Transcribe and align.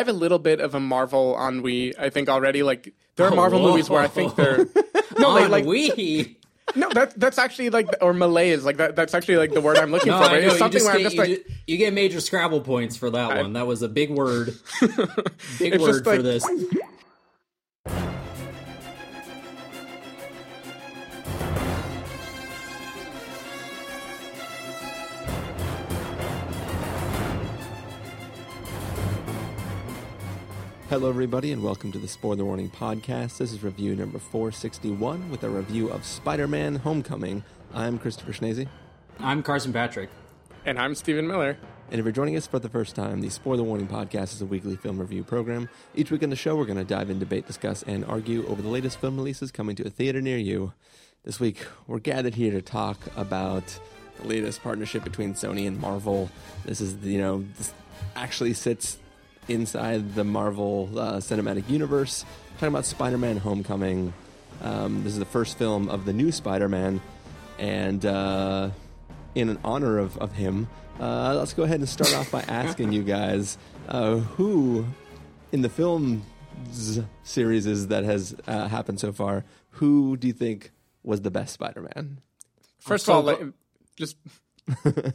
I 0.00 0.02
have 0.02 0.08
a 0.08 0.12
little 0.14 0.38
bit 0.38 0.60
of 0.60 0.74
a 0.74 0.80
Marvel 0.80 1.36
ennui. 1.38 1.92
I 1.98 2.08
think 2.08 2.30
already. 2.30 2.62
Like 2.62 2.94
there 3.16 3.26
are 3.26 3.34
Marvel 3.34 3.60
movies 3.60 3.90
where 3.90 4.00
I 4.00 4.08
think 4.08 4.34
they're 4.34 4.66
no, 5.18 5.28
like, 5.34 5.50
like 5.50 5.64
we. 5.66 6.38
no, 6.74 6.88
that 6.94 7.20
that's 7.20 7.36
actually 7.36 7.68
like 7.68 7.86
or 8.00 8.14
malaise. 8.14 8.64
Like 8.64 8.78
that, 8.78 8.96
that's 8.96 9.12
actually 9.12 9.36
like 9.36 9.52
the 9.52 9.60
word 9.60 9.76
I'm 9.76 9.90
looking 9.90 10.08
No, 10.10 10.16
for. 10.22 10.24
Right? 10.28 10.42
It's 10.44 10.54
you 10.54 10.58
something 10.58 10.72
just 10.80 10.86
where 10.86 10.94
I'm 10.94 11.02
get, 11.02 11.12
just 11.12 11.16
you, 11.16 11.20
like, 11.36 11.46
ju- 11.46 11.54
you 11.66 11.76
get 11.76 11.92
major 11.92 12.18
Scrabble 12.20 12.62
points 12.62 12.96
for 12.96 13.10
that 13.10 13.36
one. 13.36 13.52
That 13.52 13.66
was 13.66 13.82
a 13.82 13.88
big 13.90 14.08
word. 14.10 14.54
Big 15.58 15.78
word 15.78 15.86
just 15.88 16.04
for 16.04 16.14
like- 16.14 16.22
this. 16.22 16.46
Hello, 30.90 31.08
everybody, 31.08 31.52
and 31.52 31.62
welcome 31.62 31.92
to 31.92 31.98
the 31.98 32.08
Spoiler 32.08 32.44
Warning 32.44 32.68
Podcast. 32.68 33.38
This 33.38 33.52
is 33.52 33.62
review 33.62 33.94
number 33.94 34.18
461 34.18 35.30
with 35.30 35.44
a 35.44 35.48
review 35.48 35.88
of 35.88 36.04
Spider 36.04 36.48
Man 36.48 36.74
Homecoming. 36.74 37.44
I'm 37.72 37.96
Christopher 37.96 38.32
Schnese, 38.32 38.66
I'm 39.20 39.44
Carson 39.44 39.72
Patrick. 39.72 40.10
and 40.66 40.80
I'm 40.80 40.96
Stephen 40.96 41.28
Miller. 41.28 41.56
and 41.92 42.00
if 42.00 42.04
you're 42.04 42.10
joining 42.10 42.36
us 42.36 42.48
for 42.48 42.58
the 42.58 42.68
first 42.68 42.96
time, 42.96 43.20
the 43.20 43.28
Spoiler 43.28 43.62
Warning 43.62 43.86
Podcast 43.86 44.32
is 44.32 44.42
a 44.42 44.46
weekly 44.46 44.74
film 44.74 44.98
review 44.98 45.22
program. 45.22 45.68
Each 45.94 46.10
week 46.10 46.24
on 46.24 46.30
the 46.30 46.34
show, 46.34 46.56
we're 46.56 46.64
going 46.64 46.76
to 46.76 46.84
dive 46.84 47.08
in, 47.08 47.20
debate, 47.20 47.46
discuss, 47.46 47.84
and 47.84 48.04
argue 48.06 48.44
over 48.48 48.60
the 48.60 48.68
latest 48.68 48.98
film 48.98 49.16
releases 49.16 49.52
coming 49.52 49.76
to 49.76 49.86
a 49.86 49.90
theater 49.90 50.20
near 50.20 50.38
you. 50.38 50.72
This 51.22 51.38
week, 51.38 51.66
we're 51.86 52.00
gathered 52.00 52.34
here 52.34 52.50
to 52.50 52.62
talk 52.62 52.98
about 53.16 53.78
the 54.20 54.26
latest 54.26 54.60
partnership 54.60 55.04
between 55.04 55.34
Sony 55.34 55.68
and 55.68 55.80
Marvel. 55.80 56.32
This 56.64 56.80
is, 56.80 56.96
you 57.04 57.18
know, 57.18 57.44
this 57.58 57.72
actually 58.16 58.54
sits 58.54 58.98
inside 59.48 60.14
the 60.14 60.24
Marvel 60.24 60.90
uh, 60.96 61.16
Cinematic 61.16 61.68
Universe. 61.68 62.24
Talking 62.54 62.68
about 62.68 62.84
Spider-Man: 62.84 63.38
Homecoming. 63.38 64.12
Um, 64.62 65.04
this 65.04 65.12
is 65.14 65.18
the 65.18 65.24
first 65.24 65.56
film 65.56 65.88
of 65.88 66.04
the 66.04 66.12
new 66.12 66.30
Spider-Man, 66.30 67.00
and 67.58 68.04
uh, 68.04 68.70
in 69.34 69.58
honor 69.64 69.98
of, 69.98 70.18
of 70.18 70.32
him, 70.32 70.68
uh, 70.98 71.34
let's 71.34 71.54
go 71.54 71.62
ahead 71.62 71.80
and 71.80 71.88
start 71.88 72.14
off 72.14 72.30
by 72.30 72.42
asking 72.42 72.92
you 72.92 73.02
guys 73.02 73.56
uh, 73.88 74.16
who 74.16 74.84
in 75.52 75.62
the 75.62 75.68
film 75.68 76.22
series 77.22 77.86
that 77.86 78.04
has 78.04 78.34
uh, 78.46 78.68
happened 78.68 79.00
so 79.00 79.12
far, 79.12 79.44
who 79.70 80.16
do 80.16 80.26
you 80.26 80.32
think 80.32 80.72
was 81.02 81.22
the 81.22 81.30
best 81.30 81.54
Spider-Man? 81.54 82.20
First 82.78 83.06
so 83.06 83.18
of 83.18 83.28
all, 83.28 83.34
gl- 83.34 83.40
like, 83.40 83.52
just 83.96 84.16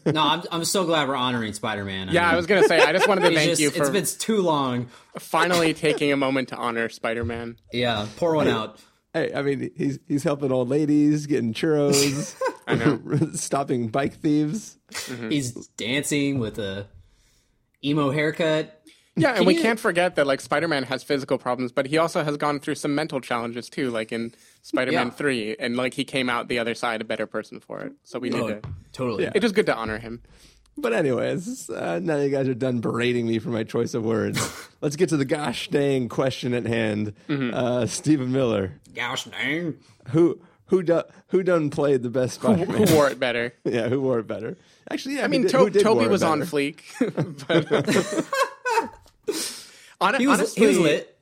No, 0.06 0.22
I'm, 0.22 0.44
I'm 0.52 0.66
so 0.66 0.86
glad 0.86 1.08
we're 1.08 1.16
honoring 1.16 1.54
Spider-Man. 1.54 2.10
yeah, 2.12 2.30
I 2.30 2.36
was 2.36 2.46
gonna 2.46 2.68
say 2.68 2.80
I 2.80 2.92
just 2.92 3.08
wanted 3.08 3.22
to 3.22 3.28
It's 3.32 3.36
thank 3.38 3.50
just- 3.52 3.62
you 3.62 3.70
for 3.72 3.84
It's 3.84 3.90
been 4.14 4.20
too 4.20 4.42
long. 4.42 4.88
finally 5.20 5.74
taking 5.74 6.12
a 6.12 6.18
moment 6.18 6.50
to 6.50 6.56
honor 6.58 6.90
Spider-Man. 6.90 7.58
Yeah, 7.74 8.08
pour 8.18 8.36
one 8.36 8.48
out. 8.48 8.80
Hey, 9.14 9.32
I 9.34 9.42
mean, 9.44 9.72
he's 9.78 10.00
he's 10.08 10.24
helping 10.24 10.52
old 10.52 10.68
ladies, 10.70 11.26
getting 11.26 11.54
churros, 11.54 12.36
I 12.68 12.76
know. 12.76 13.00
stopping 13.34 13.88
bike 13.88 14.16
thieves. 14.16 14.78
Mm-hmm. 14.92 15.30
He's 15.30 15.52
dancing 15.78 16.40
with 16.40 16.60
a 16.60 16.88
emo 17.84 18.12
haircut. 18.12 18.82
Yeah, 19.18 19.30
and 19.30 19.38
Can 19.38 19.46
we 19.46 19.56
you- 19.56 19.62
can't 19.62 19.80
forget 19.80 20.16
that 20.18 20.28
like 20.28 20.42
Spider-Man 20.42 20.84
has 20.84 21.02
physical 21.04 21.38
problems, 21.38 21.72
but 21.72 21.86
he 21.88 21.98
also 21.98 22.24
has 22.24 22.36
gone 22.36 22.60
through 22.60 22.76
some 22.76 22.94
mental 22.94 23.22
challenges 23.22 23.70
too, 23.70 23.90
like 23.90 24.12
in 24.12 24.34
Spider-Man 24.66 25.08
Yeah. 25.08 25.14
Three, 25.14 25.56
and 25.60 25.78
like 25.78 25.94
he 25.94 26.04
came 26.04 26.28
out 26.28 26.48
the 26.48 26.58
other 26.58 26.74
side 26.74 27.00
a 27.00 27.04
better 27.06 27.28
person 27.28 27.60
for 27.60 27.82
it. 27.82 27.94
So 28.04 28.18
we 28.18 28.30
need 28.32 28.42
Oh, 28.42 28.48
to. 28.48 28.62
totally. 28.94 29.26
It 29.36 29.44
is 29.44 29.52
good 29.52 29.68
to 29.68 29.76
honor 29.76 30.00
him. 30.00 30.24
But 30.76 30.92
anyways, 30.92 31.70
uh, 31.70 32.00
now 32.02 32.18
you 32.18 32.30
guys 32.30 32.48
are 32.48 32.56
done 32.56 32.80
berating 32.80 33.28
me 33.28 33.38
for 33.38 33.50
my 33.50 33.64
choice 33.64 33.94
of 33.94 34.04
words. 34.04 34.40
Let's 34.82 34.96
get 34.96 35.10
to 35.10 35.18
the 35.18 35.24
gosh 35.24 35.68
dang 35.70 36.10
question 36.10 36.54
at 36.56 36.66
hand. 36.66 37.14
Uh, 37.30 37.86
Stephen 37.86 38.32
Miller, 38.32 38.74
Gosh 38.96 39.26
dang. 39.26 39.76
who 40.10 40.42
who 40.70 40.82
do, 40.82 41.04
who 41.28 41.44
done 41.44 41.70
played 41.70 42.02
the 42.02 42.10
best 42.10 42.36
Spider-Man? 42.36 42.88
who 42.88 42.96
wore 42.96 43.08
it 43.08 43.20
better? 43.20 43.54
yeah, 43.66 43.88
who 43.88 44.02
wore 44.02 44.18
it 44.18 44.26
better? 44.26 44.58
Actually, 44.90 45.18
yeah, 45.18 45.26
I 45.26 45.28
mean, 45.28 45.44
did, 45.44 45.52
to- 45.52 45.58
who 45.60 45.70
did 45.70 45.84
Tobey 45.84 45.98
wore 46.00 46.06
it 46.08 46.12
was 46.12 46.24
on 46.24 46.42
fleek, 46.42 46.82
but 47.48 49.36
Hon- 50.02 50.16
He 50.20 50.26
was, 50.28 50.40
honestly, 50.40 50.62
he 50.62 50.68
was 50.68 50.80
lit. 50.80 51.20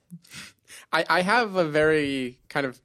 I, 0.93 1.05
I 1.09 1.21
have 1.21 1.55
a 1.55 1.65
very 1.65 2.39
kind 2.49 2.65
of 2.65 2.79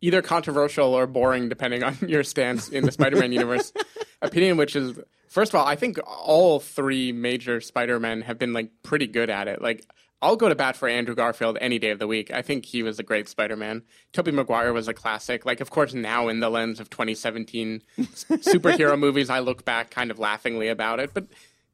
either 0.00 0.22
controversial 0.22 0.94
or 0.94 1.06
boring, 1.06 1.48
depending 1.48 1.82
on 1.82 1.96
your 2.06 2.22
stance 2.22 2.68
in 2.68 2.84
the 2.84 2.92
Spider-Man 2.92 3.32
universe, 3.32 3.72
opinion. 4.22 4.56
Which 4.56 4.76
is, 4.76 4.98
first 5.28 5.52
of 5.52 5.60
all, 5.60 5.66
I 5.66 5.76
think 5.76 5.98
all 6.06 6.60
three 6.60 7.12
major 7.12 7.60
Spider-Men 7.60 8.22
have 8.22 8.38
been 8.38 8.52
like 8.52 8.70
pretty 8.82 9.06
good 9.06 9.30
at 9.30 9.48
it. 9.48 9.60
Like, 9.62 9.84
I'll 10.20 10.36
go 10.36 10.48
to 10.48 10.54
bat 10.56 10.76
for 10.76 10.88
Andrew 10.88 11.14
Garfield 11.14 11.58
any 11.60 11.78
day 11.78 11.90
of 11.90 12.00
the 12.00 12.06
week. 12.08 12.32
I 12.32 12.42
think 12.42 12.64
he 12.64 12.82
was 12.82 12.98
a 12.98 13.04
great 13.04 13.28
Spider-Man. 13.28 13.82
Tobey 14.12 14.32
Maguire 14.32 14.72
was 14.72 14.88
a 14.88 14.94
classic. 14.94 15.46
Like, 15.46 15.60
of 15.60 15.70
course, 15.70 15.94
now 15.94 16.26
in 16.28 16.40
the 16.40 16.50
lens 16.50 16.80
of 16.80 16.90
2017 16.90 17.82
superhero 17.98 18.98
movies, 18.98 19.30
I 19.30 19.38
look 19.38 19.64
back 19.64 19.90
kind 19.90 20.10
of 20.10 20.18
laughingly 20.18 20.68
about 20.68 20.98
it, 20.98 21.14
but 21.14 21.26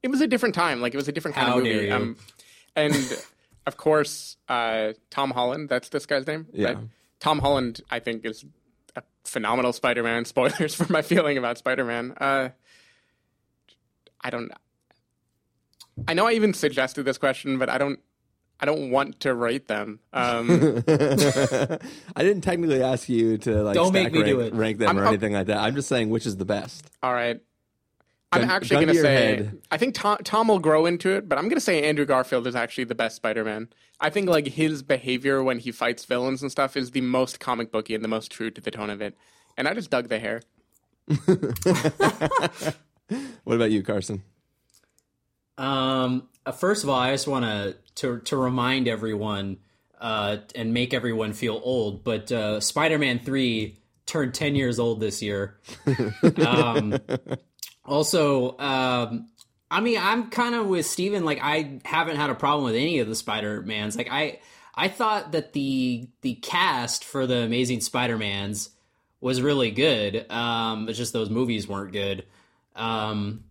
it 0.03 0.09
was 0.09 0.21
a 0.21 0.27
different 0.27 0.55
time. 0.55 0.83
Like, 0.83 0.93
it 0.93 0.99
was 0.99 1.09
a 1.09 1.13
different 1.13 1.37
kind 1.37 1.49
How 1.49 1.59
of 1.59 1.65
movie. 1.65 1.91
Um, 1.91 2.17
and 2.77 2.95
of 3.67 3.77
course, 3.79 4.37
uh, 4.49 4.93
Tom 5.11 5.31
Holland. 5.31 5.71
That's 5.71 5.89
this 5.89 6.05
guy's 6.05 6.27
name. 6.27 6.47
Yeah. 6.53 6.67
right? 6.67 6.79
Tom 7.25 7.39
Holland, 7.39 7.81
I 7.91 8.01
think, 8.01 8.27
is 8.27 8.45
a 8.97 9.03
phenomenal 9.25 9.73
Spider-Man. 9.73 10.25
Spoilers 10.27 10.75
for 10.75 10.93
my 10.93 11.01
feeling 11.01 11.39
about 11.39 11.57
Spider-Man. 11.57 12.13
Uh, 12.21 12.51
I 14.21 14.29
don't. 14.29 14.53
I 16.07 16.13
know 16.13 16.27
I 16.27 16.33
even 16.33 16.53
suggested 16.53 17.05
this 17.05 17.17
question, 17.17 17.57
but 17.59 17.71
I 17.71 17.79
don't. 17.79 17.99
I 18.61 18.67
don't 18.67 18.91
want 18.91 19.21
to 19.21 19.35
rate 19.35 19.69
them. 19.69 20.01
Um, 20.13 20.51
I 20.87 22.23
didn't 22.23 22.43
technically 22.43 22.83
ask 22.83 23.09
you 23.09 23.39
to 23.39 23.63
like 23.63 23.75
Don't 23.75 23.89
stack 23.89 24.05
make 24.05 24.13
me 24.13 24.19
rank, 24.21 24.29
do 24.31 24.41
it. 24.41 24.53
rank 24.55 24.79
them 24.79 24.89
I'm- 24.89 24.99
or 24.99 25.05
I'm- 25.05 25.09
anything 25.15 25.33
like 25.33 25.47
that. 25.47 25.57
I'm 25.59 25.75
just 25.75 25.89
saying 25.89 26.11
which 26.11 26.27
is 26.27 26.37
the 26.37 26.45
best. 26.45 26.85
all 27.03 27.13
right. 27.15 27.41
I'm 28.35 28.41
Gun- 28.43 28.51
actually 28.51 28.77
going 28.77 28.89
to 28.89 28.95
to 28.95 29.01
say. 29.01 29.15
head. 29.15 29.63
I 29.71 29.77
think 29.77 29.95
Tom, 29.95 30.19
Tom 30.25 30.49
will 30.49 30.59
grow 30.59 30.87
into 30.87 31.11
it, 31.11 31.29
but 31.29 31.39
I'm 31.39 31.45
going 31.45 31.57
to 31.57 31.61
say 31.61 31.83
Andrew 31.83 32.05
Garfield 32.05 32.47
is 32.47 32.55
actually 32.55 32.85
the 32.85 32.95
best 32.95 33.17
Spider-Man. 33.17 33.69
I 34.01 34.11
think 34.11 34.29
like 34.29 34.49
his 34.49 34.83
behavior 34.83 35.43
when 35.43 35.59
he 35.59 35.71
fights 35.73 36.05
villains 36.05 36.43
and 36.43 36.51
stuff 36.51 36.77
is 36.77 36.91
the 36.91 37.01
most 37.01 37.41
comic 37.41 37.71
booky 37.71 37.95
and 37.95 38.03
the 38.05 38.09
most 38.09 38.31
true 38.31 38.51
to 38.51 38.61
the 38.61 38.71
tone 38.71 38.91
of 38.91 39.01
it. 39.01 39.17
And 39.57 39.69
I 39.69 39.75
just 39.75 39.91
dug 39.91 40.09
the 40.09 40.19
hair. 40.19 40.43
What 43.45 43.57
about 43.57 43.71
you, 43.71 43.83
Carson? 43.83 44.23
Um, 45.59 46.29
uh, 46.47 46.53
first 46.53 46.83
of 46.83 46.89
all, 46.89 46.99
I 46.99 47.13
just 47.13 47.29
want 47.29 47.45
to 47.45 47.77
to 47.97 48.21
to 48.21 48.37
remind 48.37 48.89
everyone 48.89 49.59
uh, 50.01 50.39
and 50.55 50.73
make 50.73 50.95
everyone 50.95 51.33
feel 51.33 51.61
old. 51.63 52.03
But 52.03 52.33
uh, 52.33 52.61
Spider-Man 52.61 53.21
Three 53.21 53.79
turned 54.07 54.35
ten 54.35 54.55
years 54.57 54.79
old 54.79 55.01
this 55.01 55.23
year. 55.23 55.59
um, 56.47 56.99
also, 57.85 58.57
um, 58.59 59.29
I 59.71 59.81
mean, 59.81 59.99
I'm 60.01 60.31
kind 60.31 60.55
of 60.55 60.67
with 60.67 60.87
Steven. 60.87 61.25
Like, 61.25 61.41
I 61.43 61.81
haven't 61.85 62.17
had 62.17 62.31
a 62.31 62.35
problem 62.35 62.65
with 62.65 62.75
any 62.75 62.99
of 63.01 63.09
the 63.09 63.15
Spider-Mans. 63.15 63.97
Like, 63.97 64.09
I 64.11 64.41
I 64.75 64.89
thought 64.89 65.33
that 65.33 65.53
the 65.53 66.09
the 66.23 66.35
cast 66.35 67.05
for 67.05 67.27
the 67.27 67.39
Amazing 67.39 67.81
Spider-Mans 67.81 68.71
was 69.21 69.41
really 69.41 69.71
good. 69.71 70.31
Um, 70.31 70.89
it's 70.89 70.99
just 70.99 71.13
those 71.13 71.31
movies 71.31 71.67
weren't 71.67 71.93
good. 71.93 72.25
Um, 72.77 73.45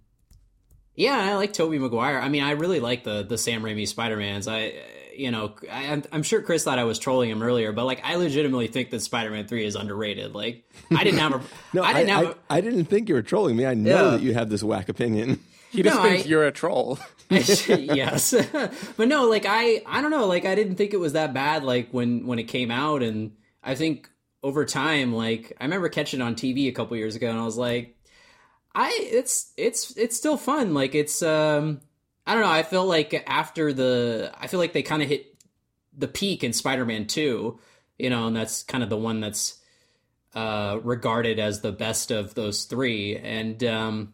yeah, 0.96 1.18
I 1.18 1.36
like 1.36 1.54
Tobey 1.54 1.80
Maguire. 1.80 2.20
I 2.20 2.30
mean, 2.30 2.44
I 2.44 2.52
really 2.52 2.80
like 2.80 3.04
the 3.04 3.24
the 3.24 3.38
Sam 3.38 3.64
Raimi 3.64 3.88
Spider 3.88 4.18
Mans. 4.18 4.48
I, 4.48 4.74
you 5.16 5.32
know, 5.32 5.56
I, 5.72 5.86
I'm- 5.88 6.04
I'm 6.12 6.24
sure 6.24 6.42
Chris 6.42 6.64
thought 6.64 6.80
I 6.80 6.84
was 6.84 7.00
trolling 7.00 7.30
him 7.30 7.42
earlier, 7.44 7.72
but 7.72 7.86
like, 7.86 8.02
I 8.04 8.16
legitimately 8.16 8.68
think 8.68 8.90
that 8.92 9.02
Spider 9.02 9.30
Man 9.32 9.48
Three 9.48 9.66
is 9.66 9.76
underrated. 9.76 10.34
Like, 10.36 10.64
I 10.96 11.04
didn't 11.04 11.20
have 11.20 11.34
a, 11.36 11.42
No, 11.74 11.84
I 11.84 11.94
didn't 11.94 12.10
have. 12.10 12.38
I, 12.50 12.58
I 12.58 12.62
didn't 12.62 12.86
think 12.86 13.10
you 13.10 13.16
were 13.16 13.22
trolling 13.22 13.56
me. 13.56 13.66
I 13.66 13.74
know 13.74 13.90
Yeah. 14.06 14.12
that 14.18 14.22
you 14.22 14.34
have 14.34 14.50
this 14.50 14.64
whack 14.64 14.90
opinion. 14.90 15.40
He 15.74 15.82
just 15.82 15.96
No, 15.98 16.04
thinks 16.04 16.26
I- 16.26 16.30
you're 16.30 16.46
a 16.46 16.52
troll. 16.52 17.00
yes, 17.32 18.32
but 18.96 19.08
no, 19.08 19.28
like 19.28 19.46
I, 19.48 19.82
I 19.88 20.02
don't 20.02 20.12
know. 20.12 20.28
Like, 20.28 20.46
I 20.46 20.54
didn't 20.54 20.76
think 20.76 20.94
it 20.94 21.00
was 21.00 21.14
that 21.14 21.34
bad. 21.34 21.64
Like 21.64 21.90
when 21.90 22.28
when 22.28 22.38
it 22.38 22.44
came 22.44 22.70
out, 22.70 23.02
and 23.02 23.32
I 23.64 23.74
think 23.74 24.08
over 24.44 24.66
time, 24.66 25.14
like 25.14 25.52
I 25.60 25.64
remember 25.64 25.90
catching 25.90 26.20
it 26.20 26.24
on 26.24 26.36
TV 26.36 26.68
a 26.68 26.72
couple 26.74 26.96
years 26.96 27.16
ago, 27.16 27.28
and 27.28 27.40
I 27.40 27.44
was 27.46 27.58
like, 27.58 27.98
I 28.76 28.92
it's 29.02 29.52
it's 29.58 29.98
it's 29.98 30.16
still 30.16 30.38
fun. 30.38 30.76
Like 30.76 30.94
it's 30.94 31.24
um 31.24 31.82
I 32.26 32.34
don't 32.34 32.44
know. 32.44 32.50
I 32.50 32.64
feel 32.64 32.86
like 32.86 33.24
after 33.28 33.74
the 33.74 34.32
I 34.38 34.48
feel 34.48 34.60
like 34.60 34.74
they 34.74 34.84
kind 34.84 35.02
of 35.02 35.10
hit 35.10 35.36
the 35.96 36.08
peak 36.08 36.44
in 36.44 36.54
Spider-Man 36.54 37.06
2, 37.08 37.60
you 38.00 38.10
know, 38.10 38.28
and 38.28 38.36
that's 38.36 38.64
kind 38.64 38.84
of 38.84 38.90
the 38.90 38.98
one 38.98 39.20
that's 39.20 39.60
uh 40.36 40.80
regarded 40.84 41.38
as 41.38 41.62
the 41.62 41.72
best 41.72 42.10
of 42.10 42.34
those 42.34 42.64
3 42.64 43.18
and 43.18 43.64
um 43.64 44.14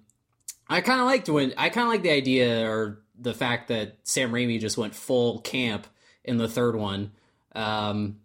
I 0.68 0.82
kind 0.82 1.00
of 1.00 1.06
liked 1.06 1.30
when 1.30 1.54
I 1.58 1.70
kind 1.70 1.88
of 1.88 1.94
like 1.94 2.04
the 2.04 2.12
idea 2.12 2.70
or 2.70 3.02
the 3.18 3.34
fact 3.34 3.70
that 3.70 3.98
Sam 4.04 4.32
Raimi 4.32 4.60
just 4.60 4.78
went 4.78 4.96
full 4.96 5.40
camp 5.40 5.88
in 6.24 6.38
the 6.38 6.50
third 6.50 6.76
one. 6.76 7.12
Um 7.54 8.20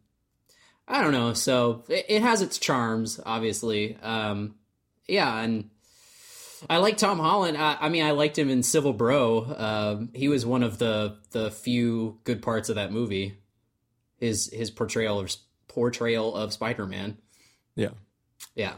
I 0.89 1.03
don't 1.03 1.13
know. 1.13 1.33
So 1.35 1.85
it, 1.89 2.07
it 2.09 2.23
has 2.23 2.43
its 2.43 2.59
charms, 2.59 3.21
obviously. 3.25 3.97
Um 4.03 4.57
yeah, 5.07 5.39
and 5.41 5.71
I 6.69 6.79
like 6.79 6.97
Tom 6.97 7.19
Holland. 7.19 7.57
I, 7.57 7.77
I, 7.81 7.89
mean, 7.89 8.05
I 8.05 8.13
liked 8.13 8.39
him 8.39 8.49
in 8.51 8.63
Civil 8.63 8.93
Bro. 8.93 9.55
Um, 9.57 10.11
he 10.15 10.29
was 10.29 10.47
one 10.47 10.63
of 10.63 10.79
the 10.79 11.17
the 11.31 11.51
few 11.51 12.19
good 12.25 12.43
parts 12.43 12.69
of 12.69 12.77
that 12.77 12.93
movie. 12.93 13.39
His 14.17 14.51
his 14.53 14.71
portrayal 14.71 15.19
of 15.19 15.35
portrayal 15.69 16.35
of 16.35 16.53
Spider 16.53 16.87
Man. 16.87 17.19
Yeah, 17.75 17.91
yeah, 18.55 18.75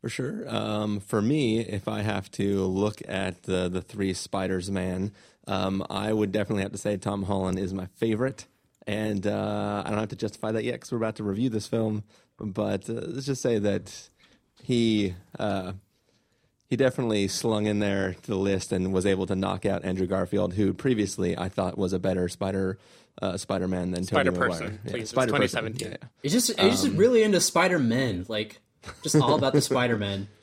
for 0.00 0.08
sure. 0.08 0.44
Um, 0.48 1.00
for 1.00 1.22
me, 1.22 1.60
if 1.60 1.88
I 1.88 2.02
have 2.02 2.30
to 2.32 2.64
look 2.64 3.00
at 3.08 3.44
the 3.44 3.68
the 3.68 3.80
three 3.80 4.12
Spiders 4.12 4.70
Man, 4.70 5.12
um, 5.46 5.84
I 5.88 6.12
would 6.12 6.32
definitely 6.32 6.62
have 6.62 6.72
to 6.72 6.78
say 6.78 6.96
Tom 6.96 7.24
Holland 7.24 7.58
is 7.58 7.72
my 7.72 7.86
favorite. 7.96 8.46
And 8.86 9.26
uh, 9.26 9.82
I 9.84 9.90
don't 9.90 9.98
have 9.98 10.08
to 10.08 10.16
justify 10.16 10.50
that 10.52 10.64
yet 10.64 10.72
because 10.72 10.92
we're 10.92 10.98
about 10.98 11.16
to 11.16 11.22
review 11.22 11.50
this 11.50 11.66
film. 11.66 12.04
But 12.38 12.88
uh, 12.88 12.94
let's 12.94 13.26
just 13.26 13.42
say 13.42 13.58
that 13.58 14.08
he 14.62 15.14
uh, 15.38 15.72
he 16.68 16.76
definitely 16.76 17.28
slung 17.28 17.66
in 17.66 17.78
there 17.78 18.14
to 18.14 18.26
the 18.26 18.36
list 18.36 18.72
and 18.72 18.92
was 18.92 19.06
able 19.06 19.26
to 19.26 19.34
knock 19.34 19.64
out 19.64 19.84
Andrew 19.84 20.06
Garfield, 20.06 20.54
who 20.54 20.74
previously 20.74 21.36
I 21.36 21.48
thought 21.48 21.78
was 21.78 21.92
a 21.92 21.98
better 21.98 22.28
Spider 22.28 22.78
uh, 23.20 23.36
Spider 23.36 23.66
Man 23.66 23.90
than 23.90 24.04
Spider 24.04 24.30
Tobey 24.30 24.38
Person. 24.38 24.64
Maguire. 24.64 24.80
Please, 24.86 25.10
Spider 25.10 25.32
2017. 25.32 25.88
Yeah, 25.88 25.96
yeah. 26.00 26.08
He's 26.22 26.32
just 26.32 26.60
he's 26.60 26.82
just 26.82 26.96
really 26.96 27.22
into 27.22 27.40
Spider 27.40 27.78
Men, 27.78 28.26
like 28.28 28.60
just 29.02 29.16
all 29.16 29.34
about 29.34 29.54
the 29.54 29.60
Spider 29.60 29.96
Men. 29.96 30.28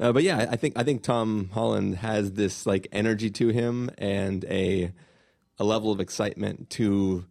Uh, 0.00 0.12
but 0.12 0.24
yeah, 0.24 0.48
I 0.50 0.56
think 0.56 0.76
I 0.76 0.82
think 0.82 1.04
Tom 1.04 1.50
Holland 1.52 1.98
has 1.98 2.32
this 2.32 2.66
like 2.66 2.88
energy 2.90 3.30
to 3.30 3.50
him 3.50 3.90
and 3.96 4.44
a 4.46 4.92
a 5.56 5.62
level 5.62 5.92
of 5.92 6.00
excitement 6.00 6.68
to 6.70 7.26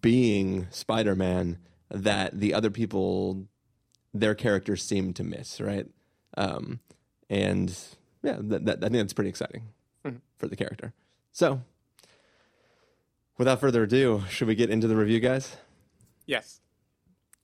being 0.00 0.66
Spider 0.70 1.14
Man 1.14 1.58
that 1.90 2.40
the 2.40 2.54
other 2.54 2.70
people 2.70 3.46
their 4.14 4.34
characters 4.34 4.82
seem 4.82 5.12
to 5.12 5.24
miss, 5.24 5.60
right? 5.60 5.86
Um, 6.38 6.80
and 7.28 7.76
yeah, 8.22 8.36
that, 8.40 8.64
that, 8.66 8.78
I 8.78 8.88
think 8.88 8.94
that's 8.94 9.12
pretty 9.12 9.30
exciting 9.30 9.62
mm-hmm. 10.04 10.18
for 10.38 10.48
the 10.48 10.56
character. 10.56 10.92
So, 11.32 11.62
without 13.38 13.60
further 13.60 13.82
ado, 13.82 14.24
should 14.28 14.48
we 14.48 14.54
get 14.54 14.70
into 14.70 14.88
the 14.88 14.96
review, 14.96 15.20
guys? 15.20 15.56
Yes. 16.26 16.60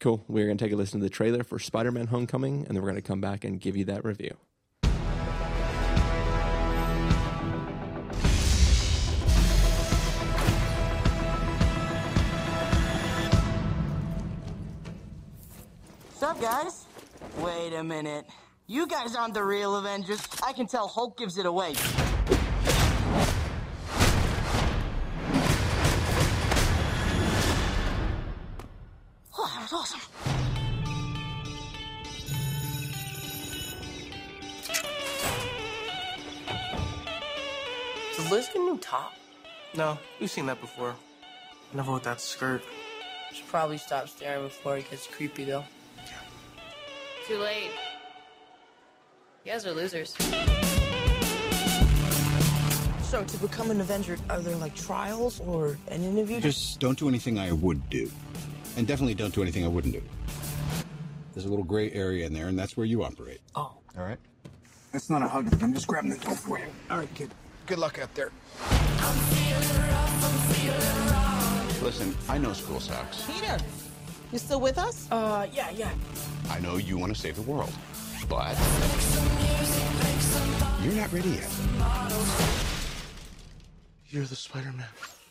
Cool. 0.01 0.25
We're 0.27 0.47
going 0.47 0.59
to 0.59 0.65
take 0.65 0.73
a 0.73 0.77
listen 0.77 1.01
to 1.01 1.05
the 1.05 1.11
trailer 1.11 1.45
for 1.45 1.59
Spider 1.59 1.93
Man 1.93 2.09
Homecoming, 2.09 2.67
and 2.67 2.77
then 2.77 2.83
we're 2.83 2.91
going 2.91 2.97
to 2.97 3.03
come 3.03 3.21
back 3.21 3.45
and 3.45 3.61
give 3.61 3.77
you 3.77 3.85
that 3.85 4.05
review. 4.05 4.37
What's 16.23 16.23
up, 16.23 16.41
guys? 16.41 16.85
Wait 17.39 17.75
a 17.75 17.83
minute. 17.83 18.27
You 18.67 18.87
guys 18.87 19.17
aren't 19.17 19.35
the 19.35 19.43
real 19.43 19.77
Avengers. 19.77 20.21
I 20.43 20.53
can 20.53 20.67
tell 20.67 20.87
Hulk 20.87 21.19
gives 21.19 21.37
it 21.37 21.47
away. 21.47 21.75
Oh, 29.37 29.53
that 29.53 29.63
was 29.63 29.73
awesome. 29.73 30.01
Does 38.17 38.31
Liz 38.31 38.47
get 38.47 38.57
a 38.57 38.59
new 38.61 38.79
top? 38.79 39.13
No, 39.75 39.99
we've 40.21 40.31
seen 40.31 40.47
that 40.47 40.61
before. 40.61 40.95
Never 41.75 41.93
with 41.93 42.05
that 42.05 42.21
skirt. 42.21 42.63
Should 43.33 43.49
probably 43.49 43.79
stop 43.79 44.09
staring 44.09 44.45
before 44.45 44.77
it 44.77 44.89
gets 44.89 45.07
creepy, 45.09 45.45
though. 45.45 45.65
Yeah. 45.97 47.27
Too 47.27 47.39
late. 47.39 47.71
You 49.45 49.51
guys 49.51 49.67
are 49.67 49.73
losers. 49.73 50.15
So, 53.03 53.25
to 53.25 53.37
become 53.39 53.73
an 53.73 53.81
Avenger, 53.81 54.17
are 54.31 54.39
there 54.39 54.55
like 54.57 54.77
trials 54.77 55.41
or 55.41 55.77
an 55.89 56.05
interview? 56.05 56.41
Just 56.41 56.79
don't 56.79 56.97
do 56.97 57.09
anything 57.09 57.41
I 57.41 57.51
would 57.51 57.91
do. 57.91 58.09
And 58.77 58.87
definitely 58.87 59.15
don't 59.15 59.35
do 59.35 59.43
anything 59.43 59.65
I 59.65 59.69
wouldn't 59.69 59.95
do. 59.95 60.03
There's 61.35 61.45
a 61.45 61.49
little 61.49 61.65
gray 61.65 61.91
area 61.91 62.25
in 62.25 62.33
there, 62.33 62.47
and 62.47 62.57
that's 62.57 62.77
where 62.77 62.87
you 62.87 63.03
operate. 63.03 63.41
Oh. 63.57 63.75
All 63.99 64.05
right? 64.05 64.19
That's 64.93 65.11
not 65.11 65.23
a 65.23 65.29
hug. 65.29 65.53
I'm 65.61 65.75
just 65.75 65.89
grabbing 65.89 66.11
the 66.11 66.19
door 66.19 66.37
for 66.37 66.61
you. 66.61 66.67
All 66.89 66.99
right, 66.99 67.13
kid. 67.15 67.31
Good 67.67 67.79
luck 67.79 67.99
out 67.99 68.15
there. 68.15 68.31
Rough, 68.61 69.73
Listen, 71.83 72.15
I 72.29 72.39
know 72.39 72.53
school 72.53 72.79
sucks. 72.79 73.27
Peter, 73.27 73.59
you 74.31 74.39
still 74.39 74.61
with 74.61 74.79
us? 74.79 75.11
Uh, 75.11 75.49
yeah, 75.53 75.71
yeah. 75.71 75.91
I 76.49 76.61
know 76.61 76.77
you 76.77 76.97
want 76.97 77.13
to 77.15 77.21
save 77.21 77.35
the 77.37 77.43
world, 77.43 77.73
but 78.33 78.57
you're 80.83 80.95
not 80.95 81.13
ready 81.13 81.29
yet. 81.29 81.51
You're 84.09 84.25
the 84.25 84.37
Spider-Man. 84.37 84.87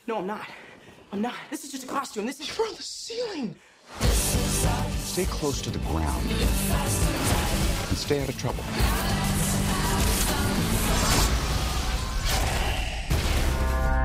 No, 0.06 0.20
I'm 0.20 0.28
not. 0.28 0.48
I'm 1.12 1.22
not. 1.22 1.34
This 1.50 1.64
is 1.64 1.72
just 1.72 1.84
a 1.84 1.88
costume. 1.88 2.28
This 2.28 2.40
is 2.40 2.48
You're 2.48 2.68
on 2.68 2.76
the 2.76 2.84
ceiling. 2.84 3.56
Stay 5.00 5.26
close 5.26 5.62
to 5.64 5.72
the 5.72 5.80
ground 5.80 6.30
and 6.30 7.98
stay 7.98 8.22
out 8.22 8.30
of 8.30 8.38
trouble. 8.38 8.64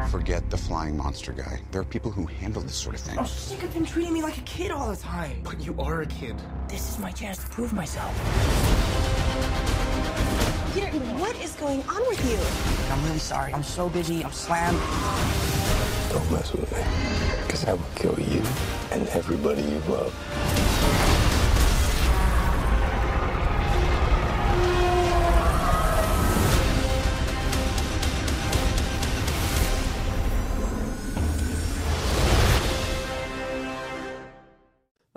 Forget 0.08 0.48
the 0.50 0.56
flying 0.56 0.96
monster 0.96 1.32
guy. 1.32 1.60
There 1.70 1.80
are 1.80 1.84
people 1.84 2.10
who 2.10 2.26
handle 2.26 2.62
this 2.62 2.74
sort 2.74 2.94
of 2.94 3.00
thing. 3.02 3.16
Oh, 3.18 3.22
I'm 3.22 3.26
sick 3.26 3.62
of 3.62 3.72
him 3.72 3.84
treating 3.84 4.14
me 4.14 4.22
like 4.22 4.38
a 4.38 4.42
kid 4.42 4.70
all 4.70 4.88
the 4.90 4.96
time. 4.96 5.40
But 5.42 5.60
you 5.60 5.74
are 5.78 6.02
a 6.02 6.06
kid. 6.06 6.36
This 6.68 6.90
is 6.90 6.98
my 6.98 7.10
chance 7.10 7.38
to 7.38 7.50
prove 7.50 7.72
myself. 7.72 8.12
Peter, 10.74 10.88
what 11.18 11.36
is 11.42 11.54
going 11.56 11.82
on 11.82 12.00
with 12.08 12.24
you? 12.30 12.38
I'm 12.92 13.04
really 13.04 13.18
sorry. 13.18 13.52
I'm 13.52 13.62
so 13.62 13.88
busy. 13.88 14.24
I'm 14.24 14.32
slammed. 14.32 14.78
Don't 16.12 16.30
mess 16.32 16.52
with 16.52 16.70
me, 16.72 16.82
because 17.46 17.64
I 17.66 17.74
will 17.74 17.90
kill 17.96 18.18
you 18.18 18.42
and 18.92 19.06
everybody 19.08 19.62
you 19.62 19.80
love. 19.88 21.15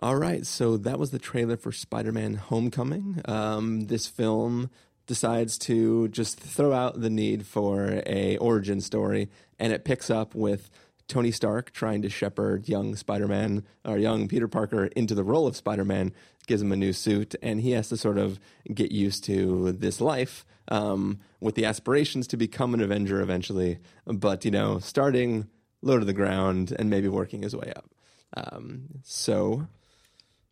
All 0.02 0.16
right, 0.16 0.46
so 0.46 0.78
that 0.78 0.98
was 0.98 1.12
the 1.12 1.20
trailer 1.20 1.58
for 1.58 1.74
Spider 1.74 2.14
Man 2.14 2.36
Homecoming. 2.36 3.22
Um, 3.26 3.82
this 3.88 4.08
film 4.08 4.70
decides 5.08 5.58
to 5.58 6.08
just 6.08 6.40
throw 6.40 6.72
out 6.72 7.02
the 7.02 7.10
need 7.10 7.46
for 7.46 8.02
a 8.06 8.38
origin 8.38 8.80
story, 8.80 9.30
and 9.60 9.74
it 9.74 9.84
picks 9.84 10.10
up 10.10 10.34
with 10.34 10.70
Tony 11.10 11.32
Stark 11.32 11.74
trying 11.74 12.02
to 12.04 12.10
shepherd 12.10 12.70
young 12.70 12.96
Spider 12.96 13.28
Man 13.28 13.66
or 13.84 13.98
young 13.98 14.30
Peter 14.30 14.48
Parker 14.48 14.86
into 14.86 15.14
the 15.14 15.24
role 15.24 15.48
of 15.48 15.58
Spider 15.58 15.84
Man, 15.84 16.14
gives 16.48 16.62
him 16.62 16.72
a 16.72 16.78
new 16.78 16.94
suit, 16.94 17.36
and 17.42 17.60
he 17.60 17.72
has 17.72 17.90
to 17.90 17.98
sort 17.98 18.18
of 18.18 18.40
get 18.74 18.94
used 18.94 19.26
to 19.26 19.74
this 19.74 20.00
life 20.00 20.46
um, 20.70 21.20
with 21.42 21.56
the 21.56 21.66
aspirations 21.66 22.26
to 22.28 22.38
become 22.38 22.74
an 22.74 22.80
Avenger 22.80 23.20
eventually, 23.20 23.80
but, 24.06 24.46
you 24.46 24.52
know, 24.52 24.80
starting 24.80 25.50
low 25.82 26.00
to 26.00 26.06
the 26.06 26.14
ground 26.14 26.74
and 26.80 26.90
maybe 26.90 27.10
working 27.10 27.42
his 27.42 27.54
way 27.54 27.74
up. 27.76 27.90
Um, 28.38 28.86
so 29.04 29.68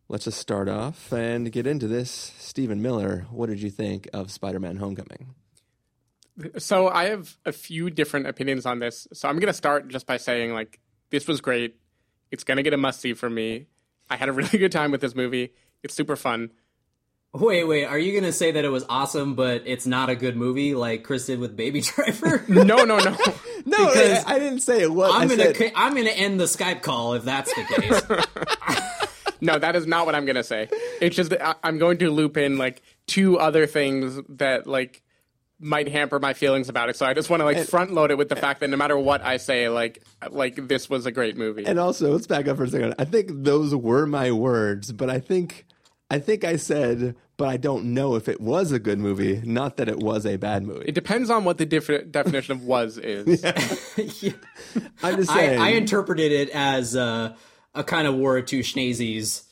let's 0.09 0.25
just 0.25 0.39
start 0.39 0.69
off 0.69 1.11
and 1.11 1.51
get 1.51 1.67
into 1.67 1.87
this. 1.87 2.33
Stephen 2.37 2.81
Miller, 2.81 3.25
what 3.31 3.49
did 3.49 3.61
you 3.61 3.69
think 3.69 4.07
of 4.13 4.31
Spider 4.31 4.59
Man 4.59 4.77
Homecoming? 4.77 5.35
So 6.57 6.87
I 6.87 7.05
have 7.05 7.35
a 7.45 7.51
few 7.51 7.89
different 7.89 8.27
opinions 8.27 8.65
on 8.65 8.79
this. 8.79 9.07
So 9.13 9.27
I'm 9.27 9.39
going 9.39 9.47
to 9.47 9.53
start 9.53 9.87
just 9.87 10.05
by 10.05 10.17
saying, 10.17 10.53
like, 10.53 10.79
this 11.09 11.27
was 11.27 11.41
great. 11.41 11.75
It's 12.31 12.43
going 12.43 12.57
to 12.57 12.63
get 12.63 12.73
a 12.73 12.77
must 12.77 13.01
see 13.01 13.13
for 13.13 13.29
me. 13.29 13.67
I 14.09 14.17
had 14.17 14.29
a 14.29 14.31
really 14.33 14.57
good 14.57 14.71
time 14.71 14.91
with 14.91 15.01
this 15.01 15.15
movie. 15.15 15.53
It's 15.83 15.93
super 15.93 16.15
fun. 16.15 16.51
Wait, 17.33 17.65
wait. 17.65 17.85
Are 17.85 17.99
you 17.99 18.13
going 18.13 18.23
to 18.23 18.31
say 18.31 18.51
that 18.51 18.63
it 18.63 18.69
was 18.69 18.85
awesome, 18.87 19.35
but 19.35 19.63
it's 19.65 19.85
not 19.85 20.09
a 20.09 20.15
good 20.15 20.35
movie 20.35 20.73
like 20.73 21.03
Chris 21.03 21.25
did 21.25 21.39
with 21.39 21.55
Baby 21.55 21.81
Driver? 21.95 22.43
no, 22.47 22.63
no, 22.63 22.85
no. 22.85 22.97
no, 23.65 23.77
I, 23.77 24.23
I, 24.25 24.39
didn't 24.39 24.61
say 24.61 24.81
it 24.81 24.91
was. 24.91 25.11
I'm 25.13 25.27
going 25.27 25.53
to 25.53 25.77
I'm 25.77 25.93
going 25.93 26.05
to 26.05 26.17
end 26.17 26.39
the 26.39 26.45
Skype 26.45 26.81
call 26.81 27.13
if 27.13 27.25
that's 27.25 27.53
the 27.53 27.63
case. 27.63 28.76
No, 29.41 29.59
that 29.59 29.75
is 29.75 29.87
not 29.87 30.05
what 30.05 30.15
I'm 30.15 30.25
going 30.25 30.35
to 30.35 30.43
say. 30.43 30.69
It's 31.01 31.15
just 31.15 31.29
that 31.31 31.57
I'm 31.63 31.77
going 31.77 31.97
to 31.99 32.09
loop 32.09 32.37
in 32.37 32.57
like 32.57 32.81
two 33.05 33.37
other 33.39 33.65
things 33.67 34.19
that 34.29 34.67
like 34.67 35.03
might 35.59 35.87
hamper 35.87 36.19
my 36.19 36.33
feelings 36.33 36.69
about 36.69 36.89
it. 36.89 36.95
So 36.95 37.05
I 37.05 37.13
just 37.13 37.29
want 37.29 37.41
to 37.41 37.45
like 37.45 37.67
front 37.67 37.93
load 37.93 38.11
it 38.11 38.17
with 38.17 38.29
the 38.29 38.35
fact 38.35 38.59
that 38.59 38.69
no 38.69 38.77
matter 38.77 38.97
what 38.97 39.21
I 39.23 39.37
say, 39.37 39.69
like 39.69 40.03
like 40.29 40.67
this 40.67 40.89
was 40.89 41.05
a 41.05 41.11
great 41.11 41.37
movie. 41.37 41.65
And 41.65 41.79
also, 41.79 42.11
let's 42.11 42.27
back 42.27 42.47
up 42.47 42.57
for 42.57 42.63
a 42.63 42.69
second. 42.69 42.95
I 42.99 43.05
think 43.05 43.29
those 43.31 43.75
were 43.75 44.05
my 44.05 44.31
words, 44.31 44.91
but 44.91 45.09
I 45.09 45.19
think 45.19 45.65
I 46.09 46.19
think 46.19 46.43
I 46.43 46.55
said, 46.55 47.15
but 47.35 47.49
I 47.49 47.57
don't 47.57 47.93
know 47.93 48.15
if 48.15 48.29
it 48.29 48.39
was 48.39 48.71
a 48.71 48.79
good 48.79 48.97
movie. 48.97 49.41
Not 49.43 49.77
that 49.77 49.89
it 49.89 49.97
was 49.97 50.25
a 50.25 50.37
bad 50.37 50.63
movie. 50.63 50.85
It 50.85 50.95
depends 50.95 51.29
on 51.29 51.43
what 51.43 51.57
the 51.57 51.65
diff- 51.65 52.11
definition 52.11 52.53
of 52.53 52.63
was 52.63 52.97
is. 52.97 53.43
yeah. 54.23 54.31
I'm 55.03 55.17
just 55.17 55.31
saying. 55.31 55.59
I, 55.59 55.67
I 55.67 55.69
interpreted 55.71 56.31
it 56.31 56.49
as 56.49 56.95
uh, 56.95 57.35
a 57.79 57.83
kind 57.83 58.07
of 58.07 58.15
war 58.15 58.37
of 58.37 58.45
two 58.45 58.59
schnazies. 58.59 59.43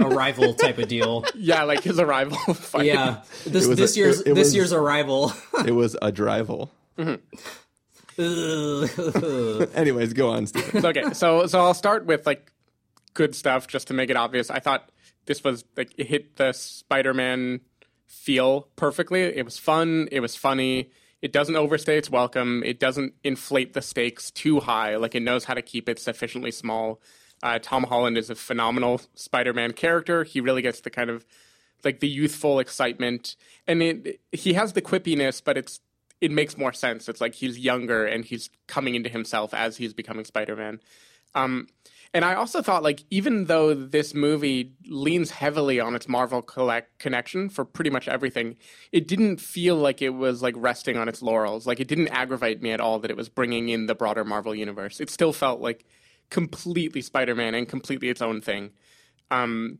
arrival 0.00 0.54
type 0.54 0.78
of 0.78 0.86
deal. 0.88 1.24
Yeah, 1.34 1.64
like 1.64 1.82
his 1.82 1.98
arrival. 1.98 2.36
fight. 2.54 2.86
Yeah, 2.86 3.22
this 3.46 3.66
this 3.66 3.96
a- 3.96 3.98
year's 3.98 4.20
it- 4.20 4.28
it 4.28 4.34
this 4.34 4.46
was- 4.48 4.54
year's 4.54 4.72
arrival. 4.72 5.32
It 5.66 5.72
was 5.72 5.94
a 6.00 6.12
drival. 6.12 6.70
Mm-hmm. 6.96 7.14
Anyways, 9.76 10.12
go 10.12 10.30
on, 10.30 10.46
Stephen. 10.46 10.84
okay, 10.84 11.12
so 11.12 11.46
so 11.46 11.60
I'll 11.60 11.74
start 11.74 12.04
with 12.06 12.26
like 12.26 12.52
good 13.14 13.34
stuff 13.34 13.66
just 13.68 13.88
to 13.88 13.94
make 13.94 14.10
it 14.10 14.16
obvious. 14.16 14.50
I 14.50 14.58
thought 14.60 14.90
this 15.26 15.42
was 15.44 15.64
like 15.76 15.92
it 15.96 16.06
hit 16.06 16.36
the 16.36 16.52
Spider-Man 16.52 17.60
feel 18.06 18.68
perfectly. 18.76 19.22
It 19.22 19.44
was 19.44 19.58
fun. 19.58 20.08
It 20.10 20.20
was 20.20 20.34
funny. 20.36 20.90
It 21.22 21.32
doesn't 21.32 21.56
overstay 21.56 21.98
its 21.98 22.10
welcome. 22.10 22.62
It 22.64 22.78
doesn't 22.80 23.14
inflate 23.24 23.74
the 23.74 23.82
stakes 23.82 24.30
too 24.30 24.60
high. 24.60 24.96
Like 24.96 25.14
it 25.14 25.20
knows 25.22 25.44
how 25.44 25.54
to 25.54 25.62
keep 25.62 25.88
it 25.88 25.98
sufficiently 25.98 26.50
small. 26.50 27.00
Uh, 27.42 27.58
Tom 27.60 27.84
Holland 27.84 28.18
is 28.18 28.30
a 28.30 28.34
phenomenal 28.34 29.00
Spider-Man 29.14 29.72
character. 29.72 30.24
He 30.24 30.40
really 30.40 30.62
gets 30.62 30.80
the 30.80 30.90
kind 30.90 31.10
of 31.10 31.24
like 31.84 32.00
the 32.00 32.08
youthful 32.08 32.58
excitement, 32.58 33.36
and 33.66 33.82
it 33.82 34.20
he 34.32 34.54
has 34.54 34.72
the 34.72 34.82
quippiness, 34.82 35.42
but 35.42 35.56
it's 35.56 35.80
it 36.20 36.32
makes 36.32 36.58
more 36.58 36.72
sense. 36.72 37.08
It's 37.08 37.20
like 37.20 37.34
he's 37.34 37.58
younger 37.58 38.04
and 38.04 38.24
he's 38.24 38.50
coming 38.66 38.94
into 38.96 39.08
himself 39.08 39.54
as 39.54 39.76
he's 39.76 39.94
becoming 39.94 40.24
Spider-Man. 40.24 40.80
Um, 41.34 41.68
and 42.14 42.24
I 42.24 42.34
also 42.34 42.62
thought, 42.62 42.82
like, 42.82 43.04
even 43.10 43.44
though 43.44 43.74
this 43.74 44.14
movie 44.14 44.72
leans 44.86 45.30
heavily 45.30 45.78
on 45.78 45.94
its 45.94 46.08
Marvel 46.08 46.40
collect- 46.40 46.98
connection 46.98 47.50
for 47.50 47.64
pretty 47.64 47.90
much 47.90 48.08
everything, 48.08 48.56
it 48.92 49.06
didn't 49.06 49.36
feel 49.36 49.76
like 49.76 50.00
it 50.00 50.10
was 50.10 50.42
like 50.42 50.54
resting 50.56 50.96
on 50.96 51.06
its 51.08 51.20
laurels. 51.20 51.66
Like, 51.66 51.80
it 51.80 51.86
didn't 51.86 52.08
aggravate 52.08 52.62
me 52.62 52.70
at 52.72 52.80
all 52.80 52.98
that 53.00 53.10
it 53.10 53.16
was 53.16 53.28
bringing 53.28 53.68
in 53.68 53.86
the 53.86 53.94
broader 53.94 54.24
Marvel 54.24 54.54
universe. 54.54 55.00
It 55.00 55.10
still 55.10 55.34
felt 55.34 55.60
like 55.60 55.84
completely 56.30 57.00
Spider-Man 57.02 57.54
and 57.54 57.68
completely 57.68 58.08
its 58.08 58.22
own 58.22 58.40
thing. 58.40 58.70
Um, 59.30 59.78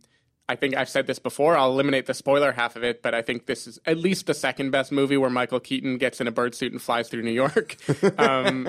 I 0.51 0.57
think 0.57 0.75
I've 0.77 0.89
said 0.89 1.07
this 1.07 1.19
before. 1.19 1.57
I'll 1.59 1.71
eliminate 1.73 2.07
the 2.07 2.15
spoiler 2.15 2.53
half 2.53 2.75
of 2.75 2.83
it, 2.83 3.03
but 3.03 3.15
I 3.15 3.21
think 3.21 3.45
this 3.47 3.67
is 3.67 3.79
at 3.85 3.99
least 3.99 4.27
the 4.27 4.33
second 4.35 4.71
best 4.71 4.91
movie 4.91 5.19
where 5.19 5.29
Michael 5.29 5.61
Keaton 5.61 5.99
gets 5.99 6.21
in 6.23 6.27
a 6.27 6.31
bird 6.33 6.55
suit 6.55 6.73
and 6.73 6.81
flies 6.81 7.09
through 7.09 7.23
New 7.23 7.33
York. 7.33 7.77
Um, 8.19 8.69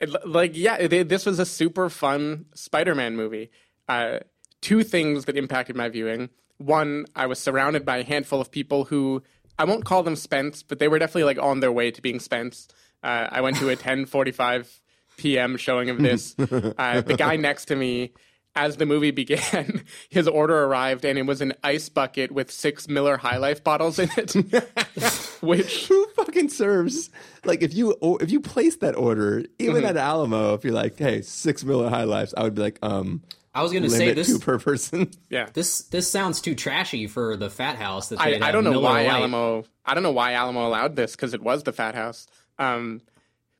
it- 0.00 0.26
like, 0.28 0.56
yeah, 0.56 0.76
it, 0.76 1.08
this 1.08 1.24
was 1.26 1.38
a 1.38 1.46
super 1.46 1.88
fun 1.88 2.46
Spider-Man 2.54 3.16
movie. 3.16 3.50
Uh, 3.88 4.18
two 4.60 4.82
things 4.82 5.24
that 5.26 5.36
impacted 5.36 5.76
my 5.76 5.88
viewing. 5.88 6.28
One, 6.58 7.06
I 7.14 7.26
was 7.26 7.38
surrounded 7.38 7.84
by 7.84 7.98
a 7.98 8.04
handful 8.04 8.40
of 8.40 8.50
people 8.50 8.84
who 8.86 9.22
I 9.58 9.64
won't 9.64 9.84
call 9.84 10.02
them 10.02 10.16
Spence, 10.16 10.62
but 10.62 10.78
they 10.78 10.88
were 10.88 10.98
definitely 10.98 11.24
like 11.24 11.38
on 11.38 11.60
their 11.60 11.72
way 11.72 11.90
to 11.90 12.02
being 12.02 12.18
Spence. 12.20 12.68
Uh, 13.02 13.28
I 13.30 13.40
went 13.40 13.56
to 13.58 13.68
a 13.70 13.76
10:45 13.88 14.80
p.m. 15.16 15.56
showing 15.56 15.90
of 15.90 15.98
this. 15.98 16.34
Uh, 16.78 17.00
the 17.00 17.16
guy 17.16 17.36
next 17.36 17.66
to 17.66 17.76
me, 17.76 18.12
as 18.56 18.76
the 18.76 18.86
movie 18.86 19.10
began, 19.10 19.82
his 20.10 20.28
order 20.28 20.64
arrived 20.64 21.04
and 21.04 21.18
it 21.18 21.22
was 21.26 21.40
an 21.40 21.52
ice 21.64 21.88
bucket 21.88 22.30
with 22.32 22.50
six 22.50 22.88
Miller 22.88 23.16
High 23.16 23.36
Life 23.38 23.64
bottles 23.64 23.98
in 23.98 24.08
it. 24.16 24.34
Which 25.40 25.86
Who 25.88 26.06
fucking 26.16 26.48
serves? 26.50 27.10
Like, 27.44 27.62
if 27.62 27.74
you 27.74 27.96
if 28.20 28.30
you 28.30 28.40
place 28.40 28.76
that 28.76 28.96
order, 28.96 29.44
even 29.58 29.82
Mhm. 29.82 29.88
at 29.90 29.96
Alamo, 29.96 30.54
if 30.54 30.64
you're 30.64 30.72
like, 30.72 30.98
"Hey, 30.98 31.20
six 31.22 31.64
Miller 31.64 31.88
High 31.90 32.04
Lives," 32.04 32.32
I 32.36 32.42
would 32.44 32.54
be 32.54 32.62
like, 32.62 32.78
"Um, 32.82 33.22
I 33.54 33.62
was 33.62 33.72
gonna 33.72 33.90
say 33.90 34.12
this- 34.14 34.28
two 34.28 34.38
per 34.38 34.58
person." 34.58 35.10
Yeah, 35.30 35.48
this 35.52 35.80
this 35.82 36.10
sounds 36.10 36.40
too 36.40 36.54
trashy 36.54 37.06
for 37.06 37.36
the 37.36 37.48
Drafthouse. 37.48 38.08
That 38.10 38.20
I, 38.20 38.30
they'd 38.32 38.42
I 38.42 38.52
don't 38.52 38.64
know 38.64 38.70
Miller 38.70 38.84
why 38.84 39.02
Lite. 39.02 39.10
Alamo. 39.12 39.64
I 39.84 39.94
don't 39.94 40.02
know 40.02 40.12
why 40.12 40.32
Alamo 40.32 40.66
allowed 40.66 40.96
this 40.96 41.12
because 41.16 41.34
it 41.34 41.42
was 41.42 41.62
the 41.64 41.72
Drafthouse. 41.72 42.26
Um, 42.58 43.02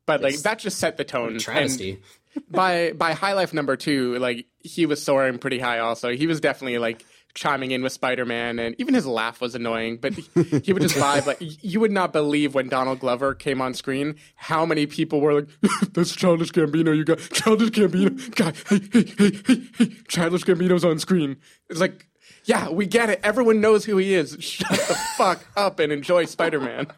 but 0.07 0.23
like 0.23 0.37
that 0.39 0.59
just 0.59 0.79
set 0.79 0.97
the 0.97 1.05
tone. 1.05 1.39
travesty. 1.39 2.01
By 2.51 2.93
by 2.93 3.13
High 3.13 3.35
Life 3.35 3.55
number 3.55 3.77
two, 3.77 4.19
like 4.19 4.47
he 4.59 4.87
was 4.87 5.01
soaring 5.01 5.39
pretty 5.39 5.61
high. 5.61 5.79
Also, 5.79 6.11
he 6.11 6.27
was 6.27 6.41
definitely 6.41 6.79
like 6.79 7.05
chiming 7.35 7.71
in 7.71 7.83
with 7.83 7.93
Spider 7.93 8.25
Man, 8.25 8.59
and 8.59 8.75
even 8.81 8.93
his 8.95 9.07
laugh 9.07 9.41
was 9.41 9.55
annoying. 9.55 9.99
But 9.99 10.15
he, 10.15 10.23
he 10.65 10.73
would 10.73 10.83
just 10.83 10.97
vibe. 10.97 11.27
Like 11.27 11.39
you 11.41 11.79
would 11.79 11.93
not 11.93 12.13
believe 12.13 12.53
when 12.55 12.69
Donald 12.69 12.99
Glover 12.99 13.35
came 13.35 13.61
on 13.61 13.73
screen 13.73 14.17
how 14.35 14.67
many 14.67 14.87
people 14.87 15.21
were 15.21 15.35
like, 15.35 15.49
"That's 15.93 16.15
Childish 16.17 16.51
Gambino. 16.51 16.97
You 16.97 17.05
got 17.05 17.19
Childish 17.19 17.71
Gambino. 17.71 18.35
God, 18.35 18.57
hey, 18.69 18.81
hey, 18.93 19.15
hey, 19.17 19.43
hey, 19.47 19.63
hey, 19.79 19.97
Childish 20.09 20.43
Gambino's 20.43 20.85
on 20.85 20.99
screen." 20.99 21.37
It's 21.71 21.81
like. 21.81 22.09
Yeah, 22.47 22.69
we 22.69 22.85
get 22.85 23.09
it. 23.09 23.21
Everyone 23.23 23.63
knows 23.63 23.87
who 23.87 23.97
he 23.97 24.13
is. 24.13 24.37
Shut 24.41 24.69
the 24.69 24.95
fuck 25.17 25.47
up 25.57 25.79
and 25.79 25.91
enjoy 25.91 26.27
Spider 26.27 26.61
Man. 26.61 26.89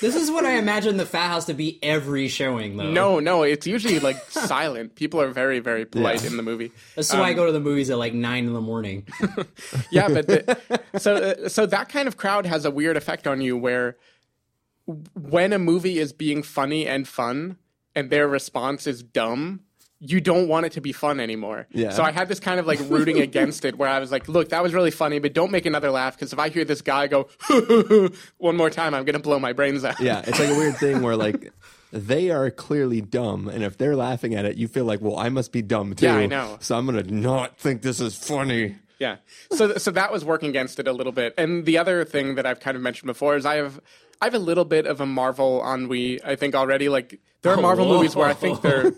This 0.00 0.14
is 0.16 0.30
what 0.30 0.44
I 0.44 0.52
imagine 0.52 0.96
the 0.96 1.04
Drafthouse 1.04 1.46
to 1.46 1.54
be 1.54 1.78
every 1.82 2.28
showing, 2.28 2.76
though. 2.76 2.90
No, 2.90 3.20
no, 3.20 3.42
it's 3.42 3.66
usually 3.66 3.98
like 3.98 4.16
silent. 4.30 4.94
People 4.94 5.20
are 5.20 5.30
very, 5.30 5.58
very 5.58 5.84
polite 5.84 6.22
Yeah. 6.22 6.30
in 6.30 6.36
the 6.36 6.42
movie. 6.42 6.72
That's 6.96 7.12
why 7.12 7.20
I 7.20 7.30
Um, 7.30 7.36
go 7.36 7.46
to 7.46 7.52
the 7.52 7.60
movies 7.60 7.90
at 7.90 7.98
like 7.98 8.14
nine 8.14 8.46
in 8.46 8.52
the 8.52 8.60
morning. 8.60 9.06
yeah, 9.90 10.08
but 10.08 10.26
the, 10.26 10.80
so 10.98 11.14
uh, 11.16 11.48
so 11.48 11.66
that 11.66 11.88
kind 11.88 12.08
of 12.08 12.16
crowd 12.16 12.46
has 12.46 12.64
a 12.64 12.70
weird 12.70 12.96
effect 12.96 13.26
on 13.26 13.40
you 13.40 13.56
where 13.56 13.96
when 15.14 15.52
a 15.52 15.58
movie 15.58 15.98
is 15.98 16.12
being 16.12 16.42
funny 16.42 16.86
and 16.86 17.06
fun 17.06 17.56
and 17.94 18.10
their 18.10 18.26
response 18.28 18.86
is 18.86 19.02
dumb, 19.02 19.60
you 20.00 20.20
don't 20.20 20.48
want 20.48 20.64
it 20.66 20.72
to 20.72 20.80
be 20.80 20.92
fun 20.92 21.20
anymore. 21.20 21.66
Yeah. 21.72 21.90
So 21.90 22.02
I 22.02 22.10
had 22.10 22.28
this 22.28 22.40
kind 22.40 22.58
of 22.58 22.66
like 22.66 22.80
rooting 22.88 23.20
against 23.28 23.64
it 23.66 23.76
where 23.76 23.88
I 23.88 23.98
was 23.98 24.10
like, 24.10 24.28
look, 24.28 24.48
that 24.48 24.62
was 24.62 24.72
really 24.72 24.90
funny, 24.90 25.18
but 25.18 25.34
don't 25.34 25.50
make 25.50 25.66
another 25.66 25.90
laugh 25.90 26.16
because 26.16 26.32
if 26.32 26.38
I 26.38 26.48
hear 26.48 26.64
this 26.64 26.80
guy 26.80 27.06
go 27.06 27.28
one 28.38 28.56
more 28.56 28.70
time, 28.70 28.94
I'm 28.94 29.04
going 29.04 29.14
to 29.16 29.22
blow 29.22 29.38
my 29.38 29.52
brains 29.52 29.84
out. 29.84 30.00
yeah, 30.00 30.22
it's 30.26 30.38
like 30.38 30.48
a 30.48 30.54
weird 30.56 30.76
thing 30.76 31.02
where 31.02 31.16
like 31.16 31.52
they 31.92 32.30
are 32.30 32.50
clearly 32.50 33.00
dumb, 33.00 33.48
and 33.48 33.62
if 33.62 33.76
they're 33.76 33.96
laughing 33.96 34.34
at 34.34 34.44
it, 34.44 34.56
you 34.56 34.68
feel 34.68 34.84
like, 34.84 35.00
"Well, 35.00 35.18
I 35.18 35.28
must 35.28 35.52
be 35.52 35.60
dumb 35.60 35.94
too." 35.94 36.06
Yeah, 36.06 36.16
I 36.16 36.26
know. 36.26 36.56
So 36.60 36.78
I'm 36.78 36.86
gonna 36.86 37.02
not 37.02 37.58
think 37.58 37.82
this 37.82 38.00
is 38.00 38.16
funny. 38.16 38.76
Yeah. 38.98 39.16
So 39.52 39.76
so 39.76 39.90
that 39.90 40.12
was 40.12 40.24
working 40.24 40.48
against 40.50 40.78
it 40.78 40.86
a 40.86 40.92
little 40.92 41.12
bit. 41.12 41.34
And 41.36 41.64
the 41.66 41.78
other 41.78 42.04
thing 42.04 42.36
that 42.36 42.46
I've 42.46 42.60
kind 42.60 42.76
of 42.76 42.82
mentioned 42.82 43.06
before 43.08 43.34
is 43.36 43.44
I 43.44 43.56
have 43.56 43.80
I 44.22 44.26
have 44.26 44.34
a 44.34 44.38
little 44.38 44.64
bit 44.66 44.86
of 44.86 45.00
a 45.00 45.06
Marvel 45.06 45.62
ennui. 45.64 46.22
I 46.22 46.36
think 46.36 46.54
already 46.54 46.88
like 46.88 47.18
there 47.42 47.52
are 47.52 47.60
Marvel 47.60 47.90
Oh, 47.90 47.96
movies 47.96 48.14
where 48.14 48.28
I 48.28 48.34
think 48.34 48.60
they're 48.62 48.92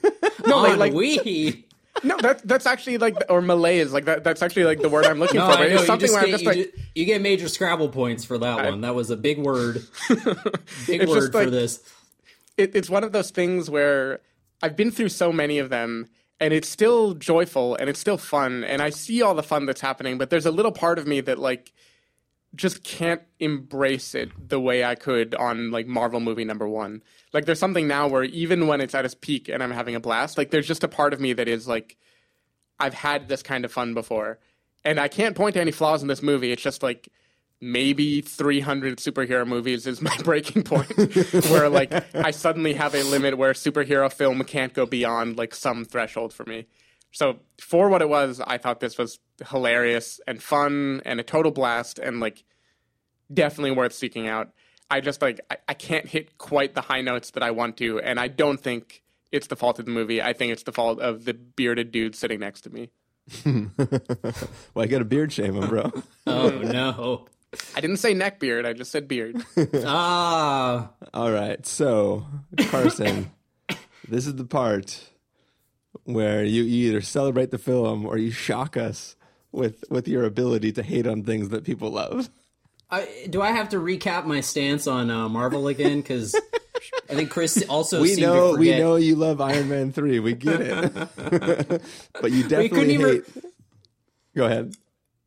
no 0.47 0.59
like, 0.63 0.79
like 0.79 0.93
Ennui. 0.93 1.65
no 2.05 2.17
that 2.19 2.47
that's 2.47 2.67
actually 2.67 2.99
like 2.99 3.17
or 3.29 3.41
malaise 3.43 3.93
like 3.93 4.05
that 4.07 4.25
that's 4.25 4.43
actually 4.43 4.65
like 4.65 4.81
the 4.81 4.89
word 4.89 5.05
I'm 5.07 5.19
looking 5.19 5.39
No, 5.41 5.47
for. 5.51 5.59
I 5.59 5.69
know. 5.69 5.73
it's 5.75 5.81
You, 5.83 5.87
something 5.87 6.01
just 6.09 6.15
where 6.15 6.23
I'm 6.25 6.31
get, 6.31 6.33
just 6.41 6.43
you, 6.45 6.49
like 6.65 6.75
ju- 6.75 6.83
you 6.95 7.05
get 7.05 7.21
major 7.21 7.49
Scrabble 7.49 7.89
points 7.91 8.25
for 8.25 8.39
that 8.39 8.65
one. 8.65 8.81
That 8.83 8.95
was 8.95 9.11
a 9.11 9.17
big 9.17 9.39
word. 9.39 9.83
Big 10.87 11.07
word 11.09 11.21
just 11.21 11.33
for 11.33 11.51
this. 11.51 11.81
it, 12.57 12.75
it's 12.75 12.89
one 12.91 13.05
of 13.05 13.13
those 13.13 13.31
things 13.31 13.69
where 13.71 14.21
I've 14.63 14.77
been 14.77 14.91
through 14.91 15.09
so 15.11 15.33
many 15.33 15.59
of 15.59 15.71
them 15.71 16.09
and 16.41 16.53
it's 16.53 16.69
still 16.69 17.15
joyful 17.15 17.77
and 17.77 17.89
it's 17.89 18.01
still 18.01 18.19
fun 18.19 18.65
and 18.65 18.81
I 18.83 18.91
see 18.91 19.23
all 19.23 19.35
the 19.35 19.43
fun 19.43 19.67
that's 19.67 19.81
happening, 19.81 20.19
but 20.19 20.31
there's 20.31 20.47
a 20.47 20.51
little 20.51 20.73
part 20.73 20.99
of 20.99 21.07
me 21.07 21.21
that 21.23 21.39
like 21.39 21.73
just 22.55 22.85
can't 22.85 23.23
embrace 23.39 24.15
it 24.15 24.31
the 24.49 24.61
way 24.61 24.85
I 24.85 24.95
could 24.95 25.35
on 25.35 25.71
like 25.71 25.87
Marvel 25.87 26.21
movie 26.21 26.45
number 26.45 26.69
one. 26.69 27.03
Like 27.33 27.47
there's 27.47 27.59
something 27.59 27.89
now 27.89 28.09
where 28.09 28.25
even 28.25 28.67
when 28.67 28.81
it's 28.81 28.95
at 28.95 29.05
its 29.05 29.15
peak 29.15 29.49
and 29.49 29.63
I'm 29.63 29.71
having 29.71 29.95
a 29.95 30.01
blast, 30.01 30.37
like 30.37 30.51
there's 30.51 30.67
just 30.67 30.85
a 30.85 30.89
part 30.89 31.15
of 31.15 31.21
me 31.21 31.33
that 31.33 31.49
is 31.49 31.67
like 31.67 31.97
I've 32.79 32.95
had 32.95 33.29
this 33.29 33.43
kind 33.43 33.65
of 33.65 33.73
fun 33.73 33.95
before. 33.95 34.39
And 34.85 34.99
I 34.99 35.09
can't 35.09 35.37
point 35.37 35.55
to 35.55 35.61
any 35.61 35.71
flaws 35.71 36.03
in 36.03 36.09
this 36.09 36.23
movie. 36.23 36.53
It's 36.53 36.63
just 36.63 36.83
like 36.83 37.09
maybe 37.61 38.21
300 38.21 38.99
superhero 38.99 39.47
movies 39.47 39.87
is 39.87 40.03
my 40.03 40.17
breaking 40.25 40.65
point 40.65 40.95
where 41.49 41.69
like 41.69 41.93
I 42.15 42.33
suddenly 42.33 42.75
have 42.75 42.95
a 42.95 43.05
limit 43.05 43.39
where 43.39 43.53
superhero 43.53 44.13
film 44.13 44.43
can't 44.45 44.75
go 44.75 44.85
beyond 44.85 45.39
like 45.39 45.55
some 45.55 45.85
threshold 45.85 46.35
for 46.35 46.45
me. 46.45 46.67
So 47.13 47.37
for 47.61 47.89
what 47.89 48.03
it 48.03 48.09
was, 48.09 48.41
I 48.41 48.59
thought 48.59 48.81
this 48.81 48.99
was 48.99 49.21
hilarious 49.49 50.21
and 50.27 50.43
fun 50.43 51.03
and 51.05 51.21
a 51.21 51.23
total 51.23 51.53
blast 51.53 51.99
and 51.99 52.21
like 52.21 52.43
definitely 53.33 53.71
worth 53.73 53.93
seeking 53.93 54.27
out. 54.27 54.51
I 54.91 55.01
just 55.01 55.23
like 55.23 55.41
I, 55.51 55.57
I 55.69 55.75
can't 55.75 56.07
hit 56.07 56.37
quite 56.39 56.75
the 56.75 56.81
high 56.81 57.03
notes 57.03 57.31
that 57.33 57.43
I 57.43 57.51
want 57.51 57.77
to, 57.79 58.01
and 58.01 58.19
I 58.19 58.29
don't 58.29 58.61
think 58.61 59.03
it's 59.31 59.47
the 59.47 59.57
fault 59.57 59.79
of 59.79 59.85
the 59.87 59.91
movie. 59.91 60.21
I 60.21 60.33
think 60.33 60.53
it's 60.53 60.65
the 60.65 60.73
fault 60.73 61.01
of 61.01 61.25
the 61.25 61.35
bearded 61.35 61.93
dude 61.93 62.15
sitting 62.15 62.41
next 62.41 62.63
to 62.63 62.71
me. 62.71 62.91
well, 63.47 64.83
I 64.85 64.87
got 64.87 65.01
a 65.01 65.05
beard 65.05 65.33
shame 65.33 65.57
him, 65.57 65.69
bro. 65.69 65.91
Oh 66.27 66.51
no. 66.51 67.27
I 67.77 67.81
didn't 67.81 67.99
say 67.99 68.15
neck 68.15 68.41
beard, 68.41 68.65
I 68.65 68.73
just 68.73 68.91
said 68.91 69.09
beard. 69.09 69.43
Ah. 69.85 70.91
All 71.13 71.31
right, 71.31 71.65
so 71.67 72.27
Carson, 72.69 73.31
this 74.09 74.27
is 74.27 74.37
the 74.37 74.45
part 74.45 75.12
where 76.05 76.45
you 76.45 76.65
either 76.65 77.01
celebrate 77.01 77.51
the 77.51 77.59
film 77.59 78.05
or 78.07 78.19
you 78.19 78.31
shock 78.31 78.77
us 78.77 79.17
with 79.51 79.85
with 79.91 80.09
your 80.09 80.25
ability 80.25 80.73
to 80.73 80.83
hate 80.83 81.07
on 81.07 81.23
things 81.23 81.51
that 81.51 81.65
people 81.65 81.91
love. 81.91 82.31
I, 82.91 83.27
do 83.31 83.41
I 83.41 83.53
have 83.53 83.71
to 83.71 83.79
recap 83.79 84.27
my 84.27 84.43
stance 84.43 84.87
on 84.87 85.11
uh, 85.11 85.27
Marvel 85.29 85.69
again? 85.69 86.03
Because 86.03 86.35
I 87.09 87.15
think 87.15 87.31
Chris 87.31 87.65
also 87.69 88.03
we 88.03 88.09
seemed 88.09 88.27
know 88.27 88.53
to 88.55 88.59
we 88.59 88.71
know 88.77 88.97
you 88.97 89.17
love 89.17 89.41
Iron 89.41 89.69
Man 89.69 89.93
three. 89.93 90.21
We 90.21 90.35
get 90.35 90.61
it, 90.61 90.95
but 92.21 92.31
you 92.33 92.45
couldn't 92.45 92.49
definitely 92.49 92.95
even- 92.95 93.07
hate. 93.09 93.25
Go 94.37 94.47
ahead. 94.47 94.75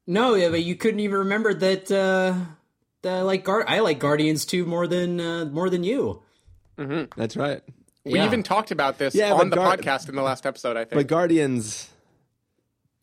No, 0.08 0.36
yeah, 0.36 0.50
but 0.50 0.64
you 0.64 0.76
couldn't 0.76 1.00
even 1.00 1.18
remember 1.20 1.54
that. 1.54 1.92
Uh, 1.92 2.36
that 3.02 3.22
like 3.22 3.44
Guard, 3.44 3.66
I 3.68 3.80
like 3.80 4.00
Guardians 4.00 4.46
two 4.46 4.66
more 4.66 4.88
than 4.88 5.20
uh, 5.20 5.46
more 5.46 5.70
than 5.70 5.84
you. 5.84 6.22
That's 6.78 7.38
right. 7.38 7.62
We 8.06 8.14
Yeah. 8.20 8.26
even 8.26 8.44
talked 8.44 8.72
about 8.72 8.98
this 9.00 9.16
Yeah, 9.16 9.34
on 9.34 9.50
the 9.50 9.56
Gar- 9.56 9.76
podcast 9.78 10.08
in 10.10 10.16
the 10.16 10.22
last 10.22 10.46
episode, 10.46 10.78
I 10.78 10.82
think. 10.86 10.92
But 10.94 11.08
Guardians, 11.08 11.90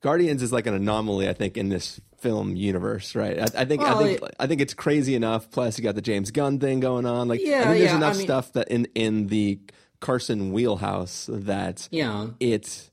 Guardians 0.00 0.42
is 0.42 0.52
like 0.52 0.66
an 0.66 0.74
anomaly, 0.74 1.28
I 1.28 1.32
think, 1.32 1.56
in 1.56 1.68
this 1.68 2.00
film 2.18 2.54
universe, 2.56 3.14
right? 3.14 3.38
I, 3.40 3.62
I 3.62 3.64
think 3.64 3.82
Well, 3.82 3.98
I 3.98 4.02
think 4.04 4.22
it- 4.22 4.34
I 4.38 4.46
think 4.46 4.60
it's 4.60 4.74
crazy 4.74 5.14
enough. 5.14 5.50
Plus, 5.50 5.76
you 5.78 5.82
got 5.84 5.94
the 5.96 6.02
James 6.02 6.30
Gunn 6.30 6.58
thing 6.60 6.80
going 6.80 7.04
on. 7.06 7.28
Like, 7.28 7.40
Yeah, 7.42 7.60
I 7.60 7.64
think 7.64 7.78
there's 7.78 7.90
yeah, 7.90 7.96
enough 7.96 8.14
I 8.14 8.18
mean- 8.18 8.26
stuff 8.26 8.52
that 8.52 8.68
in 8.68 8.86
in 8.94 9.26
the 9.28 9.58
Carson 10.00 10.52
wheelhouse 10.52 11.28
that 11.32 11.88
Yeah. 11.90 12.28
it 12.40 12.90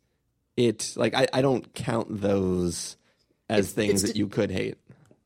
it 0.57 0.93
like 0.95 1.13
I, 1.15 1.27
I 1.33 1.41
don't 1.41 1.73
count 1.73 2.21
those 2.21 2.97
as 3.49 3.59
It's- 3.67 3.73
things 3.73 4.03
it's 4.03 4.11
that 4.11 4.13
d- 4.13 4.19
you 4.19 4.27
could 4.27 4.51
hate. 4.51 4.75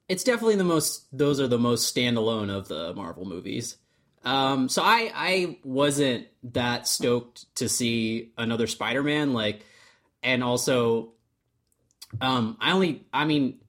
it's 0.10 0.24
definitely 0.24 0.56
the 0.56 0.64
most 0.64 1.06
those 1.18 1.40
are 1.40 1.48
the 1.48 1.58
most 1.60 1.94
standalone 1.94 2.50
of 2.50 2.68
the 2.68 2.94
Marvel 2.94 3.26
movies. 3.26 3.78
Um 4.24 4.70
so 4.70 4.82
I 4.82 5.12
I 5.14 5.58
wasn't 5.64 6.28
that 6.54 6.88
stoked 6.88 7.54
to 7.56 7.68
see 7.68 8.32
another 8.38 8.68
Spider-Man 8.68 9.34
like 9.34 9.66
and 10.22 10.44
also 10.44 11.14
um 12.22 12.58
I 12.60 12.72
only 12.72 13.06
I 13.14 13.26
mean 13.26 13.60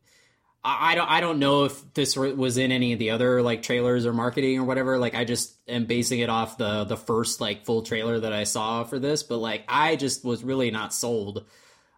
I, 0.62 0.92
I 0.92 0.94
don't 0.94 1.10
I 1.10 1.20
don't 1.20 1.38
know 1.38 1.64
if 1.64 1.94
this 1.94 2.16
was 2.16 2.56
in 2.56 2.72
any 2.72 2.92
of 2.92 2.98
the 2.98 3.10
other 3.10 3.42
like 3.42 3.62
trailers 3.62 4.06
or 4.06 4.12
marketing 4.12 4.58
or 4.58 4.64
whatever. 4.64 4.98
Like 4.98 5.14
I 5.14 5.24
just 5.24 5.54
am 5.68 5.86
basing 5.86 6.20
it 6.20 6.30
off 6.30 6.56
the 6.56 6.84
the 6.84 6.96
first 6.96 7.40
like 7.40 7.64
full 7.64 7.82
trailer 7.82 8.20
that 8.20 8.32
I 8.32 8.44
saw 8.44 8.84
for 8.84 8.98
this 8.98 9.22
but 9.22 9.38
like 9.38 9.64
I 9.68 9.96
just 9.96 10.24
was 10.24 10.44
really 10.44 10.70
not 10.70 10.94
sold 10.94 11.44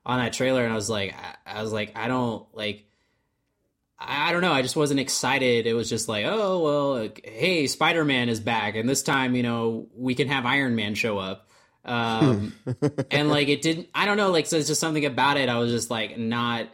on 0.04 0.18
that 0.18 0.32
trailer. 0.32 0.64
And 0.64 0.72
I 0.72 0.76
was 0.76 0.90
like 0.90 1.14
I, 1.46 1.58
I 1.58 1.62
was 1.62 1.72
like 1.72 1.92
I 1.96 2.08
don't 2.08 2.46
like 2.54 2.85
I 3.98 4.32
don't 4.32 4.42
know. 4.42 4.52
I 4.52 4.62
just 4.62 4.76
wasn't 4.76 5.00
excited. 5.00 5.66
It 5.66 5.72
was 5.72 5.88
just 5.88 6.08
like, 6.08 6.26
oh 6.26 6.60
well, 6.60 6.94
like, 6.94 7.26
hey, 7.26 7.66
Spider 7.66 8.04
Man 8.04 8.28
is 8.28 8.40
back, 8.40 8.76
and 8.76 8.88
this 8.88 9.02
time, 9.02 9.34
you 9.34 9.42
know, 9.42 9.88
we 9.94 10.14
can 10.14 10.28
have 10.28 10.44
Iron 10.44 10.76
Man 10.76 10.94
show 10.94 11.18
up. 11.18 11.48
Um, 11.84 12.52
and 13.10 13.30
like 13.30 13.48
it 13.48 13.62
didn't. 13.62 13.88
I 13.94 14.04
don't 14.04 14.16
know. 14.16 14.30
Like 14.30 14.46
so, 14.46 14.58
it's 14.58 14.68
just 14.68 14.80
something 14.80 15.06
about 15.06 15.38
it. 15.38 15.48
I 15.48 15.58
was 15.58 15.72
just 15.72 15.90
like 15.90 16.18
not 16.18 16.68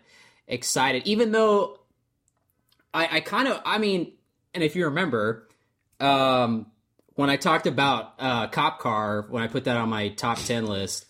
excited, 0.48 1.06
even 1.06 1.30
though 1.30 1.78
I, 2.92 3.16
I 3.16 3.20
kind 3.20 3.46
of. 3.46 3.60
I 3.64 3.78
mean, 3.78 4.12
and 4.52 4.64
if 4.64 4.74
you 4.74 4.86
remember, 4.86 5.48
um, 6.00 6.66
when 7.14 7.30
I 7.30 7.36
talked 7.36 7.66
about 7.68 8.14
uh, 8.18 8.48
Cop 8.48 8.80
Car, 8.80 9.26
when 9.28 9.42
I 9.42 9.46
put 9.46 9.64
that 9.64 9.76
on 9.76 9.88
my 9.88 10.08
top 10.08 10.38
ten 10.38 10.66
list, 10.66 11.06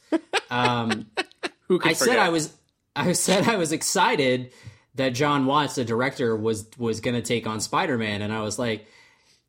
um, 0.50 1.06
Who 1.68 1.78
could 1.78 1.92
I 1.92 1.94
said? 1.94 2.18
I 2.18 2.28
was 2.28 2.52
I 2.94 3.12
said 3.12 3.48
I 3.48 3.56
was 3.56 3.72
excited 3.72 4.52
that 4.94 5.10
John 5.10 5.46
Watts, 5.46 5.76
the 5.76 5.84
director, 5.84 6.36
was 6.36 6.66
was 6.78 7.00
going 7.00 7.14
to 7.14 7.22
take 7.22 7.46
on 7.46 7.60
Spider 7.60 7.96
Man, 7.96 8.22
and 8.22 8.32
I 8.32 8.42
was 8.42 8.58
like, 8.58 8.86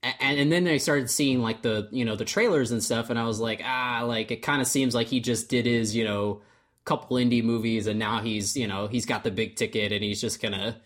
and 0.01 0.39
and 0.39 0.51
then 0.51 0.67
I 0.67 0.77
started 0.77 1.09
seeing 1.09 1.41
like 1.41 1.61
the 1.61 1.87
you 1.91 2.05
know 2.05 2.15
the 2.15 2.25
trailers 2.25 2.71
and 2.71 2.83
stuff, 2.83 3.09
and 3.09 3.19
I 3.19 3.25
was 3.25 3.39
like, 3.39 3.61
ah, 3.63 4.03
like 4.05 4.31
it 4.31 4.41
kind 4.41 4.61
of 4.61 4.67
seems 4.67 4.95
like 4.95 5.07
he 5.07 5.19
just 5.19 5.49
did 5.49 5.65
his 5.65 5.95
you 5.95 6.03
know 6.03 6.41
couple 6.85 7.17
indie 7.17 7.43
movies, 7.43 7.87
and 7.87 7.99
now 7.99 8.21
he's 8.21 8.55
you 8.55 8.67
know 8.67 8.87
he's 8.87 9.05
got 9.05 9.23
the 9.23 9.31
big 9.31 9.55
ticket, 9.55 9.91
and 9.91 10.03
he's 10.03 10.21
just 10.21 10.41
gonna 10.41 10.77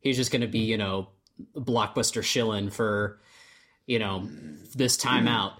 he's 0.00 0.16
just 0.16 0.30
gonna 0.30 0.48
be 0.48 0.60
you 0.60 0.78
know 0.78 1.08
blockbuster 1.56 2.22
shilling 2.22 2.70
for 2.70 3.20
you 3.86 3.98
know 3.98 4.28
this 4.74 4.96
time 4.96 5.28
out. 5.28 5.54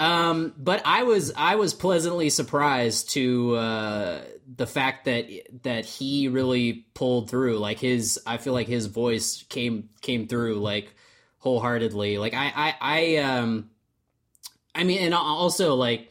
Um, 0.00 0.54
but 0.56 0.80
I 0.86 1.02
was 1.02 1.30
I 1.36 1.56
was 1.56 1.74
pleasantly 1.74 2.30
surprised 2.30 3.10
to 3.10 3.54
uh, 3.56 4.20
the 4.56 4.66
fact 4.66 5.04
that 5.04 5.28
that 5.62 5.84
he 5.84 6.26
really 6.28 6.86
pulled 6.94 7.28
through. 7.28 7.58
Like 7.58 7.78
his, 7.78 8.18
I 8.26 8.38
feel 8.38 8.54
like 8.54 8.66
his 8.66 8.86
voice 8.86 9.44
came 9.50 9.90
came 10.00 10.26
through 10.26 10.54
like 10.54 10.94
wholeheartedly. 11.38 12.16
Like 12.16 12.32
I 12.32 12.50
I, 12.56 12.74
I 12.80 13.16
um, 13.18 13.68
I 14.74 14.84
mean, 14.84 15.02
and 15.02 15.12
also 15.12 15.74
like 15.74 16.10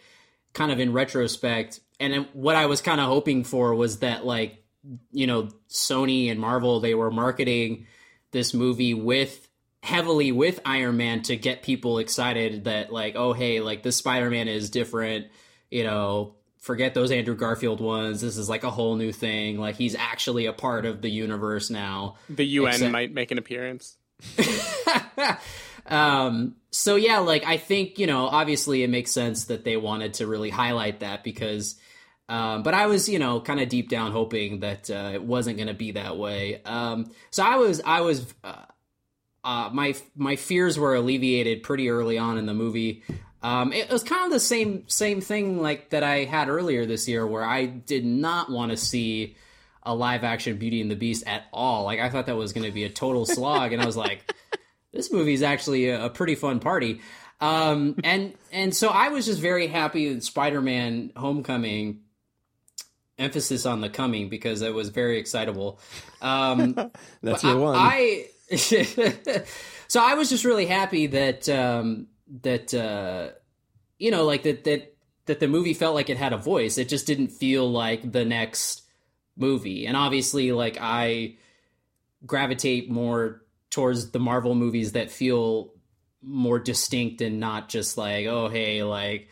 kind 0.53 0.71
of 0.71 0.79
in 0.79 0.93
retrospect, 0.93 1.79
and 1.99 2.27
what 2.33 2.55
I 2.55 2.67
was 2.67 2.83
kind 2.83 3.01
of 3.01 3.07
hoping 3.07 3.43
for 3.43 3.73
was 3.73 3.99
that 3.99 4.23
like 4.23 4.63
you 5.11 5.25
know 5.25 5.49
Sony 5.67 6.29
and 6.29 6.39
Marvel 6.39 6.79
they 6.79 6.93
were 6.93 7.09
marketing 7.09 7.87
this 8.29 8.53
movie 8.53 8.93
with 8.93 9.48
heavily 9.81 10.31
with 10.31 10.59
Iron 10.65 10.97
Man 10.97 11.21
to 11.23 11.35
get 11.35 11.63
people 11.63 11.99
excited 11.99 12.65
that 12.65 12.91
like 12.91 13.15
oh 13.15 13.33
hey 13.33 13.61
like 13.61 13.81
this 13.83 13.95
Spider-Man 13.97 14.47
is 14.47 14.69
different 14.69 15.27
you 15.71 15.83
know 15.83 16.35
forget 16.59 16.93
those 16.93 17.09
Andrew 17.11 17.35
Garfield 17.35 17.79
ones. 17.79 18.19
This 18.21 18.37
is 18.37 18.49
like 18.49 18.63
a 18.63 18.69
whole 18.69 18.97
new 18.97 19.13
thing. 19.13 19.57
Like 19.57 19.75
he's 19.75 19.95
actually 19.95 20.45
a 20.45 20.53
part 20.53 20.85
of 20.85 21.01
the 21.01 21.09
universe 21.09 21.69
now. 21.69 22.15
The 22.29 22.45
UN 22.45 22.73
Except- 22.73 22.91
might 22.91 23.13
make 23.13 23.31
an 23.31 23.37
appearance. 23.37 23.95
um 25.85 26.55
so 26.71 26.95
yeah 26.95 27.19
like 27.19 27.45
i 27.45 27.57
think 27.57 27.97
you 27.97 28.05
know 28.05 28.27
obviously 28.27 28.83
it 28.83 28.89
makes 28.89 29.11
sense 29.11 29.45
that 29.45 29.63
they 29.63 29.77
wanted 29.77 30.15
to 30.15 30.27
really 30.27 30.49
highlight 30.49 30.99
that 30.99 31.23
because 31.23 31.75
um 32.27 32.61
but 32.63 32.73
i 32.73 32.85
was 32.85 33.07
you 33.07 33.17
know 33.17 33.39
kind 33.39 33.59
of 33.61 33.69
deep 33.69 33.89
down 33.89 34.11
hoping 34.11 34.59
that 34.59 34.89
uh, 34.91 35.11
it 35.13 35.23
wasn't 35.23 35.55
going 35.55 35.69
to 35.69 35.73
be 35.73 35.91
that 35.91 36.17
way. 36.17 36.61
Um 36.65 37.09
so 37.31 37.43
i 37.43 37.55
was 37.55 37.81
i 37.85 38.01
was 38.01 38.31
uh, 38.43 38.65
uh 39.43 39.69
my 39.71 39.95
my 40.15 40.35
fears 40.35 40.77
were 40.77 40.95
alleviated 40.95 41.63
pretty 41.63 41.89
early 41.89 42.17
on 42.17 42.37
in 42.37 42.45
the 42.45 42.53
movie 42.53 43.03
um 43.41 43.71
it 43.71 43.89
was 43.89 44.03
kind 44.03 44.25
of 44.25 44.31
the 44.31 44.39
same 44.39 44.83
same 44.87 45.21
thing 45.21 45.61
like 45.61 45.89
that 45.89 46.03
i 46.03 46.25
had 46.25 46.49
earlier 46.49 46.85
this 46.85 47.07
year 47.07 47.25
where 47.25 47.45
i 47.45 47.65
did 47.65 48.05
not 48.05 48.51
want 48.51 48.71
to 48.71 48.77
see 48.77 49.35
a 49.83 49.95
live 49.95 50.23
action 50.23 50.57
beauty 50.57 50.81
and 50.81 50.91
the 50.91 50.95
beast 50.95 51.23
at 51.25 51.43
all 51.53 51.83
like 51.83 51.99
i 51.99 52.09
thought 52.09 52.25
that 52.25 52.35
was 52.35 52.53
going 52.53 52.65
to 52.65 52.71
be 52.71 52.83
a 52.83 52.89
total 52.89 53.25
slog 53.25 53.71
and 53.71 53.81
i 53.81 53.85
was 53.85 53.97
like 53.97 54.33
this 54.91 55.11
movie 55.11 55.33
is 55.33 55.43
actually 55.43 55.89
a, 55.89 56.05
a 56.05 56.09
pretty 56.09 56.35
fun 56.35 56.59
party. 56.59 57.01
Um, 57.41 57.95
and 58.03 58.33
and 58.51 58.75
so 58.75 58.89
I 58.89 59.09
was 59.09 59.25
just 59.25 59.39
very 59.39 59.67
happy 59.67 60.13
that 60.13 60.23
Spider-Man: 60.23 61.13
Homecoming, 61.15 62.01
emphasis 63.17 63.65
on 63.65 63.81
the 63.81 63.89
coming 63.89 64.29
because 64.29 64.61
it 64.61 64.73
was 64.73 64.89
very 64.89 65.19
excitable. 65.19 65.79
Um, 66.21 66.73
That's 67.23 67.43
your 67.43 67.57
one. 67.57 67.75
I, 67.75 67.79
I 67.79 68.25
so 69.87 70.01
I 70.01 70.15
was 70.15 70.29
just 70.29 70.45
really 70.45 70.65
happy 70.65 71.07
that 71.07 71.47
um, 71.49 72.07
that 72.41 72.73
uh, 72.73 73.29
you 73.97 74.11
know 74.11 74.25
like 74.25 74.43
that 74.43 74.63
that 74.63 74.95
that 75.25 75.39
the 75.39 75.47
movie 75.47 75.75
felt 75.75 75.93
like 75.93 76.09
it 76.09 76.17
had 76.17 76.33
a 76.33 76.37
voice. 76.37 76.77
It 76.77 76.89
just 76.89 77.05
didn't 77.05 77.27
feel 77.27 77.69
like 77.69 78.11
the 78.11 78.25
next 78.25 78.83
movie. 79.37 79.85
And 79.85 79.95
obviously, 79.95 80.51
like 80.51 80.77
I 80.81 81.37
gravitate 82.25 82.89
more 82.89 83.43
towards 83.69 84.09
the 84.09 84.19
Marvel 84.19 84.55
movies 84.55 84.93
that 84.93 85.11
feel 85.11 85.71
more 86.23 86.57
distinct 86.59 87.21
and 87.21 87.39
not 87.39 87.69
just 87.69 87.97
like, 87.97 88.25
oh 88.25 88.47
hey, 88.47 88.81
like 88.81 89.29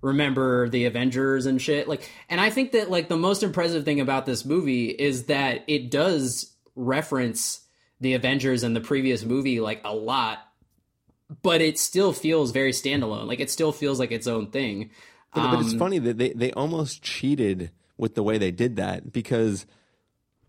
remember 0.00 0.68
the 0.68 0.84
Avengers 0.84 1.46
and 1.46 1.60
shit. 1.60 1.88
Like 1.88 2.08
and 2.28 2.40
I 2.40 2.50
think 2.50 2.70
that 2.72 2.88
like 2.88 3.08
the 3.08 3.16
most 3.16 3.42
impressive 3.42 3.84
thing 3.84 4.00
about 4.00 4.26
this 4.26 4.44
movie 4.44 4.90
is 4.90 5.24
that 5.24 5.64
it 5.66 5.90
does 5.90 6.54
reference 6.76 7.63
the 8.04 8.14
Avengers 8.14 8.62
and 8.62 8.76
the 8.76 8.80
previous 8.80 9.24
movie 9.24 9.60
like 9.60 9.80
a 9.84 9.94
lot, 9.94 10.38
but 11.42 11.60
it 11.60 11.78
still 11.78 12.12
feels 12.12 12.52
very 12.52 12.70
standalone. 12.72 13.26
Like 13.26 13.40
it 13.40 13.50
still 13.50 13.72
feels 13.72 13.98
like 13.98 14.12
its 14.12 14.26
own 14.26 14.50
thing. 14.50 14.90
But, 15.34 15.50
but 15.50 15.60
it's 15.60 15.72
Um, 15.72 15.78
funny 15.78 15.98
that 15.98 16.18
they, 16.18 16.30
they 16.32 16.52
almost 16.52 17.02
cheated 17.02 17.70
with 17.96 18.14
the 18.14 18.22
way 18.22 18.38
they 18.38 18.50
did 18.52 18.76
that 18.76 19.12
because 19.12 19.66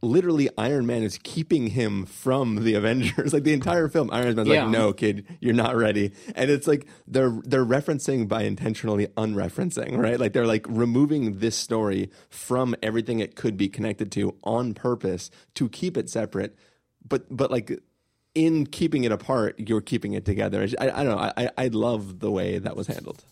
literally 0.02 0.50
Iron 0.58 0.86
Man 0.86 1.02
is 1.02 1.18
keeping 1.24 1.68
him 1.68 2.06
from 2.06 2.63
the 2.63 2.76
Avengers. 2.76 3.34
like 3.36 3.44
the 3.44 3.54
entire 3.54 3.88
film, 3.88 4.10
Iron 4.12 4.36
Man's 4.36 4.50
Yeah. 4.50 4.63
like, 4.63 4.72
"No, 4.72 4.94
kid, 4.94 5.26
you're 5.39 5.54
not 5.56 5.76
ready." 5.76 6.12
And 6.36 6.52
it's 6.52 6.68
like 6.68 6.86
they're 7.08 7.39
they're 7.44 7.65
referencing 7.65 8.28
by 8.28 8.44
intentionally 8.44 9.08
unreferencing, 9.18 9.98
right? 9.98 10.20
Like 10.20 10.34
they're 10.34 10.46
like 10.46 10.65
removing 10.70 11.39
this 11.39 11.56
story 11.56 12.12
from 12.30 12.76
everything 12.84 13.20
it 13.20 13.36
could 13.36 13.58
be 13.58 13.70
connected 13.70 14.12
to 14.12 14.36
on 14.44 14.74
purpose 14.74 15.32
to 15.56 15.70
keep 15.70 15.98
it 15.98 16.10
separate. 16.10 16.56
But 17.08 17.26
but 17.30 17.52
like 17.52 17.80
in 18.34 18.65
keeping 18.65 19.04
it 19.04 19.12
apart, 19.12 19.60
you're 19.60 19.82
keeping 19.82 20.13
it 20.13 20.26
together. 20.26 20.68
I, 20.80 20.89
I 20.89 21.04
don't 21.04 21.15
know. 21.15 21.32
I 21.38 21.50
I 21.58 21.68
love 21.68 22.20
the 22.20 22.32
way 22.32 22.58
that 22.58 22.76
was 22.76 22.88
handled. 22.88 23.24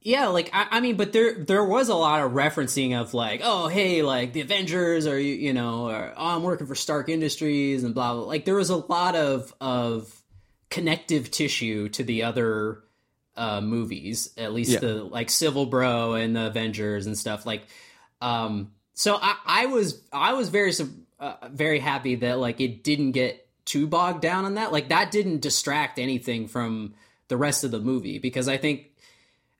Yeah, 0.00 0.28
like 0.28 0.50
I, 0.52 0.68
I 0.70 0.80
mean, 0.80 0.96
but 0.96 1.12
there 1.12 1.34
there 1.42 1.64
was 1.64 1.88
a 1.88 1.94
lot 1.94 2.22
of 2.22 2.32
referencing 2.32 2.96
of 3.00 3.12
like, 3.12 3.40
oh 3.42 3.66
hey, 3.66 4.02
like 4.02 4.32
the 4.32 4.40
Avengers, 4.40 5.06
or 5.06 5.18
you 5.18 5.34
you 5.34 5.52
know, 5.52 5.88
or 5.88 6.12
oh, 6.16 6.26
I'm 6.36 6.42
working 6.44 6.66
for 6.68 6.76
Stark 6.76 7.08
Industries, 7.08 7.82
and 7.82 7.92
blah 7.92 8.14
blah. 8.14 8.22
Like 8.22 8.44
there 8.44 8.54
was 8.54 8.70
a 8.70 8.76
lot 8.76 9.16
of 9.16 9.52
of 9.60 10.22
connective 10.70 11.30
tissue 11.32 11.88
to 11.88 12.04
the 12.04 12.22
other 12.22 12.82
uh, 13.36 13.60
movies, 13.60 14.32
at 14.36 14.52
least 14.52 14.70
Yeah. 14.72 14.78
the 14.80 14.94
like 15.02 15.28
Civil 15.28 15.66
Bro 15.66 16.14
and 16.14 16.36
the 16.36 16.46
Avengers 16.46 17.06
and 17.06 17.18
stuff. 17.18 17.44
Like, 17.44 17.62
um, 18.20 18.70
so 18.94 19.18
I 19.20 19.36
I 19.44 19.66
was 19.66 20.00
I 20.12 20.34
was 20.34 20.50
very 20.50 20.72
su- 20.72 20.94
uh, 21.18 21.34
very 21.50 21.78
happy 21.78 22.16
that 22.16 22.38
like 22.38 22.60
it 22.60 22.84
didn't 22.84 23.12
get 23.12 23.46
too 23.64 23.86
bogged 23.86 24.22
down 24.22 24.44
on 24.44 24.54
that. 24.54 24.72
Like 24.72 24.88
that 24.88 25.10
didn't 25.10 25.40
distract 25.40 25.98
anything 25.98 26.48
from 26.48 26.94
the 27.28 27.36
rest 27.36 27.64
of 27.64 27.70
the 27.70 27.80
movie 27.80 28.18
because 28.18 28.48
I 28.48 28.56
think 28.56 28.92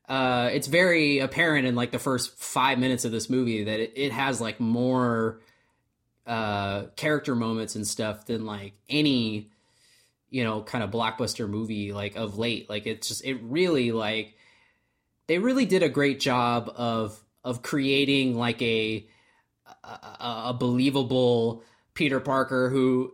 uh, 0.09 0.51
it's 0.53 0.69
very 0.69 1.19
apparent 1.19 1.67
in 1.67 1.75
like 1.75 1.91
the 1.91 1.99
first 1.99 2.39
five 2.39 2.79
minutes 2.79 3.05
of 3.05 3.13
this 3.13 3.29
movie 3.29 3.65
that 3.65 3.81
it, 3.81 3.93
it 3.97 4.13
has 4.13 4.41
like 4.41 4.61
more 4.61 5.41
uh, 6.27 6.85
character 6.97 7.35
moments 7.35 7.75
and 7.75 7.87
stuff 7.87 8.27
than 8.27 8.47
like 8.47 8.75
any 8.89 9.51
you 10.29 10.45
know 10.45 10.61
kind 10.61 10.83
of 10.83 10.91
blockbuster 10.91 11.49
movie 11.49 11.93
like 11.93 12.17
of 12.17 12.39
late. 12.39 12.69
Like 12.71 12.87
it's 12.87 13.09
just 13.09 13.25
it 13.25 13.39
really 13.43 13.93
like 13.93 14.35
they 15.27 15.39
really 15.39 15.67
did 15.67 15.83
a 15.83 15.89
great 15.89 16.21
job 16.21 16.73
of 16.77 17.21
of 17.45 17.63
creating 17.63 18.37
like 18.37 18.61
a 18.63 19.07
a, 19.87 20.43
a 20.49 20.57
believable 20.59 21.63
Peter 21.95 22.21
Parker 22.21 22.69
who 22.71 23.13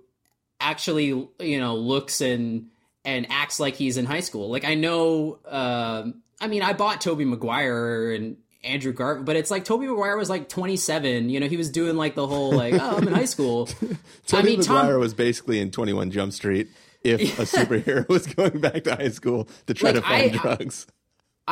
actually 0.60 1.06
you 1.40 1.58
know 1.60 1.76
looks 1.76 2.20
and 2.20 2.68
and 3.04 3.26
acts 3.30 3.58
like 3.58 3.74
he's 3.74 3.96
in 3.96 4.06
high 4.06 4.20
school. 4.20 4.48
Like 4.50 4.64
I 4.64 4.74
know, 4.74 5.38
uh, 5.44 6.04
I 6.40 6.46
mean, 6.46 6.62
I 6.62 6.72
bought 6.72 7.00
Tobey 7.00 7.24
Maguire 7.24 8.12
and 8.12 8.36
Andrew 8.64 8.92
Garfield, 8.92 9.26
but 9.26 9.34
it's 9.34 9.50
like 9.50 9.64
Tobey 9.64 9.86
Maguire 9.88 10.16
was 10.16 10.30
like 10.30 10.48
27. 10.48 11.28
You 11.28 11.40
know, 11.40 11.48
he 11.48 11.56
was 11.56 11.68
doing 11.70 11.96
like 11.96 12.14
the 12.14 12.26
whole 12.28 12.52
like, 12.52 12.74
oh, 12.74 12.96
I'm 12.98 13.08
in 13.08 13.12
high 13.14 13.24
school. 13.24 13.66
Tobey 14.26 14.38
I 14.38 14.42
mean, 14.42 14.58
Maguire 14.60 14.92
Tom, 14.92 15.00
was 15.00 15.14
basically 15.14 15.58
in 15.58 15.70
21 15.72 16.12
Jump 16.12 16.32
Street 16.32 16.68
if 17.02 17.38
a 17.40 17.42
superhero 17.58 18.08
was 18.08 18.26
going 18.28 18.60
back 18.60 18.84
to 18.84 18.94
high 18.94 19.08
school 19.08 19.48
to 19.66 19.74
try 19.74 19.90
Like, 19.90 19.96
to 19.96 20.02
find 20.02 20.34
I- 20.36 20.38
drugs. 20.56 20.86
I 20.88 20.92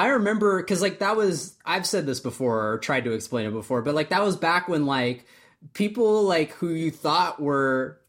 remember 0.08 0.62
because 0.62 0.82
like 0.82 0.98
that 1.00 1.16
was 1.16 1.56
I've 1.64 1.86
said 1.86 2.06
this 2.06 2.20
before 2.20 2.72
or 2.72 2.78
tried 2.78 3.04
to 3.04 3.12
explain 3.12 3.46
it 3.46 3.52
before, 3.52 3.82
but 3.82 3.94
like 3.94 4.10
that 4.10 4.22
was 4.22 4.36
back 4.36 4.68
when 4.68 4.86
like 4.86 5.26
people 5.74 6.22
like 6.22 6.52
who 6.52 6.68
you 6.70 6.90
thought 6.90 7.40
were 7.40 8.00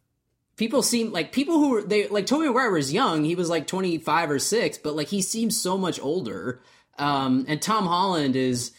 people 0.57 0.83
seem 0.83 1.11
like 1.11 1.31
people 1.31 1.55
who 1.55 1.69
were 1.71 1.81
they 1.81 2.07
like 2.07 2.25
Tobey 2.25 2.45
Maguire 2.45 2.71
was 2.71 2.93
young, 2.93 3.23
he 3.23 3.35
was 3.35 3.49
like 3.49 3.67
25 3.67 4.31
or 4.31 4.39
6, 4.39 4.77
but 4.79 4.95
like 4.95 5.07
he 5.07 5.21
seems 5.21 5.59
so 5.59 5.77
much 5.77 5.99
older. 5.99 6.61
Um 6.97 7.45
and 7.47 7.61
Tom 7.61 7.85
Holland 7.85 8.35
is 8.35 8.71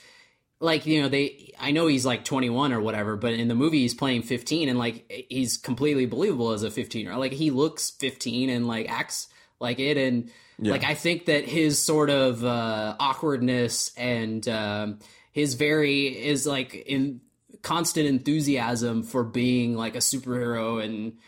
like 0.61 0.87
you 0.87 1.03
know 1.03 1.09
they 1.09 1.53
I 1.59 1.73
know 1.73 1.89
he's 1.89 2.07
like 2.07 2.25
21 2.25 2.73
or 2.73 2.81
whatever, 2.81 3.17
but 3.17 3.35
in 3.35 3.49
the 3.49 3.55
movie 3.55 3.81
he's 3.81 3.95
playing 3.95 4.23
15 4.23 4.69
and 4.69 4.79
like 4.79 5.27
he's 5.29 5.57
completely 5.57 6.07
believable 6.07 6.53
as 6.53 6.63
a 6.63 6.71
15 6.71 7.07
year 7.07 7.17
like 7.17 7.33
he 7.33 7.51
looks 7.51 7.91
15 7.91 8.49
and 8.49 8.67
like 8.67 8.89
acts 8.89 9.29
like 9.59 9.79
it 9.79 9.97
and 9.97 10.31
Yeah. 10.63 10.71
like 10.71 10.85
I 10.85 10.95
think 10.95 11.27
that 11.27 11.45
his 11.45 11.83
sort 11.83 12.09
of 12.09 12.45
uh, 12.45 12.95
awkwardness 13.01 13.91
and 13.97 14.47
um, 14.49 15.01
his 15.33 15.55
very 15.55 16.07
is 16.07 16.47
like 16.47 16.75
in 16.75 17.21
constant 17.63 18.07
enthusiasm 18.07 19.03
for 19.03 19.25
being 19.25 19.75
like 19.77 19.97
a 19.97 19.99
superhero 19.99 20.83
and 20.85 21.19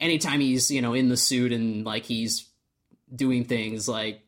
anytime 0.00 0.40
he's 0.40 0.72
you 0.72 0.82
know 0.82 0.92
in 0.92 1.08
the 1.08 1.16
suit 1.16 1.52
and 1.52 1.84
like 1.84 2.04
he's 2.04 2.48
doing 3.14 3.44
things 3.44 3.88
like 3.88 4.22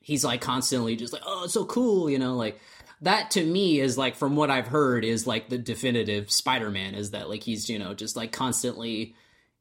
he's 0.00 0.24
like 0.24 0.40
constantly 0.40 0.96
just 0.96 1.12
like 1.12 1.22
oh 1.24 1.44
it's 1.44 1.52
so 1.52 1.64
cool 1.64 2.10
you 2.10 2.18
know 2.18 2.34
like 2.34 2.60
that 3.00 3.30
to 3.30 3.44
me 3.44 3.78
is 3.78 3.96
like 3.96 4.16
from 4.16 4.34
what 4.34 4.50
i've 4.50 4.68
heard 4.68 5.04
is 5.04 5.26
like 5.26 5.48
the 5.48 5.58
definitive 5.58 6.30
spider-man 6.30 6.94
is 6.94 7.10
that 7.12 7.28
like 7.28 7.42
he's 7.42 7.68
you 7.68 7.78
know 7.78 7.94
just 7.94 8.16
like 8.16 8.32
constantly 8.32 9.14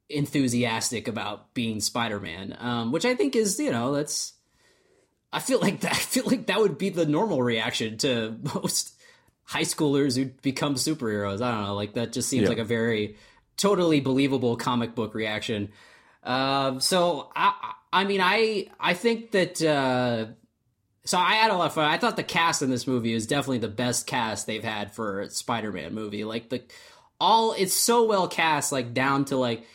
enthusiastic 0.09 1.07
about 1.07 1.53
being 1.53 1.79
spider-man 1.81 2.55
um 2.59 2.91
which 2.91 3.05
i 3.05 3.13
think 3.15 3.35
is 3.35 3.59
you 3.59 3.71
know 3.71 3.91
that's 3.93 4.33
i 5.33 5.39
feel 5.39 5.59
like 5.59 5.81
that 5.81 5.91
i 5.93 5.95
feel 5.95 6.23
like 6.25 6.47
that 6.47 6.59
would 6.59 6.77
be 6.77 6.89
the 6.89 7.05
normal 7.05 7.41
reaction 7.43 7.97
to 7.97 8.35
most 8.55 8.93
high 9.43 9.63
schoolers 9.63 10.15
who 10.17 10.25
become 10.41 10.75
superheroes 10.75 11.41
i 11.41 11.51
don't 11.51 11.63
know 11.63 11.75
like 11.75 11.93
that 11.93 12.13
just 12.13 12.29
seems 12.29 12.43
Yeah. 12.43 12.49
like 12.49 12.57
a 12.57 12.63
very 12.63 13.17
totally 13.57 13.99
believable 13.99 14.55
comic 14.55 14.95
book 14.95 15.13
reaction 15.13 15.69
um 16.23 16.79
so 16.79 17.29
i 17.35 17.73
i 17.91 18.03
mean 18.05 18.21
i 18.21 18.67
i 18.79 18.93
think 18.93 19.31
that 19.31 19.61
uh 19.61 20.25
so 21.05 21.17
I 21.17 21.35
had 21.35 21.51
a 21.51 21.55
lot 21.55 21.67
of 21.67 21.73
fun. 21.73 21.85
I 21.89 21.97
thought 21.97 22.17
the 22.17 22.21
cast 22.23 22.61
in 22.61 22.69
this 22.69 22.85
movie 22.85 23.13
is 23.13 23.27
definitely 23.27 23.59
the 23.59 23.69
best 23.69 24.07
cast 24.07 24.45
they've 24.45 24.61
had 24.61 24.91
for 24.93 25.21
a 25.21 25.29
Spider-Man 25.29 25.93
movie. 25.93 26.25
Like 26.25 26.49
the 26.49 26.63
all 27.17 27.53
it's 27.53 27.73
so 27.73 28.03
well 28.03 28.27
cast, 28.27 28.73
like 28.73 28.93
down 28.93 29.23
to 29.25 29.37
like 29.37 29.65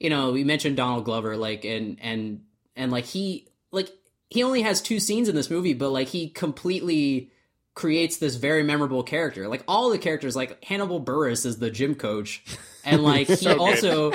you 0.00 0.10
know, 0.10 0.32
we 0.32 0.44
mentioned 0.44 0.76
Donald 0.76 1.04
Glover, 1.04 1.36
like 1.36 1.64
and 1.64 1.98
and 2.00 2.42
and 2.76 2.92
like 2.92 3.04
he 3.04 3.48
like 3.72 3.90
he 4.30 4.42
only 4.42 4.62
has 4.62 4.80
two 4.80 5.00
scenes 5.00 5.28
in 5.28 5.34
this 5.34 5.50
movie, 5.50 5.74
but 5.74 5.90
like 5.90 6.08
he 6.08 6.28
completely 6.28 7.30
creates 7.74 8.16
this 8.16 8.36
very 8.36 8.62
memorable 8.62 9.02
character. 9.02 9.48
Like 9.48 9.62
all 9.66 9.90
the 9.90 9.98
characters, 9.98 10.36
like 10.36 10.62
Hannibal 10.64 11.00
Buress 11.00 11.46
is 11.46 11.58
the 11.58 11.70
gym 11.70 11.94
coach, 11.94 12.44
and 12.84 13.02
like 13.04 13.28
he 13.28 13.48
also 13.48 14.12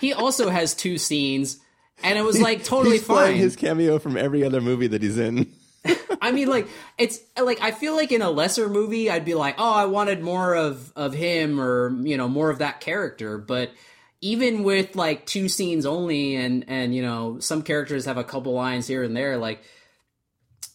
he 0.00 0.12
also 0.12 0.48
has 0.48 0.74
two 0.74 0.98
scenes, 0.98 1.58
and 2.02 2.18
it 2.18 2.22
was 2.22 2.40
like 2.40 2.64
totally 2.64 2.96
he's 2.96 3.06
fine. 3.06 3.36
his 3.36 3.56
cameo 3.56 3.98
from 3.98 4.16
every 4.16 4.44
other 4.44 4.60
movie 4.60 4.86
that 4.86 5.02
he's 5.02 5.18
in. 5.18 5.52
I 6.20 6.32
mean, 6.32 6.48
like 6.48 6.68
it's 6.98 7.20
like 7.40 7.60
I 7.62 7.70
feel 7.70 7.94
like 7.94 8.12
in 8.12 8.22
a 8.22 8.30
lesser 8.30 8.68
movie, 8.68 9.10
I'd 9.10 9.24
be 9.24 9.34
like, 9.34 9.56
oh, 9.58 9.72
I 9.72 9.86
wanted 9.86 10.22
more 10.22 10.54
of 10.54 10.92
of 10.96 11.14
him 11.14 11.60
or 11.60 11.90
you 12.02 12.16
know 12.16 12.28
more 12.28 12.50
of 12.50 12.58
that 12.58 12.80
character. 12.80 13.38
But 13.38 13.72
even 14.26 14.64
with 14.64 14.96
like 14.96 15.24
two 15.24 15.48
scenes 15.48 15.86
only, 15.86 16.34
and 16.34 16.64
and 16.68 16.94
you 16.94 17.02
know 17.02 17.38
some 17.38 17.62
characters 17.62 18.06
have 18.06 18.18
a 18.18 18.24
couple 18.24 18.52
lines 18.52 18.86
here 18.88 19.04
and 19.04 19.16
there, 19.16 19.36
like 19.36 19.62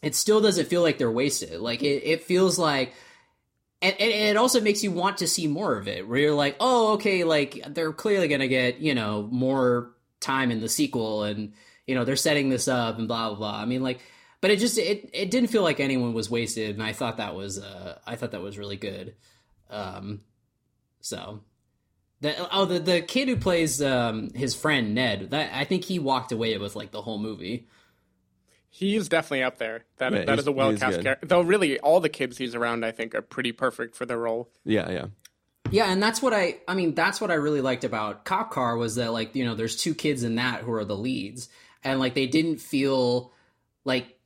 it 0.02 0.16
still 0.16 0.42
doesn't 0.42 0.68
feel 0.68 0.82
like 0.82 0.98
they're 0.98 1.12
wasted. 1.12 1.60
Like 1.60 1.84
it, 1.84 2.04
it 2.06 2.24
feels 2.24 2.58
like. 2.58 2.94
And, 3.84 4.00
and 4.00 4.12
it 4.12 4.38
also 4.38 4.62
makes 4.62 4.84
you 4.84 4.92
want 4.92 5.18
to 5.18 5.28
see 5.28 5.48
more 5.48 5.76
of 5.76 5.88
it, 5.88 6.08
where 6.08 6.20
you're 6.20 6.36
like, 6.36 6.56
oh, 6.60 6.94
okay, 6.94 7.24
like 7.24 7.60
they're 7.68 7.92
clearly 7.92 8.28
gonna 8.28 8.48
get 8.48 8.78
you 8.78 8.94
know 8.94 9.28
more 9.32 9.92
time 10.20 10.52
in 10.52 10.62
the 10.62 10.70
sequel, 10.70 11.24
and 11.24 11.54
you 11.88 11.96
know 11.96 12.06
they're 12.06 12.16
setting 12.16 12.50
this 12.50 12.68
up 12.68 13.00
and 13.00 13.08
blah 13.08 13.30
blah 13.30 13.38
blah. 13.38 13.60
I 13.60 13.66
mean, 13.66 13.82
like, 13.82 14.00
but 14.40 14.52
it 14.52 14.60
just 14.60 14.78
it 14.78 15.10
it 15.14 15.32
didn't 15.32 15.50
feel 15.50 15.64
like 15.64 15.80
anyone 15.80 16.14
was 16.14 16.30
wasted, 16.30 16.76
and 16.76 16.84
I 16.84 16.94
thought 16.94 17.18
that 17.18 17.36
was 17.36 17.60
uh 17.60 17.98
I 18.06 18.16
thought 18.16 18.32
that 18.32 18.42
was 18.42 18.58
really 18.58 18.78
good. 18.78 19.16
Um, 19.72 20.22
so 21.00 21.42
the 22.22 22.48
oh 22.52 22.66
the 22.66 22.80
the 22.80 23.02
kid 23.02 23.28
who 23.28 23.36
plays 23.36 23.82
um 23.82 24.30
his 24.34 24.56
friend 24.56 24.96
Ned, 24.96 25.32
that 25.32 25.52
I 25.54 25.64
think 25.66 25.84
he 25.84 26.00
walked 26.00 26.32
away 26.32 26.58
with 26.58 26.76
like 26.76 26.92
the 26.92 27.02
whole 27.02 27.18
movie. 27.20 27.68
He's 28.70 29.10
definitely 29.10 29.44
up 29.44 29.58
there. 29.58 29.84
That 29.98 30.14
Yeah, 30.14 30.20
that 30.20 30.28
he's- 30.30 30.40
is 30.40 30.48
a 30.48 30.52
well 30.52 30.76
cast 30.78 31.02
character. 31.02 31.26
Though 31.28 31.42
really, 31.42 31.80
all 31.80 32.00
the 32.00 32.10
kids 32.10 32.38
he's 32.38 32.56
around, 32.56 32.86
I 32.86 32.92
think, 32.92 33.14
are 33.14 33.22
pretty 33.22 33.52
perfect 33.52 33.96
for 33.96 34.06
the 34.06 34.18
role. 34.18 34.50
Yeah, 34.64 34.90
yeah. 34.90 35.06
Yeah, 35.70 35.92
and 35.92 36.02
that's 36.02 36.22
what 36.22 36.34
I 36.34 36.58
I 36.68 36.74
mean, 36.74 36.96
that's 36.96 37.20
what 37.22 37.32
I 37.32 37.36
really 37.36 37.62
liked 37.62 37.84
about 37.84 38.24
Cop 38.26 38.52
Car 38.52 38.78
was 38.78 38.96
that 38.96 39.12
like, 39.12 39.36
you 39.36 39.46
know, 39.46 39.56
there's 39.56 39.76
two 39.76 39.94
kids 39.94 40.24
in 40.24 40.36
that 40.36 40.62
who 40.62 40.72
are 40.74 40.86
the 40.86 40.98
leads 40.98 41.50
and 41.84 42.00
like 42.00 42.14
they 42.14 42.28
didn't 42.28 42.58
feel 42.58 43.32
like 43.84 44.18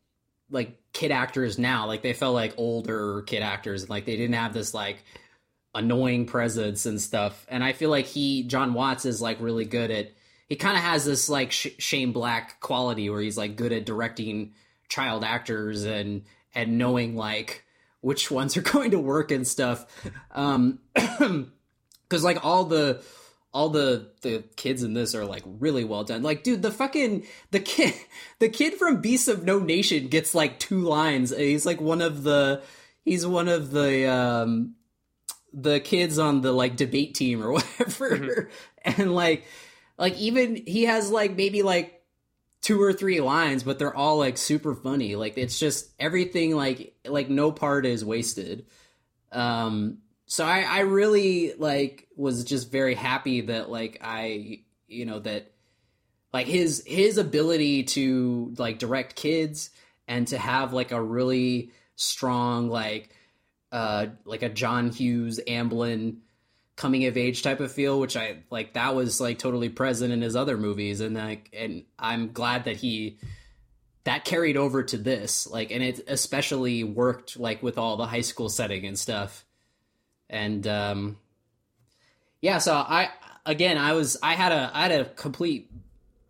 like 0.51 0.79
kid 0.93 1.11
actors 1.11 1.57
now, 1.57 1.87
like 1.87 2.01
they 2.03 2.13
felt 2.13 2.33
like 2.35 2.53
older 2.57 3.23
kid 3.23 3.41
actors 3.41 3.81
and 3.81 3.89
like 3.89 4.05
they 4.05 4.15
didn't 4.15 4.35
have 4.35 4.53
this 4.53 4.73
like 4.73 5.03
annoying 5.75 6.25
presence 6.25 6.85
and 6.85 6.99
stuff. 6.99 7.45
And 7.49 7.63
I 7.63 7.73
feel 7.73 7.89
like 7.89 8.05
he 8.05 8.43
John 8.43 8.73
Watts 8.73 9.05
is 9.05 9.21
like 9.21 9.39
really 9.41 9.65
good 9.65 9.91
at 9.91 10.11
he 10.47 10.55
kind 10.55 10.77
of 10.77 10.83
has 10.83 11.05
this 11.05 11.29
like 11.29 11.51
Sh- 11.51 11.67
Shane 11.77 12.13
Black 12.13 12.59
quality 12.61 13.09
where 13.09 13.21
he's 13.21 13.37
like 13.37 13.55
good 13.55 13.73
at 13.73 13.85
directing 13.85 14.53
child 14.89 15.23
actors 15.23 15.83
and 15.83 16.23
and 16.55 16.77
knowing 16.77 17.15
like 17.15 17.65
which 18.01 18.31
ones 18.31 18.55
are 18.55 18.61
going 18.73 18.91
to 18.91 18.99
work 18.99 19.31
and 19.31 19.45
stuff. 19.45 19.85
Um 20.31 20.79
cuz 22.09 22.23
like 22.23 22.43
all 22.43 22.63
the 22.63 23.03
all 23.53 23.69
the 23.69 24.11
the 24.21 24.43
kids 24.55 24.83
in 24.83 24.93
this 24.93 25.13
are 25.13 25.25
like 25.25 25.43
really 25.45 25.83
well 25.83 26.03
done. 26.05 26.23
Like 26.23 26.43
dude, 26.43 26.61
the 26.61 26.71
fucking 26.71 27.25
the 27.51 27.59
kid 27.59 27.93
the 28.39 28.49
kid 28.49 28.75
from 28.75 29.01
Beasts 29.01 29.27
of 29.27 29.43
No 29.43 29.59
Nation 29.59 30.07
gets 30.07 30.33
like 30.33 30.57
two 30.57 30.81
lines. 30.81 31.35
He's 31.35 31.65
like 31.65 31.81
one 31.81 32.01
of 32.01 32.23
the 32.23 32.61
he's 33.03 33.27
one 33.27 33.49
of 33.49 33.71
the 33.71 34.09
um 34.09 34.75
the 35.55 35.79
kids 35.79 36.19
on 36.19 36.41
the 36.41 36.51
like 36.51 36.75
debate 36.75 37.15
team 37.15 37.41
or 37.41 37.51
whatever. 37.53 38.49
and 38.83 39.15
like 39.15 39.45
like 39.97 40.15
even 40.17 40.55
he 40.67 40.83
has 40.83 41.09
like 41.09 41.35
maybe 41.35 41.63
like 41.63 42.03
two 42.61 42.81
or 42.81 42.91
three 42.91 43.21
lines, 43.21 43.63
but 43.63 43.79
they're 43.79 43.95
all 43.95 44.17
like 44.17 44.37
super 44.37 44.75
funny. 44.75 45.15
Like 45.15 45.37
it's 45.37 45.57
just 45.57 45.89
everything 45.99 46.55
like 46.55 46.95
like 47.05 47.29
no 47.29 47.51
part 47.51 47.85
is 47.85 48.03
wasted. 48.03 48.65
Um 49.31 49.99
so 50.25 50.45
I 50.45 50.61
I 50.61 50.79
really 50.81 51.53
like 51.53 52.07
was 52.15 52.43
just 52.43 52.71
very 52.71 52.95
happy 52.95 53.41
that 53.41 53.69
like 53.69 53.99
I 54.01 54.61
you 54.87 55.05
know 55.05 55.19
that 55.19 55.51
like 56.33 56.47
his 56.47 56.83
his 56.85 57.17
ability 57.17 57.83
to 57.83 58.53
like 58.57 58.77
direct 58.77 59.15
kids 59.15 59.69
and 60.07 60.27
to 60.27 60.37
have 60.37 60.73
like 60.73 60.91
a 60.91 61.01
really 61.01 61.71
strong 61.95 62.69
like 62.69 63.14
uh 63.71 64.07
like 64.25 64.43
a 64.43 64.49
John 64.49 64.91
Hughes 64.91 65.39
Amblin 65.47 66.17
coming 66.75 67.05
of 67.05 67.15
age 67.15 67.41
type 67.41 67.61
of 67.61 67.71
feel 67.71 67.99
which 67.99 68.17
I 68.17 68.37
like 68.49 68.73
that 68.73 68.95
was 68.95 69.21
like 69.21 69.39
totally 69.39 69.69
present 69.69 70.11
in 70.11 70.21
his 70.21 70.35
other 70.35 70.57
movies. 70.57 70.99
And 71.01 71.15
like 71.15 71.49
and 71.57 71.83
I'm 71.97 72.31
glad 72.31 72.65
that 72.65 72.77
he 72.77 73.17
that 74.03 74.25
carried 74.25 74.57
over 74.57 74.83
to 74.83 74.97
this 74.97 75.47
like 75.47 75.71
and 75.71 75.83
it 75.83 76.01
especially 76.07 76.83
worked 76.83 77.39
like 77.39 77.63
with 77.63 77.77
all 77.77 77.97
the 77.97 78.05
high 78.05 78.21
school 78.21 78.49
setting 78.49 78.85
and 78.85 78.99
stuff. 78.99 79.45
And 80.29 80.65
um 80.67 81.17
yeah 82.41 82.57
so 82.57 82.73
I 82.73 83.09
again 83.45 83.77
I 83.77 83.93
was 83.93 84.17
I 84.21 84.33
had 84.33 84.51
a 84.51 84.71
I 84.73 84.81
had 84.83 84.91
a 84.91 85.05
complete 85.05 85.71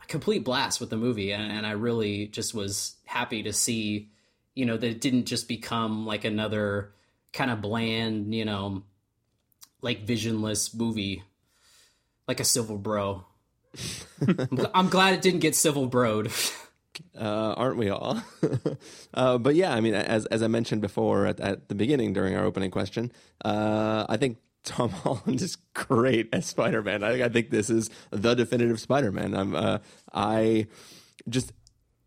complete 0.07 0.43
blast 0.43 0.79
with 0.79 0.89
the 0.89 0.97
movie. 0.97 1.31
And, 1.31 1.51
and 1.51 1.65
I 1.65 1.71
really 1.71 2.27
just 2.27 2.53
was 2.53 2.95
happy 3.05 3.43
to 3.43 3.53
see 3.53 4.09
you 4.53 4.65
know 4.65 4.77
that 4.77 4.87
it 4.87 5.01
didn't 5.01 5.25
just 5.25 5.47
become 5.47 6.05
like 6.05 6.23
another 6.23 6.91
kind 7.35 7.51
of 7.51 7.61
bland 7.61 8.33
you 8.33 8.45
know 8.45 8.81
like 9.81 10.07
visionless 10.07 10.73
movie 10.73 11.21
like 12.27 12.39
a 12.39 12.45
civil 12.45 12.77
bro 12.77 13.23
I'm, 14.73 14.87
glad 14.87 15.13
it 15.13 15.21
didn't 15.21 15.41
get 15.41 15.53
civil 15.53 15.89
broed 15.89 16.31
uh, 17.19 17.53
aren't 17.57 17.75
we 17.75 17.89
all? 17.89 18.21
uh, 19.13 19.37
but 19.37 19.55
yeah, 19.55 19.73
I 19.73 19.81
mean, 19.81 19.93
as 19.93 20.25
as 20.27 20.41
I 20.41 20.47
mentioned 20.47 20.81
before 20.81 21.25
at, 21.25 21.41
at 21.41 21.67
the 21.67 21.75
beginning 21.75 22.13
during 22.13 22.37
our 22.37 22.45
opening 22.45 22.71
question, 22.71 23.11
uh, 23.43 24.05
I 24.07 24.15
think 24.15 24.37
Tom 24.63 24.89
Holland 25.03 25.41
is 25.41 25.57
great 25.73 26.29
as 26.33 26.45
Spider 26.45 26.81
Man. 26.81 27.03
I, 27.03 27.25
I 27.25 27.29
think 27.29 27.49
this 27.49 27.69
is 27.69 27.89
the 28.11 28.33
definitive 28.33 28.79
Spider 28.79 29.11
Man. 29.11 29.33
I'm 29.33 29.55
uh, 29.55 29.79
I 30.13 30.67
just 31.27 31.53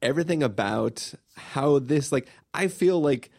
everything 0.02 0.42
about 0.42 1.14
how 1.36 1.78
this 1.78 2.12
like 2.12 2.28
I 2.54 2.68
feel 2.68 3.00
like 3.00 3.30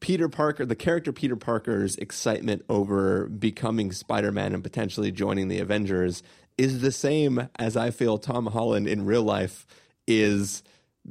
Peter 0.00 0.28
Parker, 0.28 0.64
the 0.64 0.74
character 0.74 1.12
Peter 1.12 1.36
Parker's 1.36 1.96
excitement 1.96 2.64
over 2.68 3.26
becoming 3.28 3.92
Spider 3.92 4.32
Man 4.32 4.54
and 4.54 4.62
potentially 4.62 5.12
joining 5.12 5.48
the 5.48 5.60
Avengers 5.60 6.22
is 6.58 6.80
the 6.80 6.92
same 6.92 7.48
as 7.58 7.76
I 7.76 7.90
feel 7.90 8.18
Tom 8.18 8.46
Holland 8.46 8.86
in 8.86 9.04
real 9.04 9.22
life 9.22 9.66
is 10.06 10.62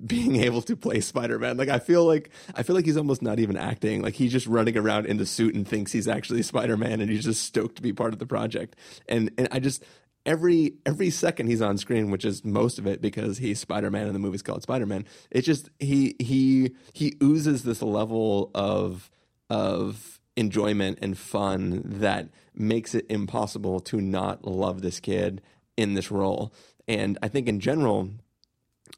being 0.06 0.36
able 0.44 0.62
to 0.64 0.76
play 0.76 1.00
Spider-Man. 1.02 1.58
Like 1.58 1.70
I 1.70 1.80
feel 1.80 2.06
like 2.06 2.30
I 2.56 2.64
feel 2.64 2.76
like 2.76 2.86
he's 2.86 2.98
almost 2.98 3.22
not 3.22 3.40
even 3.40 3.58
acting. 3.58 4.02
Like 4.02 4.16
he's 4.16 4.32
just 4.32 4.48
running 4.48 4.78
around 4.78 5.06
in 5.06 5.18
the 5.18 5.26
suit 5.26 5.56
and 5.56 5.68
thinks 5.68 5.92
he's 5.92 6.08
actually 6.08 6.44
Spider-Man 6.44 7.02
and 7.02 7.10
he's 7.10 7.24
just 7.24 7.44
stoked 7.44 7.78
to 7.78 7.82
be 7.82 7.94
part 7.94 8.14
of 8.14 8.20
the 8.20 8.26
project. 8.26 8.76
And 9.08 9.32
and 9.38 9.48
I 9.52 9.60
just 9.60 9.84
every 10.26 10.74
every 10.86 11.10
second 11.10 11.48
he's 11.48 11.62
on 11.62 11.78
screen, 11.78 12.12
which 12.12 12.26
is 12.26 12.44
most 12.44 12.80
of 12.80 12.88
it 12.88 13.02
because 13.02 13.38
he's 13.38 13.60
Spider-Man 13.60 14.06
and 14.06 14.16
the 14.16 14.20
movie's 14.20 14.42
called 14.42 14.64
Spider-Man. 14.64 15.06
It 15.32 15.42
just 15.42 15.70
he 15.80 16.16
he 16.20 16.76
he 16.94 17.16
oozes 17.22 17.64
this 17.64 17.82
level 17.82 18.52
of 18.54 19.10
of 19.50 20.20
enjoyment 20.36 21.00
and 21.02 21.18
fun 21.18 21.82
that 21.84 22.30
makes 22.56 22.96
it 22.96 23.06
impossible 23.10 23.80
to 23.82 24.00
not 24.00 24.46
love 24.46 24.82
this 24.82 25.00
kid 25.00 25.42
in 25.76 25.96
this 25.96 26.12
role. 26.12 26.54
And 26.88 27.18
I 27.22 27.28
think 27.28 27.48
in 27.48 27.60
general, 27.60 28.10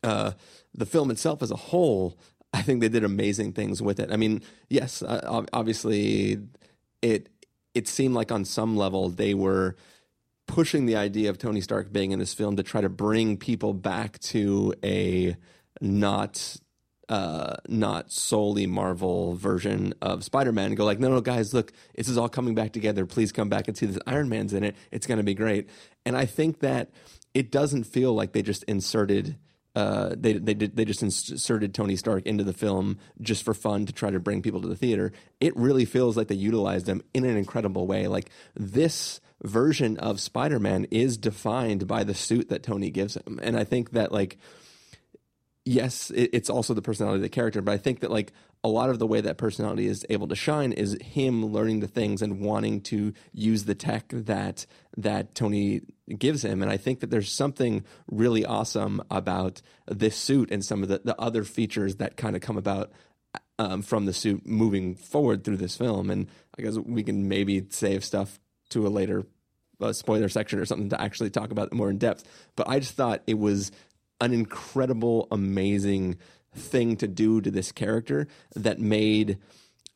uh, 0.04 0.32
the 0.74 0.86
film 0.86 1.12
itself 1.12 1.42
as 1.42 1.52
a 1.52 1.56
whole, 1.56 2.18
I 2.54 2.62
think 2.62 2.82
they 2.82 2.90
did 2.90 3.04
amazing 3.04 3.54
things 3.54 3.82
with 3.82 4.00
it. 4.00 4.12
I 4.12 4.18
mean, 4.18 4.42
yes, 4.70 5.02
uh, 5.02 5.46
obviously, 5.54 6.40
it 7.02 7.30
it 7.74 7.88
seemed 7.88 8.14
like 8.14 8.32
on 8.32 8.46
some 8.46 8.76
level 8.76 9.10
they 9.10 9.34
were 9.34 9.76
pushing 10.52 10.86
the 10.86 10.98
idea 10.98 11.30
of 11.30 11.38
Tony 11.38 11.62
Stark 11.62 11.94
being 11.94 12.12
in 12.12 12.20
this 12.20 12.34
film 12.34 12.58
to 12.58 12.64
try 12.64 12.82
to 12.82 12.90
bring 12.90 13.38
people 13.38 13.74
back 13.74 14.20
to 14.20 14.74
a 14.84 15.38
not 15.80 16.58
uh, 17.08 17.56
not 17.70 18.12
solely 18.12 18.68
Marvel 18.68 19.34
version 19.36 19.94
of 20.02 20.26
Spider 20.26 20.52
Man 20.52 20.68
and 20.68 20.76
go 20.76 20.84
like, 20.84 21.00
no, 21.00 21.10
no, 21.10 21.22
guys, 21.22 21.54
look, 21.54 21.72
this 21.96 22.10
is 22.10 22.18
all 22.18 22.28
coming 22.28 22.54
back 22.54 22.74
together. 22.74 23.06
Please 23.06 23.32
come 23.32 23.48
back 23.48 23.70
and 23.70 23.78
see 23.78 23.86
this 23.86 23.98
Iron 24.06 24.28
Man's 24.28 24.54
in 24.54 24.66
it. 24.66 24.76
It's 24.92 25.08
going 25.08 25.20
to 25.20 25.24
be 25.24 25.34
great. 25.34 25.70
And 26.06 26.18
I 26.18 26.26
think 26.26 26.60
that 26.60 26.92
it 27.34 27.50
doesn't 27.50 27.86
feel 27.86 28.14
like 28.14 28.34
they 28.34 28.42
just 28.42 28.64
inserted 28.64 29.38
uh, 29.74 30.16
they 30.18 30.34
they 30.34 30.54
did, 30.54 30.76
they 30.76 30.84
just 30.84 31.02
inserted 31.02 31.74
Tony 31.74 31.96
Stark 31.96 32.26
into 32.26 32.44
the 32.44 32.52
film 32.52 33.00
just 33.22 33.44
for 33.44 33.54
fun 33.54 33.86
to 33.86 33.94
try 33.94 34.10
to 34.12 34.20
bring 34.20 34.42
people 34.42 34.60
to 34.60 34.68
the 34.68 34.76
theater. 34.76 35.14
It 35.40 35.56
really 35.56 35.86
feels 35.86 36.18
like 36.18 36.28
they 36.28 36.36
utilized 36.36 36.88
them 36.88 37.02
in 37.14 37.24
an 37.24 37.38
incredible 37.38 37.88
way. 37.88 38.08
Like 38.08 38.30
this 38.54 39.22
version 39.44 39.98
of 39.98 40.20
Spider-Man 40.20 40.88
is 40.92 41.18
defined 41.18 41.88
by 41.88 42.04
the 42.04 42.14
suit 42.14 42.50
that 42.50 42.64
Tony 42.64 42.92
gives 42.92 43.16
him, 43.16 43.40
and 43.42 43.58
I 43.58 43.64
think 43.64 43.92
that 43.92 44.12
like 44.12 44.38
yes, 45.66 46.10
it, 46.12 46.32
it's 46.34 46.50
also 46.50 46.74
the 46.74 46.82
personality 46.82 47.18
of 47.18 47.24
the 47.24 47.30
character, 47.30 47.62
but 47.62 47.74
I 47.74 47.78
think 47.78 48.00
that 48.02 48.12
like 48.12 48.34
a 48.64 48.70
lot 48.70 48.90
of 48.90 49.00
the 49.00 49.08
way 49.08 49.22
that 49.22 49.38
personality 49.38 49.88
is 49.88 50.06
able 50.10 50.28
to 50.28 50.36
shine 50.36 50.72
is 50.72 50.98
him 51.02 51.46
learning 51.46 51.80
the 51.80 51.88
things 51.88 52.22
and 52.22 52.42
wanting 52.42 52.82
to 52.82 53.14
use 53.32 53.66
the 53.66 53.76
tech 53.76 54.10
that 54.10 54.66
that 54.98 55.34
Tony 55.34 55.82
gives 56.18 56.44
him. 56.44 56.62
And 56.62 56.72
I 56.72 56.78
think 56.78 57.00
that 57.00 57.10
there's 57.10 57.32
something 57.32 57.84
really 58.08 58.46
awesome 58.46 59.02
about 59.10 59.62
this 59.88 60.16
suit 60.16 60.52
and 60.52 60.64
some 60.64 60.84
of 60.84 60.90
the, 60.90 61.02
the 61.04 61.20
other 61.20 61.44
features 61.44 61.96
that 61.96 62.18
kind 62.18 62.36
of 62.36 62.42
come 62.42 62.58
about 62.58 62.92
um, 63.58 63.82
from 63.82 64.06
the 64.06 64.14
suit 64.14 64.46
moving 64.46 64.96
forward 64.96 65.44
through 65.44 65.58
this 65.58 65.78
film. 65.78 66.10
And 66.10 66.28
I 66.58 66.62
guess 66.62 66.78
we 66.78 67.04
can 67.04 67.28
maybe 67.28 67.66
save 67.70 68.04
stuff 68.04 68.40
to 68.72 68.88
a 68.88 68.90
later 68.90 69.26
uh, 69.80 69.94
spoiler 69.94 70.30
section 70.30 70.60
or 70.60 70.66
something 70.66 70.90
to 70.90 71.02
actually 71.02 71.30
talk 71.30 71.52
about 71.52 71.68
it 71.68 71.74
more 71.74 71.90
in 71.90 71.98
depth. 71.98 72.24
But 72.56 72.68
I 72.68 72.80
just 72.80 72.96
thought 72.96 73.22
it 73.28 73.40
was 73.40 73.72
an 74.20 74.34
incredible, 74.34 75.28
amazing 75.32 76.18
thing 76.56 76.96
to 76.98 77.08
do 77.08 77.42
to 77.42 77.50
this 77.50 77.72
character 77.72 78.28
that 78.56 78.80
made 78.80 79.38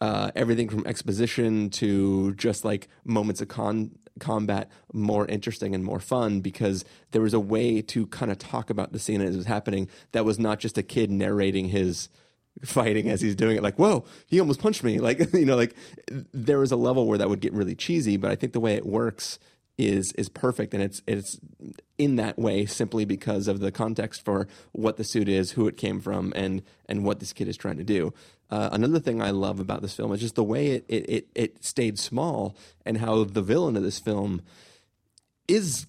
uh, 0.01 0.31
everything 0.35 0.69
from 0.69 0.85
exposition 0.87 1.69
to 1.69 2.33
just 2.35 2.65
like 2.65 2.87
moments 3.03 3.41
of 3.41 3.47
con- 3.47 3.91
combat 4.19 4.69
more 4.93 5.25
interesting 5.27 5.75
and 5.75 5.83
more 5.83 5.99
fun 5.99 6.39
because 6.39 6.85
there 7.11 7.21
was 7.21 7.33
a 7.33 7.39
way 7.39 7.81
to 7.81 8.07
kind 8.07 8.31
of 8.31 8.37
talk 8.37 8.69
about 8.69 8.93
the 8.93 8.99
scene 8.99 9.21
as 9.21 9.35
it 9.35 9.37
was 9.37 9.45
happening 9.45 9.89
that 10.13 10.25
was 10.25 10.39
not 10.39 10.59
just 10.59 10.77
a 10.77 10.83
kid 10.83 11.11
narrating 11.11 11.69
his 11.69 12.09
fighting 12.63 13.09
as 13.09 13.19
he's 13.21 13.35
doing 13.35 13.57
it 13.57 13.63
like 13.63 13.77
whoa 13.77 14.05
he 14.27 14.39
almost 14.39 14.61
punched 14.61 14.83
me 14.83 14.99
like 14.99 15.19
you 15.33 15.45
know 15.45 15.55
like 15.55 15.75
there 16.33 16.59
was 16.59 16.71
a 16.71 16.77
level 16.77 17.05
where 17.05 17.17
that 17.17 17.29
would 17.29 17.41
get 17.41 17.53
really 17.53 17.75
cheesy 17.75 18.17
but 18.17 18.31
i 18.31 18.35
think 18.35 18.53
the 18.53 18.59
way 18.59 18.75
it 18.75 18.85
works 18.85 19.39
is 19.77 20.13
is 20.13 20.29
perfect 20.29 20.73
and 20.73 20.81
it's 20.81 21.01
it's 21.05 21.37
in 21.97 22.15
that 22.17 22.37
way 22.37 22.65
simply 22.65 23.05
because 23.05 23.47
of 23.47 23.59
the 23.59 23.71
context 23.71 24.23
for 24.23 24.47
what 24.71 24.97
the 24.97 25.03
suit 25.03 25.29
is, 25.29 25.51
who 25.51 25.67
it 25.67 25.77
came 25.77 25.99
from, 25.99 26.33
and 26.35 26.61
and 26.87 27.03
what 27.03 27.19
this 27.19 27.33
kid 27.33 27.47
is 27.47 27.57
trying 27.57 27.77
to 27.77 27.83
do. 27.83 28.13
Uh, 28.49 28.69
another 28.71 28.99
thing 28.99 29.21
I 29.21 29.31
love 29.31 29.59
about 29.59 29.81
this 29.81 29.95
film 29.95 30.11
is 30.11 30.19
just 30.19 30.35
the 30.35 30.43
way 30.43 30.67
it, 30.67 30.85
it 30.87 31.09
it 31.09 31.27
it 31.35 31.65
stayed 31.65 31.99
small 31.99 32.55
and 32.85 32.97
how 32.97 33.23
the 33.23 33.41
villain 33.41 33.75
of 33.75 33.83
this 33.83 33.99
film 33.99 34.41
is 35.47 35.87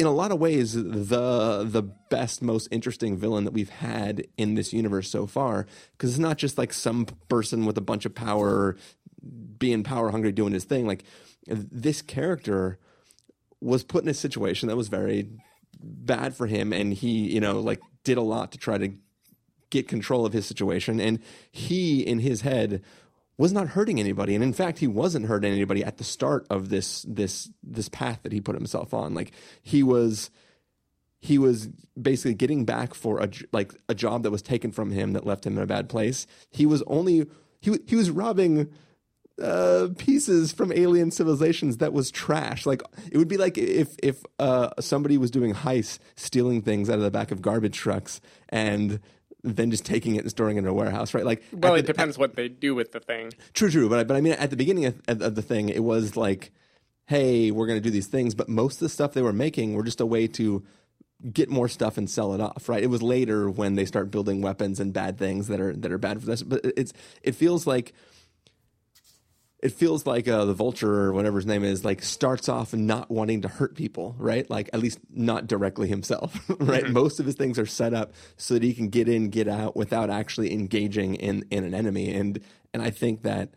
in 0.00 0.06
a 0.06 0.10
lot 0.10 0.32
of 0.32 0.38
ways 0.38 0.72
the 0.72 1.62
the 1.68 1.82
best 2.08 2.40
most 2.40 2.68
interesting 2.70 3.18
villain 3.18 3.44
that 3.44 3.52
we've 3.52 3.68
had 3.68 4.26
in 4.38 4.54
this 4.54 4.72
universe 4.72 5.10
so 5.10 5.26
far 5.26 5.66
because 5.92 6.10
it's 6.10 6.18
not 6.18 6.38
just 6.38 6.56
like 6.56 6.72
some 6.72 7.04
person 7.28 7.66
with 7.66 7.76
a 7.76 7.82
bunch 7.82 8.06
of 8.06 8.14
power 8.14 8.78
being 9.58 9.82
power 9.84 10.10
hungry 10.10 10.32
doing 10.32 10.54
his 10.54 10.64
thing. 10.64 10.86
Like 10.86 11.04
this 11.46 12.00
character 12.00 12.78
was 13.60 13.84
put 13.84 14.02
in 14.02 14.08
a 14.08 14.14
situation 14.14 14.68
that 14.68 14.76
was 14.76 14.88
very 14.88 15.28
bad 15.78 16.34
for 16.34 16.46
him 16.46 16.72
and 16.72 16.94
he 16.94 17.30
you 17.30 17.40
know 17.40 17.60
like 17.60 17.80
did 18.02 18.16
a 18.16 18.22
lot 18.22 18.52
to 18.52 18.58
try 18.58 18.78
to 18.78 18.94
get 19.68 19.86
control 19.86 20.24
of 20.24 20.32
his 20.32 20.46
situation 20.46 20.98
and 20.98 21.20
he 21.52 22.00
in 22.00 22.20
his 22.20 22.40
head 22.40 22.82
was 23.40 23.54
not 23.54 23.68
hurting 23.68 23.98
anybody. 23.98 24.34
And 24.34 24.44
in 24.44 24.52
fact 24.52 24.80
he 24.80 24.86
wasn't 24.86 25.24
hurting 25.24 25.50
anybody 25.50 25.82
at 25.82 25.96
the 25.96 26.04
start 26.04 26.46
of 26.50 26.68
this 26.68 27.06
this 27.08 27.50
this 27.62 27.88
path 27.88 28.20
that 28.22 28.32
he 28.32 28.40
put 28.40 28.54
himself 28.54 28.92
on. 28.92 29.14
Like 29.14 29.32
he 29.62 29.82
was 29.82 30.30
he 31.20 31.38
was 31.38 31.68
basically 32.00 32.34
getting 32.34 32.66
back 32.66 32.92
for 32.92 33.18
a 33.18 33.30
like 33.50 33.72
a 33.88 33.94
job 33.94 34.24
that 34.24 34.30
was 34.30 34.42
taken 34.42 34.72
from 34.72 34.90
him 34.90 35.14
that 35.14 35.24
left 35.24 35.46
him 35.46 35.56
in 35.56 35.62
a 35.62 35.66
bad 35.66 35.88
place. 35.88 36.26
He 36.50 36.66
was 36.66 36.82
only 36.86 37.28
he 37.60 37.78
he 37.86 37.96
was 37.96 38.10
robbing 38.10 38.70
uh, 39.40 39.88
pieces 39.96 40.52
from 40.52 40.70
alien 40.70 41.10
civilizations 41.10 41.78
that 41.78 41.94
was 41.94 42.10
trash. 42.10 42.66
Like 42.66 42.82
it 43.10 43.16
would 43.16 43.26
be 43.28 43.38
like 43.38 43.56
if 43.56 43.96
if 44.02 44.22
uh, 44.38 44.68
somebody 44.80 45.16
was 45.16 45.30
doing 45.30 45.54
heists, 45.54 45.98
stealing 46.14 46.60
things 46.60 46.90
out 46.90 46.96
of 46.96 47.04
the 47.04 47.10
back 47.10 47.30
of 47.30 47.40
garbage 47.40 47.78
trucks, 47.78 48.20
and 48.50 49.00
then 49.42 49.70
just 49.70 49.84
taking 49.84 50.16
it 50.16 50.20
and 50.20 50.30
storing 50.30 50.56
it 50.56 50.60
in 50.60 50.66
a 50.66 50.74
warehouse, 50.74 51.14
right? 51.14 51.24
Like, 51.24 51.42
well, 51.52 51.72
the, 51.72 51.80
it 51.80 51.86
depends 51.86 52.16
at, 52.16 52.20
what 52.20 52.36
they 52.36 52.48
do 52.48 52.74
with 52.74 52.92
the 52.92 53.00
thing. 53.00 53.32
True, 53.54 53.70
true, 53.70 53.88
but 53.88 53.98
I, 54.00 54.04
but 54.04 54.16
I 54.16 54.20
mean, 54.20 54.34
at 54.34 54.50
the 54.50 54.56
beginning 54.56 54.86
of, 54.86 55.00
of 55.08 55.34
the 55.34 55.42
thing, 55.42 55.68
it 55.68 55.84
was 55.84 56.16
like, 56.16 56.52
hey, 57.06 57.50
we're 57.50 57.66
going 57.66 57.78
to 57.78 57.82
do 57.82 57.90
these 57.90 58.06
things, 58.06 58.34
but 58.34 58.48
most 58.48 58.74
of 58.74 58.80
the 58.80 58.88
stuff 58.88 59.14
they 59.14 59.22
were 59.22 59.32
making 59.32 59.74
were 59.74 59.82
just 59.82 60.00
a 60.00 60.06
way 60.06 60.26
to 60.28 60.64
get 61.32 61.50
more 61.50 61.68
stuff 61.68 61.98
and 61.98 62.08
sell 62.08 62.32
it 62.34 62.40
off, 62.40 62.68
right? 62.68 62.82
It 62.82 62.88
was 62.88 63.02
later 63.02 63.50
when 63.50 63.74
they 63.74 63.84
start 63.84 64.10
building 64.10 64.40
weapons 64.40 64.80
and 64.80 64.92
bad 64.92 65.18
things 65.18 65.48
that 65.48 65.60
are 65.60 65.74
that 65.76 65.92
are 65.92 65.98
bad 65.98 66.20
for 66.20 66.26
this, 66.26 66.42
but 66.42 66.60
it's 66.64 66.92
it 67.22 67.34
feels 67.34 67.66
like 67.66 67.92
it 69.62 69.72
feels 69.72 70.06
like 70.06 70.26
uh, 70.26 70.44
the 70.46 70.54
vulture 70.54 70.92
or 70.92 71.12
whatever 71.12 71.36
his 71.36 71.46
name 71.46 71.64
is 71.64 71.84
like 71.84 72.02
starts 72.02 72.48
off 72.48 72.72
not 72.72 73.10
wanting 73.10 73.42
to 73.42 73.48
hurt 73.48 73.76
people 73.76 74.14
right? 74.18 74.48
Like 74.48 74.70
at 74.72 74.80
least 74.80 74.98
not 75.10 75.46
directly 75.46 75.88
himself 75.88 76.34
right? 76.58 76.84
Mm-hmm. 76.84 76.92
most 76.92 77.20
of 77.20 77.26
his 77.26 77.34
things 77.34 77.58
are 77.58 77.66
set 77.66 77.94
up 77.94 78.12
so 78.36 78.54
that 78.54 78.62
he 78.62 78.74
can 78.74 78.88
get 78.88 79.08
in 79.08 79.30
get 79.30 79.48
out 79.48 79.76
without 79.76 80.10
actually 80.10 80.52
engaging 80.52 81.14
in 81.14 81.44
in 81.50 81.64
an 81.64 81.74
enemy. 81.74 82.12
And 82.14 82.40
and 82.72 82.82
i 82.82 82.90
think 82.90 83.22
that 83.22 83.50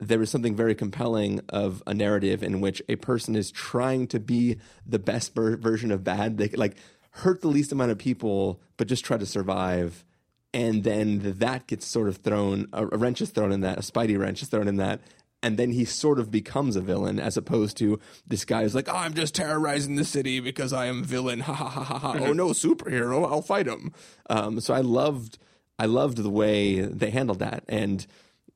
there 0.00 0.22
is 0.22 0.30
something 0.30 0.56
very 0.56 0.74
compelling 0.74 1.40
of 1.50 1.82
a 1.86 1.92
narrative 1.92 2.42
in 2.42 2.60
which 2.60 2.82
a 2.88 2.96
person 2.96 3.36
is 3.36 3.50
trying 3.50 4.06
to 4.08 4.18
be 4.18 4.56
the 4.86 4.98
best 4.98 5.34
ver- 5.34 5.58
version 5.58 5.90
of 5.92 6.02
bad. 6.02 6.38
They 6.38 6.48
like 6.48 6.76
hurt 7.10 7.42
the 7.42 7.48
least 7.48 7.70
amount 7.70 7.90
of 7.90 7.98
people 7.98 8.60
but 8.76 8.88
just 8.88 9.04
try 9.04 9.18
to 9.18 9.26
survive. 9.26 10.04
And 10.52 10.82
then 10.82 11.20
that 11.38 11.66
gets 11.66 11.86
sort 11.86 12.08
of 12.08 12.16
thrown 12.16 12.66
a, 12.72 12.86
wrench 12.86 13.20
is 13.20 13.30
thrown 13.30 13.52
in 13.52 13.60
that 13.60 13.78
a 13.78 13.82
spidey 13.82 14.18
wrench 14.18 14.42
is 14.42 14.48
thrown 14.48 14.68
in 14.68 14.76
that 14.76 15.00
and 15.42 15.56
then 15.56 15.70
he 15.72 15.84
sort 15.84 16.18
of 16.18 16.30
becomes 16.30 16.76
a 16.76 16.80
villain 16.80 17.18
as 17.18 17.36
opposed 17.36 17.76
to 17.78 17.98
this 18.26 18.44
guy 18.44 18.62
who's 18.62 18.74
like, 18.74 18.88
oh, 18.88 18.96
I'm 18.96 19.14
just 19.14 19.34
terrorizing 19.34 19.96
the 19.96 20.04
city 20.04 20.40
because 20.40 20.72
I 20.72 20.86
am 20.86 21.02
villain. 21.02 21.40
Ha 21.40 21.52
ha 21.52 21.68
ha 21.68 21.84
ha 21.84 21.98
ha. 21.98 22.16
oh 22.20 22.32
no, 22.32 22.48
superhero, 22.50 23.28
I'll 23.30 23.42
fight 23.42 23.66
him. 23.66 23.92
Um, 24.28 24.60
so 24.60 24.74
I 24.74 24.80
loved, 24.80 25.38
I 25.78 25.86
loved 25.86 26.18
the 26.18 26.30
way 26.30 26.80
they 26.80 27.10
handled 27.10 27.38
that, 27.38 27.64
and 27.68 28.06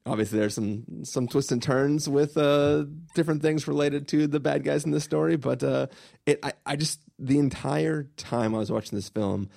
obviously 0.06 0.38
there's 0.38 0.54
some 0.54 1.04
some 1.04 1.28
twists 1.28 1.52
and 1.52 1.62
turns 1.62 2.08
with 2.08 2.36
uh, 2.36 2.84
different 3.14 3.42
things 3.42 3.66
related 3.66 4.08
to 4.08 4.26
the 4.26 4.40
bad 4.40 4.64
guys 4.64 4.84
in 4.84 4.90
this 4.90 5.04
story. 5.04 5.36
But 5.36 5.62
uh, 5.62 5.86
it, 6.26 6.40
I, 6.42 6.52
I 6.66 6.76
just 6.76 7.00
the 7.18 7.38
entire 7.38 8.04
time 8.16 8.54
I 8.54 8.58
was 8.58 8.70
watching 8.70 8.96
this 8.96 9.08
film, 9.08 9.48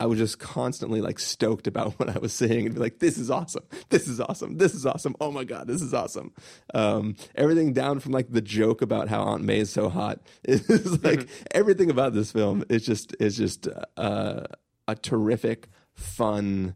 I 0.00 0.06
was 0.06 0.18
just 0.18 0.38
constantly 0.38 1.02
like 1.02 1.18
stoked 1.18 1.66
about 1.66 1.92
what 1.98 2.08
I 2.08 2.18
was 2.18 2.32
seeing 2.32 2.64
and 2.66 2.74
be 2.74 2.80
like, 2.80 2.98
this 2.98 3.18
is 3.18 3.30
awesome. 3.30 3.64
This 3.90 4.08
is 4.08 4.18
awesome. 4.18 4.56
This 4.56 4.74
is 4.74 4.86
awesome. 4.86 5.14
Oh 5.20 5.30
my 5.30 5.44
God, 5.44 5.66
this 5.66 5.82
is 5.82 5.92
awesome. 5.92 6.32
Um, 6.72 7.16
everything 7.34 7.74
down 7.74 8.00
from 8.00 8.12
like 8.12 8.30
the 8.30 8.40
joke 8.40 8.80
about 8.80 9.08
how 9.08 9.22
Aunt 9.22 9.44
May 9.44 9.58
is 9.58 9.70
so 9.70 9.90
hot 9.90 10.20
is 10.44 11.04
like 11.04 11.28
everything 11.50 11.90
about 11.90 12.14
this 12.14 12.32
film 12.32 12.64
is 12.70 12.84
just, 12.84 13.14
is 13.20 13.36
just 13.36 13.68
uh, 13.98 14.44
a 14.88 14.94
terrific, 14.96 15.68
fun 15.92 16.74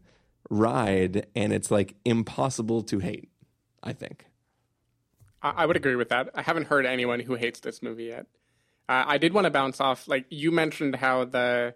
ride. 0.51 1.25
And 1.35 1.51
it's 1.51 1.71
like 1.71 1.95
impossible 2.05 2.83
to 2.83 2.99
hate, 2.99 3.29
I 3.81 3.93
think. 3.93 4.25
I, 5.41 5.49
I 5.49 5.65
would 5.65 5.77
agree 5.77 5.95
with 5.95 6.09
that. 6.09 6.29
I 6.35 6.43
haven't 6.43 6.67
heard 6.67 6.85
anyone 6.85 7.21
who 7.21 7.33
hates 7.33 7.59
this 7.59 7.81
movie 7.81 8.05
yet. 8.05 8.27
Uh, 8.87 9.03
I 9.07 9.17
did 9.17 9.33
want 9.33 9.45
to 9.45 9.51
bounce 9.51 9.81
off, 9.81 10.07
like 10.07 10.27
you 10.29 10.51
mentioned, 10.51 10.95
how 10.95 11.25
the 11.25 11.73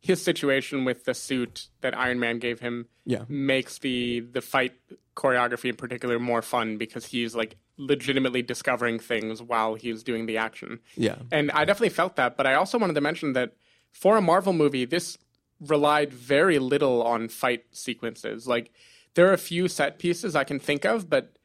his 0.00 0.22
situation 0.22 0.84
with 0.84 1.04
the 1.04 1.12
suit 1.14 1.68
that 1.82 1.96
Iron 1.96 2.18
Man 2.18 2.38
gave 2.38 2.60
him 2.60 2.86
Yeah. 3.04 3.24
makes 3.28 3.78
the 3.78 4.20
the 4.20 4.40
fight 4.40 4.72
choreography 5.14 5.68
in 5.68 5.76
particular 5.76 6.18
more 6.18 6.40
fun 6.42 6.78
because 6.78 7.06
he's 7.06 7.34
like 7.34 7.56
legitimately 7.76 8.42
discovering 8.42 8.98
things 8.98 9.42
while 9.42 9.74
he's 9.74 10.02
doing 10.02 10.26
the 10.26 10.38
action. 10.38 10.80
Yeah. 10.96 11.16
And 11.30 11.50
I 11.52 11.64
definitely 11.64 11.90
felt 11.90 12.16
that, 12.16 12.36
but 12.36 12.46
I 12.46 12.54
also 12.54 12.78
wanted 12.78 12.94
to 12.94 13.00
mention 13.00 13.34
that 13.34 13.52
for 13.92 14.16
a 14.16 14.22
Marvel 14.22 14.52
movie, 14.52 14.84
this 14.84 15.18
relied 15.60 16.12
very 16.12 16.58
little 16.58 17.02
on 17.02 17.28
fight 17.28 17.64
sequences. 17.72 18.46
Like 18.48 18.72
there 19.14 19.28
are 19.28 19.32
a 19.34 19.38
few 19.38 19.68
set 19.68 19.98
pieces 19.98 20.34
I 20.34 20.44
can 20.44 20.58
think 20.58 20.84
of, 20.86 21.10
but 21.10 21.36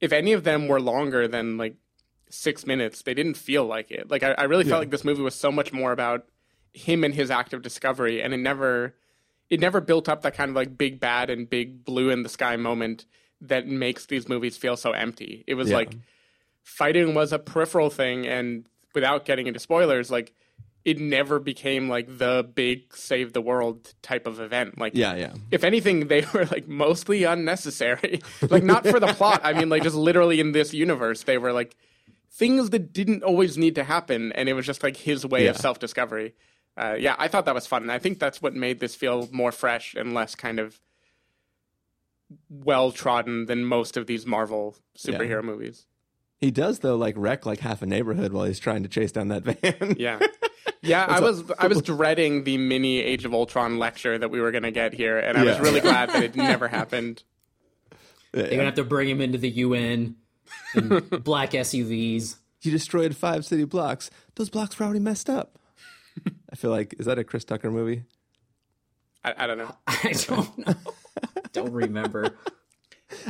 if 0.00 0.12
any 0.12 0.32
of 0.32 0.44
them 0.44 0.68
were 0.68 0.80
longer 0.80 1.26
than 1.26 1.56
like 1.56 1.74
six 2.30 2.66
minutes, 2.66 3.02
they 3.02 3.14
didn't 3.14 3.36
feel 3.36 3.64
like 3.64 3.90
it. 3.90 4.10
Like 4.10 4.22
I, 4.22 4.32
I 4.32 4.44
really 4.44 4.64
Yeah. 4.64 4.70
felt 4.70 4.82
like 4.82 4.90
this 4.90 5.04
movie 5.04 5.22
was 5.22 5.34
so 5.34 5.50
much 5.50 5.72
more 5.72 5.90
about 5.92 6.26
him 6.74 7.02
and 7.04 7.14
his 7.14 7.30
act 7.30 7.54
of 7.54 7.62
discovery, 7.62 8.20
and 8.20 8.34
it 8.34 8.38
never 8.38 8.94
it 9.50 9.60
never 9.60 9.80
built 9.80 10.08
up 10.08 10.22
that 10.22 10.34
kind 10.34 10.50
of 10.50 10.56
like 10.56 10.76
big 10.76 10.98
bad 11.00 11.30
and 11.30 11.48
big 11.48 11.84
blue 11.84 12.10
in 12.10 12.22
the 12.22 12.28
sky 12.28 12.56
moment 12.56 13.06
that 13.40 13.66
makes 13.66 14.06
these 14.06 14.28
movies 14.28 14.56
feel 14.56 14.76
so 14.76 14.92
empty. 14.92 15.44
It 15.46 15.54
was 15.54 15.70
Yeah. 15.70 15.76
like 15.76 15.94
fighting 16.62 17.14
was 17.14 17.32
a 17.32 17.38
peripheral 17.38 17.90
thing, 17.90 18.26
and 18.26 18.64
without 18.94 19.24
getting 19.24 19.46
into 19.46 19.60
spoilers, 19.60 20.10
like 20.10 20.32
it 20.84 20.98
never 21.00 21.38
became 21.38 21.88
like 21.88 22.18
the 22.18 22.46
big 22.54 22.94
save 22.94 23.32
the 23.32 23.40
world 23.40 23.94
type 24.02 24.26
of 24.26 24.38
event. 24.40 24.76
Like 24.78 24.92
Yeah, 24.94 25.14
yeah. 25.14 25.34
if 25.50 25.64
anything, 25.64 26.08
they 26.08 26.24
were 26.34 26.44
like 26.46 26.68
mostly 26.68 27.24
unnecessary. 27.24 28.20
like 28.50 28.62
not 28.64 28.86
for 28.86 29.00
the 29.00 29.08
plot. 29.08 29.40
I 29.44 29.52
mean, 29.54 29.68
like 29.68 29.82
just 29.82 29.96
literally 29.96 30.40
in 30.40 30.52
this 30.52 30.74
universe, 30.74 31.22
they 31.22 31.38
were 31.38 31.52
like 31.52 31.76
things 32.30 32.70
that 32.70 32.92
didn't 32.92 33.22
always 33.22 33.56
need 33.56 33.74
to 33.76 33.84
happen, 33.84 34.32
and 34.32 34.48
it 34.48 34.54
was 34.54 34.66
just 34.66 34.82
like 34.82 34.96
his 34.96 35.24
way 35.24 35.46
of 35.46 35.56
self 35.56 35.78
discovery. 35.78 36.34
Uh, 36.76 36.96
yeah, 36.98 37.14
I 37.18 37.28
thought 37.28 37.44
that 37.44 37.54
was 37.54 37.66
fun, 37.66 37.82
and 37.82 37.92
I 37.92 37.98
think 37.98 38.18
that's 38.18 38.42
what 38.42 38.54
made 38.54 38.80
this 38.80 38.94
feel 38.94 39.28
more 39.30 39.52
fresh 39.52 39.94
and 39.94 40.12
less 40.12 40.34
kind 40.34 40.58
of 40.58 40.80
well 42.48 42.90
trodden 42.90 43.46
than 43.46 43.64
most 43.64 43.96
of 43.96 44.06
these 44.06 44.26
Marvel 44.26 44.76
superhero 44.98 45.42
movies. 45.42 45.86
He 46.40 46.50
does 46.50 46.80
though, 46.80 46.96
like 46.96 47.14
wreck 47.16 47.46
like 47.46 47.60
half 47.60 47.80
a 47.82 47.86
neighborhood 47.86 48.32
while 48.32 48.44
he's 48.44 48.58
trying 48.58 48.82
to 48.82 48.88
chase 48.88 49.12
down 49.12 49.28
that 49.28 49.44
van. 49.44 49.96
Yeah. 49.98 50.18
Yeah, 50.82 51.06
I 51.08 51.20
was 51.20 51.42
I 51.58 51.68
was 51.68 51.80
dreading 51.82 52.44
the 52.44 52.58
mini 52.58 53.00
Age 53.00 53.24
of 53.24 53.32
Ultron 53.32 53.78
lecture 53.78 54.18
that 54.18 54.30
we 54.30 54.40
were 54.40 54.50
going 54.50 54.64
to 54.64 54.70
get 54.70 54.92
here, 54.92 55.18
and 55.18 55.38
I 55.38 55.44
was 55.44 55.58
really 55.60 55.80
glad 55.80 56.10
that 56.10 56.22
it 56.22 56.36
never 56.36 56.68
happened. 56.80 57.22
They're 58.32 58.50
gonna 58.50 58.64
have 58.64 58.74
to 58.74 58.84
bring 58.84 59.08
him 59.08 59.20
into 59.20 59.38
the 59.38 59.48
UN 59.48 60.16
in 60.74 60.98
black 61.22 61.52
SUVs. 61.52 62.36
You 62.62 62.70
destroyed 62.70 63.16
five 63.16 63.44
city 63.46 63.64
blocks. 63.64 64.10
Those 64.34 64.50
blocks 64.50 64.78
were 64.78 64.84
already 64.84 65.00
messed 65.00 65.30
up. 65.30 65.58
I 66.52 66.56
feel 66.56 66.70
like 66.70 66.94
is 66.98 67.06
that 67.06 67.18
a 67.18 67.24
Chris 67.24 67.44
Tucker 67.44 67.70
movie? 67.70 68.04
I, 69.24 69.34
I 69.38 69.46
don't 69.46 69.58
know. 69.58 69.74
I 69.86 70.12
don't 70.26 70.58
know. 70.66 70.74
don't 71.52 71.72
remember. 71.72 72.36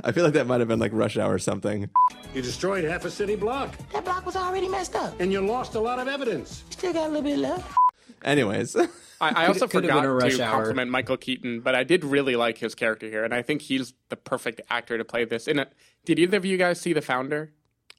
I 0.02 0.12
feel 0.12 0.24
like 0.24 0.32
that 0.34 0.46
might 0.46 0.60
have 0.60 0.68
been 0.68 0.78
like 0.78 0.92
Rush 0.92 1.16
Hour 1.18 1.34
or 1.34 1.38
something. 1.38 1.88
You 2.34 2.42
destroyed 2.42 2.84
half 2.84 3.04
a 3.04 3.10
city 3.10 3.36
block. 3.36 3.76
That 3.92 4.04
block 4.04 4.24
was 4.26 4.34
already 4.36 4.68
messed 4.68 4.94
up. 4.96 5.20
And 5.20 5.30
you 5.32 5.40
lost 5.40 5.74
a 5.74 5.80
lot 5.80 5.98
of 5.98 6.08
evidence. 6.08 6.64
Still 6.70 6.92
got 6.92 7.06
a 7.06 7.12
little 7.12 7.22
bit 7.22 7.38
left. 7.38 7.76
Anyways, 8.24 8.74
I, 8.76 8.88
I 9.20 9.46
also 9.46 9.66
Could- 9.66 9.70
could 9.70 9.84
forgot 9.84 9.96
been 10.02 10.04
a 10.10 10.14
rush 10.14 10.36
to 10.36 10.44
hour. 10.44 10.52
compliment 10.58 10.90
Michael 10.90 11.18
Keaton, 11.18 11.60
but 11.60 11.74
I 11.74 11.84
did 11.84 12.04
really 12.04 12.36
like 12.36 12.56
his 12.58 12.74
character 12.74 13.06
here, 13.08 13.22
and 13.22 13.34
I 13.34 13.42
think 13.42 13.60
he's 13.62 13.92
the 14.08 14.16
perfect 14.16 14.62
actor 14.70 14.96
to 14.96 15.04
play 15.04 15.24
this. 15.26 15.46
In 15.46 15.58
a, 15.58 15.66
did 16.06 16.18
either 16.18 16.38
of 16.38 16.44
you 16.46 16.56
guys 16.56 16.80
see 16.80 16.92
The 16.94 17.02
Founder? 17.02 17.52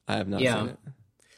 I 0.07 0.15
have 0.17 0.27
not 0.27 0.41
Yeah. 0.41 0.59
seen 0.61 0.69
it. 0.69 0.79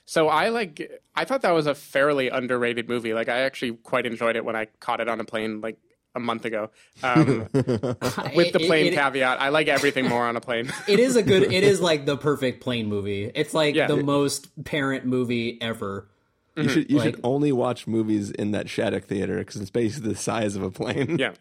So 0.10 0.30
I 0.30 0.50
like 0.50 0.90
I 1.16 1.26
thought 1.26 1.42
that 1.42 1.52
was 1.52 1.68
a 1.68 1.76
fairly 1.76 2.30
underrated 2.30 2.88
movie. 2.88 3.14
Like 3.14 3.28
I 3.28 3.40
actually 3.42 3.74
quite 3.74 4.06
enjoyed 4.06 4.38
it 4.38 4.46
when 4.46 4.56
I 4.56 4.66
caught 4.80 5.02
it 5.02 5.10
on 5.10 5.20
a 5.20 5.26
plane 5.26 5.60
like 5.60 5.78
a 6.16 6.20
month 6.22 6.46
ago. 6.46 6.70
Um, 7.04 7.48
with 7.54 8.54
the 8.54 8.64
plane 8.66 8.88
it- 8.88 8.94
caveat, 8.96 9.42
I 9.42 9.50
like 9.50 9.68
everything 9.68 10.08
more 10.08 10.26
on 10.26 10.38
a 10.38 10.42
plane. 10.42 10.72
It 10.88 11.00
is 11.02 11.18
a 11.18 11.22
good. 11.24 11.44
It 11.52 11.64
is 11.66 11.82
like 11.82 12.06
the 12.06 12.16
perfect 12.16 12.62
plane 12.64 12.88
movie. 12.88 13.30
It's 13.36 13.54
like 13.54 13.76
Yeah. 13.76 13.88
the 13.88 13.98
most 13.98 14.64
parent 14.64 15.06
movie 15.06 15.62
ever. 15.62 16.08
You 16.56 16.70
should 16.70 16.90
you 16.90 16.98
Like- 17.00 17.06
should 17.16 17.22
only 17.26 17.52
watch 17.52 17.86
movies 17.86 18.32
in 18.32 18.52
that 18.52 18.70
Shattuck 18.70 19.04
theater 19.04 19.38
because 19.40 19.58
it's 19.62 19.70
basically 19.70 20.14
the 20.14 20.16
size 20.20 20.56
of 20.56 20.64
a 20.64 20.72
plane. 20.72 21.18
yeah. 21.20 21.34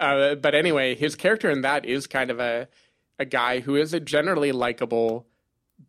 Uh, 0.00 0.34
but 0.34 0.54
anyway, 0.54 0.94
his 0.94 1.14
character 1.14 1.50
in 1.50 1.60
that 1.60 1.84
is 1.84 2.06
kind 2.06 2.30
of 2.30 2.40
a 2.40 2.68
a 3.18 3.26
guy 3.26 3.60
who 3.60 3.76
is 3.76 3.92
a 3.92 4.00
generally 4.00 4.50
likable 4.50 5.26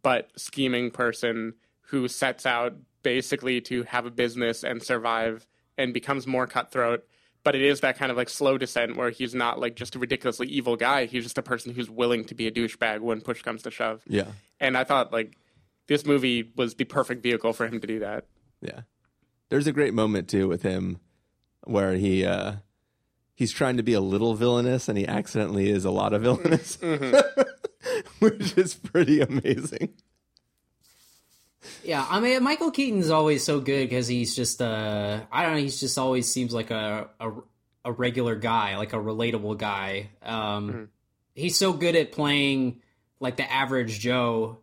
but 0.04 0.30
scheming 0.36 0.92
person 0.92 1.54
who 1.94 2.08
sets 2.08 2.48
out 2.48 2.74
basically 3.04 3.62
to 3.62 3.84
have 3.84 4.08
a 4.08 4.10
business 4.10 4.64
and 4.64 4.82
survive 4.82 5.46
and 5.78 5.94
becomes 5.94 6.26
more 6.26 6.48
cutthroat. 6.48 7.06
But 7.44 7.54
it 7.54 7.62
is 7.62 7.82
that 7.82 8.00
kind 8.00 8.10
of 8.10 8.18
like 8.18 8.30
slow 8.30 8.58
descent 8.58 8.98
where 8.98 9.12
he's 9.12 9.36
not 9.36 9.60
like 9.60 9.76
just 9.76 9.96
a 9.96 10.00
ridiculously 10.00 10.48
evil 10.48 10.76
guy. 10.76 11.06
He's 11.06 11.22
just 11.22 11.38
a 11.38 11.44
person 11.44 11.72
who's 11.72 11.92
willing 11.92 12.26
to 12.26 12.34
be 12.34 12.48
a 12.48 12.52
douchebag 12.52 13.02
when 13.02 13.22
push 13.22 13.44
comes 13.44 13.62
to 13.62 13.70
shove. 13.70 14.02
Yeah. 14.08 14.32
And 14.60 14.76
I 14.76 14.86
thought 14.86 15.14
like 15.14 15.38
this 15.86 16.04
movie 16.04 16.52
was 16.56 16.74
the 16.74 16.86
perfect 16.86 17.22
vehicle 17.22 17.54
for 17.54 17.68
him 17.68 17.80
to 17.80 17.86
do 17.86 18.00
that. 18.00 18.26
Yeah. 18.60 18.82
There's 19.50 19.68
a 19.68 19.72
great 19.72 19.94
moment 19.94 20.30
too 20.30 20.48
with 20.48 20.64
him 20.64 21.00
where 21.66 21.94
he 21.94 22.26
uh 22.26 22.54
he's 23.36 23.52
trying 23.52 23.78
to 23.78 23.84
be 23.84 23.94
a 23.94 24.02
little 24.02 24.34
villainous 24.34 24.90
and 24.90 24.98
he 24.98 25.08
accidentally 25.08 25.70
is 25.70 25.86
a 25.86 25.92
lot 25.92 26.14
of 26.14 26.24
villainous. 26.24 26.80
Which 28.18 28.58
is 28.58 28.74
pretty 28.74 29.22
amazing. 29.22 29.94
Yeah, 31.84 32.06
I 32.10 32.20
mean 32.20 32.44
Michael 32.44 32.72
Keaton's 32.72 33.10
always 33.10 33.44
so 33.44 33.60
good 33.60 33.90
because 33.90 34.08
he's 34.08 34.36
just 34.36 34.62
uh 34.62 35.22
I 35.32 35.44
don't 35.44 35.54
know 35.54 35.60
he's 35.60 35.80
just 35.80 35.98
always 35.98 36.32
seems 36.32 36.54
like 36.54 36.72
a 36.72 37.10
a, 37.20 37.32
a 37.86 37.92
regular 37.92 38.36
guy 38.36 38.78
like 38.78 38.94
a 38.94 38.98
relatable 38.98 39.58
guy. 39.58 40.10
Um, 40.22 40.90
He's 41.36 41.58
so 41.58 41.74
good 41.74 41.96
at 41.96 42.12
playing 42.12 42.82
like 43.20 43.38
the 43.38 43.52
average 43.52 44.00
Joe 44.00 44.60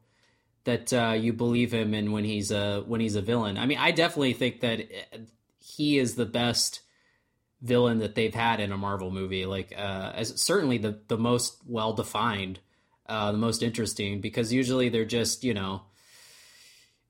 that 0.65 0.93
uh, 0.93 1.17
you 1.19 1.33
believe 1.33 1.73
him 1.73 1.95
in 1.95 2.13
when 2.13 2.25
he's 2.25 2.51
a 2.53 2.85
when 2.87 3.01
he's 3.01 3.17
a 3.17 3.23
villain. 3.23 3.59
I 3.59 3.67
mean, 3.67 3.79
I 3.79 3.91
definitely 3.91 4.35
think 4.35 4.61
that 4.61 4.81
uh, 4.81 5.19
he 5.59 5.99
is 5.99 6.15
the 6.15 6.27
best 6.27 6.81
villain 7.61 7.99
that 7.99 8.15
they've 8.15 8.35
had 8.35 8.61
in 8.61 8.71
a 8.73 8.77
Marvel 8.77 9.11
movie. 9.11 9.47
Like, 9.47 9.73
uh, 9.77 10.13
as 10.15 10.41
certainly 10.41 10.79
the 10.79 11.01
the 11.09 11.19
most 11.19 11.57
well 11.67 11.93
defined, 11.93 12.61
uh, 13.07 13.33
the 13.33 13.39
most 13.39 13.63
interesting 13.63 14.21
because 14.21 14.53
usually 14.53 14.91
they're 14.91 15.05
just 15.05 15.43
you 15.43 15.55
know 15.55 15.83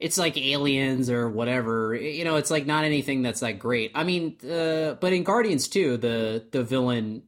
it's 0.01 0.17
like 0.17 0.39
aliens 0.39 1.11
or 1.11 1.29
whatever. 1.29 1.95
You 1.95 2.25
know, 2.25 2.37
it's 2.37 2.51
like 2.51 2.67
not 2.67 2.85
anything 2.85 3.23
that's 3.23 3.41
that 3.41 3.59
great. 3.59 3.93
I 3.95 4.03
mean, 4.03 4.37
uh, 4.43 4.95
but 4.95 5.13
in 5.13 5.23
Guardians 5.23 5.69
too, 5.69 5.99
the 5.99 6.45
the 6.51 6.65
villain, 6.65 7.25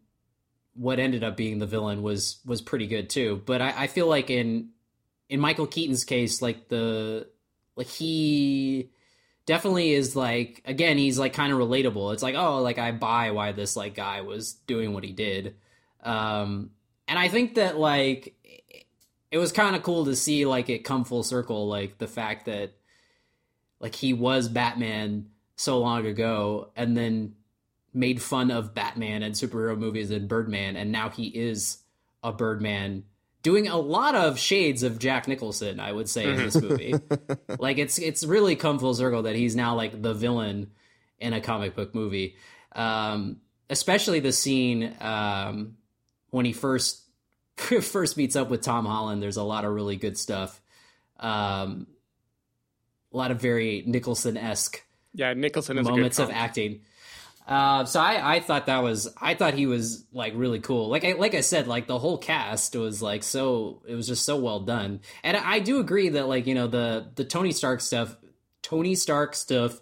what 0.74 0.98
ended 0.98 1.22
up 1.22 1.36
being 1.36 1.58
the 1.58 1.66
villain 1.66 2.02
was 2.02 2.40
was 2.46 2.62
pretty 2.62 2.86
good 2.86 3.10
too. 3.10 3.42
But 3.44 3.60
I, 3.60 3.82
I 3.82 3.86
feel 3.88 4.08
like 4.08 4.30
in 4.30 4.70
in 5.28 5.38
Michael 5.38 5.66
Keaton's 5.66 6.04
case, 6.04 6.40
like 6.40 6.68
the 6.68 7.28
like 7.76 7.88
he 7.88 8.90
definitely 9.44 9.92
is 9.92 10.16
like 10.16 10.62
again 10.64 10.96
he's 10.96 11.18
like 11.18 11.34
kind 11.34 11.52
of 11.52 11.58
relatable. 11.58 12.14
It's 12.14 12.22
like 12.22 12.36
oh 12.36 12.62
like 12.62 12.78
I 12.78 12.92
buy 12.92 13.32
why 13.32 13.52
this 13.52 13.76
like 13.76 13.94
guy 13.94 14.22
was 14.22 14.54
doing 14.54 14.94
what 14.94 15.04
he 15.04 15.12
did. 15.12 15.56
Um, 16.02 16.70
and 17.06 17.18
I 17.18 17.28
think 17.28 17.56
that 17.56 17.76
like 17.78 18.34
it 19.32 19.38
was 19.38 19.50
kind 19.50 19.74
of 19.74 19.82
cool 19.82 20.04
to 20.04 20.14
see 20.14 20.46
like 20.46 20.68
it 20.68 20.84
come 20.84 21.04
full 21.04 21.24
circle 21.24 21.66
like 21.66 21.98
the 21.98 22.06
fact 22.06 22.46
that 22.46 22.72
like 23.80 23.94
he 23.96 24.12
was 24.12 24.48
batman 24.48 25.26
so 25.56 25.80
long 25.80 26.06
ago 26.06 26.70
and 26.76 26.96
then 26.96 27.34
made 27.92 28.22
fun 28.22 28.50
of 28.50 28.74
batman 28.74 29.22
and 29.22 29.34
superhero 29.34 29.76
movies 29.76 30.10
and 30.10 30.28
birdman 30.28 30.76
and 30.76 30.92
now 30.92 31.08
he 31.08 31.26
is 31.26 31.78
a 32.22 32.32
birdman 32.32 33.02
doing 33.42 33.66
a 33.66 33.76
lot 33.76 34.14
of 34.14 34.38
shades 34.38 34.84
of 34.84 34.98
jack 34.98 35.26
nicholson 35.26 35.80
i 35.80 35.90
would 35.90 36.08
say 36.08 36.28
in 36.28 36.36
this 36.36 36.54
movie. 36.54 36.94
Like 37.58 37.78
it's 37.78 37.98
it's 37.98 38.24
really 38.24 38.56
come 38.56 38.78
full 38.78 38.94
circle 38.94 39.22
that 39.22 39.36
he's 39.36 39.54
now 39.54 39.76
like 39.76 40.00
the 40.00 40.14
villain 40.14 40.72
in 41.20 41.32
a 41.32 41.40
comic 41.40 41.76
book 41.76 41.94
movie. 41.94 42.34
Um 42.74 43.40
especially 43.70 44.18
the 44.20 44.32
scene 44.32 44.96
um 45.00 45.76
when 46.30 46.44
he 46.44 46.52
first 46.52 47.01
first 47.82 48.16
meets 48.16 48.36
up 48.36 48.50
with 48.50 48.62
Tom 48.62 48.86
Holland, 48.86 49.22
there's 49.22 49.36
a 49.36 49.42
lot 49.42 49.64
of 49.64 49.72
really 49.72 49.96
good 49.96 50.18
stuff. 50.18 50.60
Um, 51.18 51.86
a 53.12 53.16
lot 53.16 53.30
of 53.30 53.40
very 53.40 53.84
Nicholson 53.86 54.36
esque 54.36 54.82
Yeah, 55.14 55.34
Nicholson 55.34 55.78
is 55.78 55.86
a 55.86 55.90
good 55.90 55.96
moments 55.96 56.18
of 56.18 56.30
acting. 56.30 56.80
Uh, 57.46 57.84
so 57.84 58.00
I, 58.00 58.36
I 58.36 58.40
thought 58.40 58.66
that 58.66 58.82
was 58.82 59.12
I 59.20 59.34
thought 59.34 59.54
he 59.54 59.66
was 59.66 60.04
like 60.12 60.32
really 60.36 60.60
cool. 60.60 60.88
Like 60.88 61.04
I 61.04 61.12
like 61.12 61.34
I 61.34 61.40
said, 61.40 61.66
like 61.66 61.86
the 61.86 61.98
whole 61.98 62.18
cast 62.18 62.76
was 62.76 63.02
like 63.02 63.22
so 63.24 63.82
it 63.86 63.94
was 63.94 64.06
just 64.06 64.24
so 64.24 64.36
well 64.36 64.60
done. 64.60 65.00
And 65.24 65.36
I 65.36 65.58
do 65.58 65.80
agree 65.80 66.10
that 66.10 66.28
like 66.28 66.46
you 66.46 66.54
know 66.54 66.68
the 66.68 67.08
the 67.16 67.24
Tony 67.24 67.52
Stark 67.52 67.80
stuff, 67.80 68.16
Tony 68.62 68.94
Stark 68.94 69.34
stuff, 69.34 69.80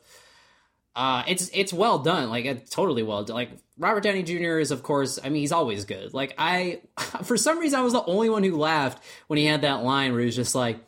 uh, 0.95 1.23
it's 1.29 1.51
it's 1.53 1.73
well 1.73 1.99
done. 1.99 2.31
Like 2.31 2.45
it's 2.45 2.71
totally 2.71 3.03
well 3.03 3.25
done. 3.25 3.35
Like 3.35 3.51
Robert 3.79 4.03
Downey 4.03 4.23
Jr. 4.23 4.59
is 4.59 4.71
of 4.71 4.83
course. 4.83 5.19
I 5.23 5.29
mean 5.29 5.41
he's 5.41 5.53
always 5.53 5.85
good. 5.85 6.13
Like 6.13 6.35
I 6.39 6.81
for 7.23 7.37
some 7.37 7.59
reason 7.59 7.79
I 7.79 7.83
was 7.83 7.93
the 7.93 8.05
only 8.05 8.29
one 8.29 8.43
who 8.43 8.57
laughed 8.57 9.03
when 9.27 9.39
he 9.39 9.47
had 9.47 9.63
that 9.63 9.83
line 9.83 10.13
where 10.13 10.21
he 10.21 10.27
was 10.27 10.37
just 10.37 10.55
like 10.55 10.79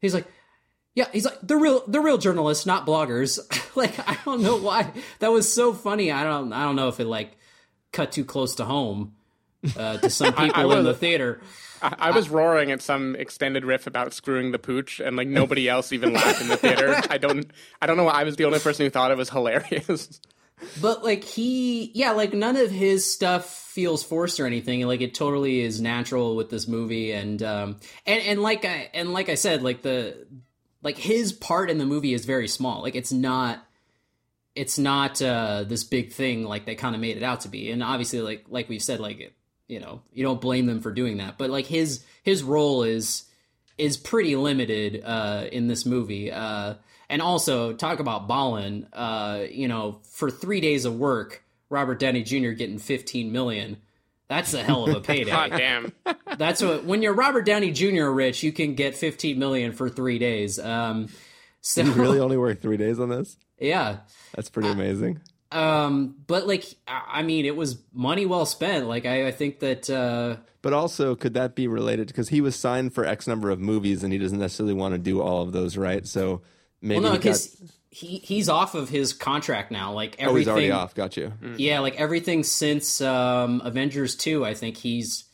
he's 0.00 0.14
like 0.14 0.26
yeah, 0.94 1.06
he's 1.12 1.24
like 1.24 1.38
the 1.42 1.56
real 1.56 1.84
the 1.86 2.00
real 2.00 2.18
journalists, 2.18 2.66
not 2.66 2.86
bloggers. 2.86 3.38
like 3.76 3.96
I 4.08 4.18
don't 4.24 4.42
know 4.42 4.56
why 4.56 4.92
that 5.20 5.30
was 5.30 5.52
so 5.52 5.72
funny. 5.72 6.10
I 6.10 6.24
don't 6.24 6.52
I 6.52 6.64
don't 6.64 6.76
know 6.76 6.88
if 6.88 6.98
it 6.98 7.06
like 7.06 7.36
cut 7.92 8.12
too 8.12 8.24
close 8.24 8.56
to 8.56 8.64
home 8.64 9.14
uh, 9.76 9.98
to 9.98 10.10
some 10.10 10.32
people 10.34 10.72
in 10.72 10.84
the 10.84 10.94
theater. 10.94 11.40
I, 11.82 11.94
I 11.98 12.10
was 12.10 12.28
roaring 12.28 12.70
at 12.70 12.82
some 12.82 13.16
extended 13.16 13.64
riff 13.64 13.86
about 13.86 14.12
screwing 14.12 14.52
the 14.52 14.58
pooch, 14.58 15.00
and 15.00 15.16
like 15.16 15.28
nobody 15.28 15.68
else 15.68 15.92
even 15.92 16.12
laughed 16.12 16.40
in 16.40 16.48
the 16.48 16.56
theater. 16.56 17.00
I 17.10 17.18
don't 17.18 17.50
I 17.80 17.86
don't 17.86 17.96
know. 17.96 18.08
I 18.08 18.24
was 18.24 18.36
the 18.36 18.44
only 18.44 18.58
person 18.58 18.86
who 18.86 18.90
thought 18.90 19.10
it 19.10 19.16
was 19.16 19.30
hilarious. 19.30 20.20
But 20.80 21.04
like 21.04 21.22
he, 21.22 21.92
yeah, 21.94 22.12
like 22.12 22.32
none 22.32 22.56
of 22.56 22.70
his 22.70 23.10
stuff 23.10 23.48
feels 23.48 24.02
forced 24.02 24.40
or 24.40 24.46
anything. 24.46 24.86
Like 24.86 25.00
it 25.00 25.14
totally 25.14 25.60
is 25.60 25.80
natural 25.80 26.34
with 26.34 26.50
this 26.50 26.66
movie, 26.66 27.12
and 27.12 27.42
um, 27.42 27.76
and 28.06 28.22
and 28.22 28.42
like 28.42 28.64
I 28.64 28.90
and 28.92 29.12
like 29.12 29.28
I 29.28 29.34
said, 29.34 29.62
like 29.62 29.82
the 29.82 30.26
like 30.82 30.98
his 30.98 31.32
part 31.32 31.70
in 31.70 31.78
the 31.78 31.86
movie 31.86 32.12
is 32.12 32.24
very 32.24 32.48
small. 32.48 32.82
Like 32.82 32.94
it's 32.94 33.12
not 33.12 33.64
it's 34.54 34.78
not 34.78 35.22
uh 35.22 35.64
this 35.64 35.84
big 35.84 36.12
thing 36.12 36.44
like 36.44 36.66
they 36.66 36.74
kind 36.74 36.94
of 36.94 37.00
made 37.00 37.16
it 37.16 37.22
out 37.22 37.42
to 37.42 37.48
be. 37.48 37.70
And 37.70 37.82
obviously 37.82 38.20
like 38.20 38.46
like 38.48 38.68
we've 38.68 38.82
said 38.82 39.00
like 39.00 39.34
you 39.68 39.80
know, 39.80 40.02
you 40.12 40.24
don't 40.24 40.40
blame 40.40 40.66
them 40.66 40.80
for 40.80 40.90
doing 40.90 41.18
that. 41.18 41.38
But 41.38 41.50
like 41.50 41.66
his 41.66 42.04
his 42.22 42.42
role 42.42 42.82
is 42.82 43.24
is 43.76 43.96
pretty 43.96 44.34
limited 44.34 45.02
uh 45.04 45.46
in 45.52 45.68
this 45.68 45.86
movie. 45.86 46.32
Uh 46.32 46.74
and 47.08 47.22
also 47.22 47.72
talk 47.72 48.00
about 48.00 48.26
Ballin, 48.26 48.86
uh 48.92 49.44
you 49.50 49.68
know, 49.68 50.00
for 50.10 50.30
3 50.30 50.60
days 50.60 50.84
of 50.84 50.96
work, 50.96 51.44
Robert 51.70 51.98
Downey 52.00 52.22
Jr. 52.22 52.50
getting 52.50 52.78
15 52.78 53.30
million 53.30 53.76
that's 54.28 54.52
a 54.52 54.62
hell 54.62 54.86
of 54.86 54.94
a 54.94 55.00
payday. 55.02 55.30
God 55.30 55.50
damn. 55.50 55.92
That's 56.36 56.62
what 56.62 56.84
when 56.84 57.02
you're 57.02 57.14
Robert 57.14 57.46
Downey 57.46 57.70
Jr. 57.72 58.08
rich, 58.08 58.42
you 58.42 58.52
can 58.52 58.74
get 58.74 58.94
15 58.94 59.38
million 59.38 59.72
for 59.72 59.88
three 59.88 60.18
days. 60.18 60.58
Um, 60.58 61.08
so 61.60 61.82
you 61.82 61.92
really 61.92 62.20
only 62.20 62.36
work 62.36 62.60
three 62.60 62.76
days 62.76 63.00
on 63.00 63.08
this? 63.08 63.36
Yeah, 63.60 63.96
that's 64.36 64.50
pretty 64.50 64.68
amazing. 64.68 65.20
Um, 65.50 66.16
but 66.26 66.46
like, 66.46 66.64
I 66.86 67.22
mean, 67.22 67.46
it 67.46 67.56
was 67.56 67.78
money 67.92 68.26
well 68.26 68.46
spent. 68.46 68.86
Like, 68.86 69.06
I, 69.06 69.28
I 69.28 69.30
think 69.30 69.60
that. 69.60 69.88
Uh, 69.88 70.36
but 70.60 70.72
also, 70.72 71.14
could 71.14 71.34
that 71.34 71.54
be 71.54 71.68
related 71.68 72.08
because 72.08 72.28
he 72.28 72.40
was 72.40 72.56
signed 72.56 72.94
for 72.94 73.04
X 73.04 73.26
number 73.26 73.50
of 73.50 73.60
movies 73.60 74.02
and 74.02 74.12
he 74.12 74.18
doesn't 74.18 74.38
necessarily 74.38 74.74
want 74.74 74.94
to 74.94 74.98
do 74.98 75.22
all 75.22 75.42
of 75.42 75.52
those, 75.52 75.76
right? 75.76 76.06
So 76.06 76.42
maybe 76.82 77.00
well, 77.00 77.12
no, 77.14 77.18
he 77.18 77.28
got 77.30 77.48
he 77.90 78.18
he's 78.18 78.48
off 78.48 78.74
of 78.74 78.88
his 78.88 79.12
contract 79.12 79.70
now. 79.70 79.92
Like 79.92 80.16
everything, 80.18 80.28
oh, 80.30 80.36
he's 80.36 80.48
already 80.48 80.70
off. 80.70 80.94
Got 80.94 81.16
you. 81.16 81.32
Yeah, 81.56 81.80
like 81.80 81.96
everything 81.96 82.42
since 82.42 83.00
um, 83.00 83.62
Avengers 83.64 84.16
two. 84.16 84.44
I 84.44 84.54
think 84.54 84.76
he's 84.76 85.24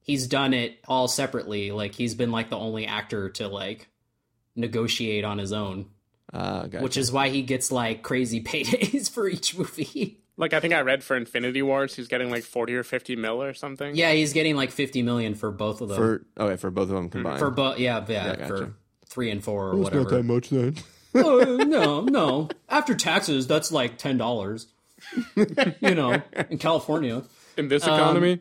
he's 0.00 0.26
done 0.26 0.54
it 0.54 0.78
all 0.86 1.08
separately. 1.08 1.72
Like 1.72 1.94
he's 1.94 2.14
been 2.14 2.30
like 2.30 2.50
the 2.50 2.58
only 2.58 2.86
actor 2.86 3.30
to 3.30 3.48
like 3.48 3.88
negotiate 4.54 5.24
on 5.24 5.38
his 5.38 5.52
own. 5.52 5.86
Uh, 6.32 6.62
gotcha. 6.66 6.82
Which 6.82 6.96
is 6.96 7.12
why 7.12 7.28
he 7.28 7.42
gets 7.42 7.70
like 7.70 8.02
crazy 8.02 8.42
paydays 8.44 9.10
for 9.10 9.28
each 9.28 9.56
movie. 9.56 10.18
Like 10.38 10.54
I 10.54 10.60
think 10.60 10.72
I 10.72 10.80
read 10.80 11.04
for 11.04 11.14
Infinity 11.16 11.60
Wars, 11.62 11.94
he's 11.94 12.08
getting 12.08 12.30
like 12.30 12.42
forty 12.42 12.74
or 12.74 12.82
fifty 12.82 13.16
mil 13.16 13.42
or 13.42 13.52
something. 13.52 13.94
Yeah, 13.94 14.12
he's 14.12 14.32
getting 14.32 14.56
like 14.56 14.70
fifty 14.70 15.02
million 15.02 15.34
for 15.34 15.50
both 15.50 15.80
of 15.82 15.88
them. 15.88 15.96
For 15.96 16.26
okay, 16.38 16.56
for 16.56 16.70
both 16.70 16.88
of 16.88 16.94
them 16.94 17.10
combined. 17.10 17.38
For 17.38 17.50
both, 17.50 17.78
yeah, 17.78 18.02
yeah, 18.08 18.26
Yeah, 18.28 18.36
gotcha. 18.36 18.46
for 18.48 18.74
three 19.06 19.30
and 19.30 19.44
four 19.44 19.68
or 19.68 19.74
Well, 19.74 19.82
whatever. 19.84 20.02
It's 20.02 20.10
not 20.10 20.16
that 20.16 20.22
much 20.24 20.48
then. 20.48 20.76
oh, 21.14 21.56
no, 21.56 22.00
no. 22.00 22.48
After 22.70 22.94
taxes, 22.94 23.46
that's 23.46 23.70
like 23.70 23.98
ten 23.98 24.16
dollars. 24.16 24.68
you 25.36 25.94
know, 25.94 26.22
in 26.48 26.56
California. 26.58 27.22
In 27.58 27.68
this 27.68 27.86
Um, 27.86 27.92
economy, 27.92 28.40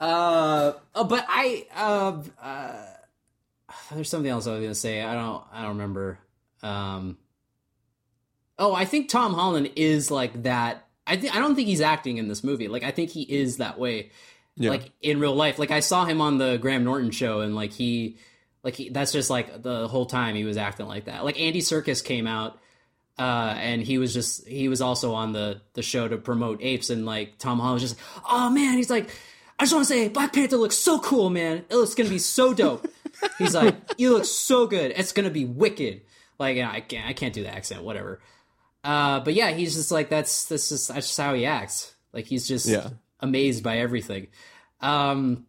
Uh, 0.00 0.72
oh, 0.96 1.04
but 1.04 1.24
I 1.28 1.66
uh, 1.76 2.22
uh, 2.42 2.86
there's 3.92 4.08
something 4.08 4.30
else 4.30 4.46
I 4.46 4.52
was 4.52 4.62
gonna 4.62 4.74
say. 4.74 5.02
I 5.02 5.14
don't 5.14 5.42
I 5.52 5.62
don't 5.62 5.72
remember. 5.72 6.18
Um, 6.62 7.18
oh, 8.58 8.74
I 8.74 8.84
think 8.84 9.08
Tom 9.08 9.34
Holland 9.34 9.70
is 9.76 10.10
like 10.10 10.44
that. 10.44 10.86
I 11.06 11.16
think 11.16 11.34
I 11.34 11.38
don't 11.38 11.54
think 11.54 11.68
he's 11.68 11.80
acting 11.80 12.18
in 12.18 12.28
this 12.28 12.44
movie. 12.44 12.68
Like 12.68 12.84
I 12.84 12.90
think 12.90 13.10
he 13.10 13.22
is 13.22 13.58
that 13.58 13.78
way. 13.78 14.10
Yeah. 14.56 14.70
Like 14.70 14.92
in 15.00 15.18
real 15.18 15.34
life. 15.34 15.58
Like 15.58 15.70
I 15.70 15.80
saw 15.80 16.04
him 16.04 16.20
on 16.20 16.38
the 16.38 16.58
Graham 16.58 16.84
Norton 16.84 17.10
show, 17.10 17.40
and 17.40 17.54
like 17.54 17.72
he, 17.72 18.18
like 18.62 18.76
he, 18.76 18.90
that's 18.90 19.12
just 19.12 19.30
like 19.30 19.62
the 19.62 19.88
whole 19.88 20.06
time 20.06 20.34
he 20.34 20.44
was 20.44 20.56
acting 20.56 20.86
like 20.86 21.06
that. 21.06 21.24
Like 21.24 21.40
Andy 21.40 21.60
Serkis 21.60 22.04
came 22.04 22.26
out. 22.26 22.58
Uh, 23.18 23.54
and 23.58 23.82
he 23.82 23.98
was 23.98 24.14
just 24.14 24.48
he 24.48 24.68
was 24.68 24.80
also 24.80 25.12
on 25.12 25.32
the 25.32 25.60
the 25.74 25.82
show 25.82 26.08
to 26.08 26.16
promote 26.16 26.62
apes 26.62 26.88
and 26.88 27.04
like 27.04 27.36
Tom 27.36 27.58
Holland 27.58 27.82
was 27.82 27.90
just 27.90 28.00
oh 28.28 28.48
man 28.48 28.78
he's 28.78 28.88
like 28.88 29.10
I 29.58 29.64
just 29.64 29.74
want 29.74 29.86
to 29.86 29.92
say 29.92 30.08
Black 30.08 30.32
Panther 30.32 30.56
looks 30.56 30.78
so 30.78 30.98
cool 30.98 31.28
man 31.28 31.58
it 31.68 31.76
looks 31.76 31.94
gonna 31.94 32.08
be 32.08 32.18
so 32.18 32.54
dope 32.54 32.90
he's 33.38 33.54
like 33.54 33.74
you 33.98 34.12
look 34.12 34.24
so 34.24 34.66
good. 34.66 34.92
It's 34.96 35.12
gonna 35.12 35.30
be 35.30 35.44
wicked. 35.44 36.02
Like 36.38 36.58
I 36.58 36.80
can't 36.80 37.06
I 37.08 37.12
can't 37.12 37.32
do 37.34 37.42
the 37.42 37.54
accent 37.54 37.82
whatever. 37.84 38.20
Uh 38.84 39.20
but 39.20 39.34
yeah 39.34 39.50
he's 39.50 39.74
just 39.74 39.90
like 39.90 40.08
that's 40.08 40.46
this 40.46 40.72
is 40.72 40.88
that's 40.88 41.06
just 41.08 41.20
how 41.20 41.34
he 41.34 41.46
acts. 41.46 41.94
Like 42.12 42.26
he's 42.26 42.46
just 42.48 42.66
Yeah. 42.66 42.90
amazed 43.20 43.62
by 43.62 43.78
everything. 43.78 44.28
Um 44.80 45.46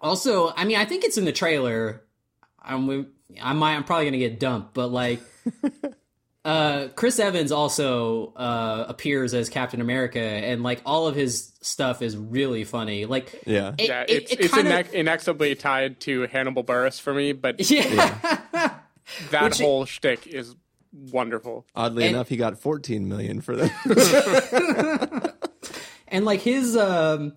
also 0.00 0.52
I 0.56 0.64
mean 0.64 0.76
I 0.76 0.84
think 0.84 1.04
it's 1.04 1.18
in 1.18 1.24
the 1.24 1.32
trailer. 1.32 2.02
I'm 2.62 3.08
I 3.42 3.52
might 3.52 3.74
I'm 3.76 3.84
probably 3.84 4.04
gonna 4.06 4.18
get 4.18 4.38
dumped 4.40 4.74
but 4.74 4.88
like 4.88 5.20
uh, 6.46 6.88
Chris 6.94 7.18
Evans 7.18 7.50
also 7.50 8.32
uh, 8.36 8.84
appears 8.88 9.34
as 9.34 9.48
Captain 9.48 9.80
America, 9.80 10.20
and 10.20 10.62
like 10.62 10.80
all 10.86 11.08
of 11.08 11.14
his 11.16 11.52
stuff 11.60 12.02
is 12.02 12.16
really 12.16 12.62
funny. 12.64 13.04
Like, 13.04 13.42
Yeah. 13.46 13.74
it, 13.76 13.88
yeah, 13.88 14.04
it's 14.08 14.32
it 14.32 14.40
it's 14.40 14.54
kinda- 14.54 14.86
inexorably 14.98 15.56
tied 15.56 15.98
to 16.00 16.26
Hannibal 16.28 16.62
Buress 16.62 17.00
for 17.00 17.12
me, 17.12 17.32
but 17.32 17.68
yeah, 17.70 18.38
that 19.30 19.42
Which- 19.42 19.58
whole 19.58 19.84
shtick 19.86 20.26
is 20.28 20.54
wonderful. 20.92 21.66
Oddly 21.74 22.04
And- 22.04 22.14
enough, 22.14 22.28
he 22.28 22.36
got 22.36 22.58
14 22.58 23.08
million 23.08 23.40
for 23.40 23.56
that. 23.56 25.34
and 26.08 26.24
like 26.24 26.40
his 26.42 26.76
um, 26.76 27.34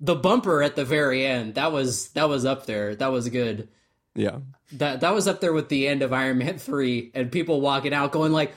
the 0.00 0.14
bumper 0.14 0.62
at 0.62 0.76
the 0.76 0.84
very 0.84 1.24
end 1.26 1.54
that 1.54 1.72
was 1.72 2.08
that 2.10 2.28
was 2.28 2.44
up 2.44 2.66
there. 2.66 2.94
That 2.94 3.12
was 3.12 3.28
good. 3.30 3.68
Yeah. 4.16 4.38
That 4.72 5.00
that 5.00 5.14
was 5.14 5.28
up 5.28 5.40
there 5.40 5.52
with 5.52 5.68
the 5.68 5.86
end 5.86 6.02
of 6.02 6.12
Iron 6.12 6.38
Man 6.38 6.58
three, 6.58 7.10
and 7.14 7.30
people 7.30 7.60
walking 7.60 7.94
out 7.94 8.12
going 8.12 8.32
like, 8.32 8.54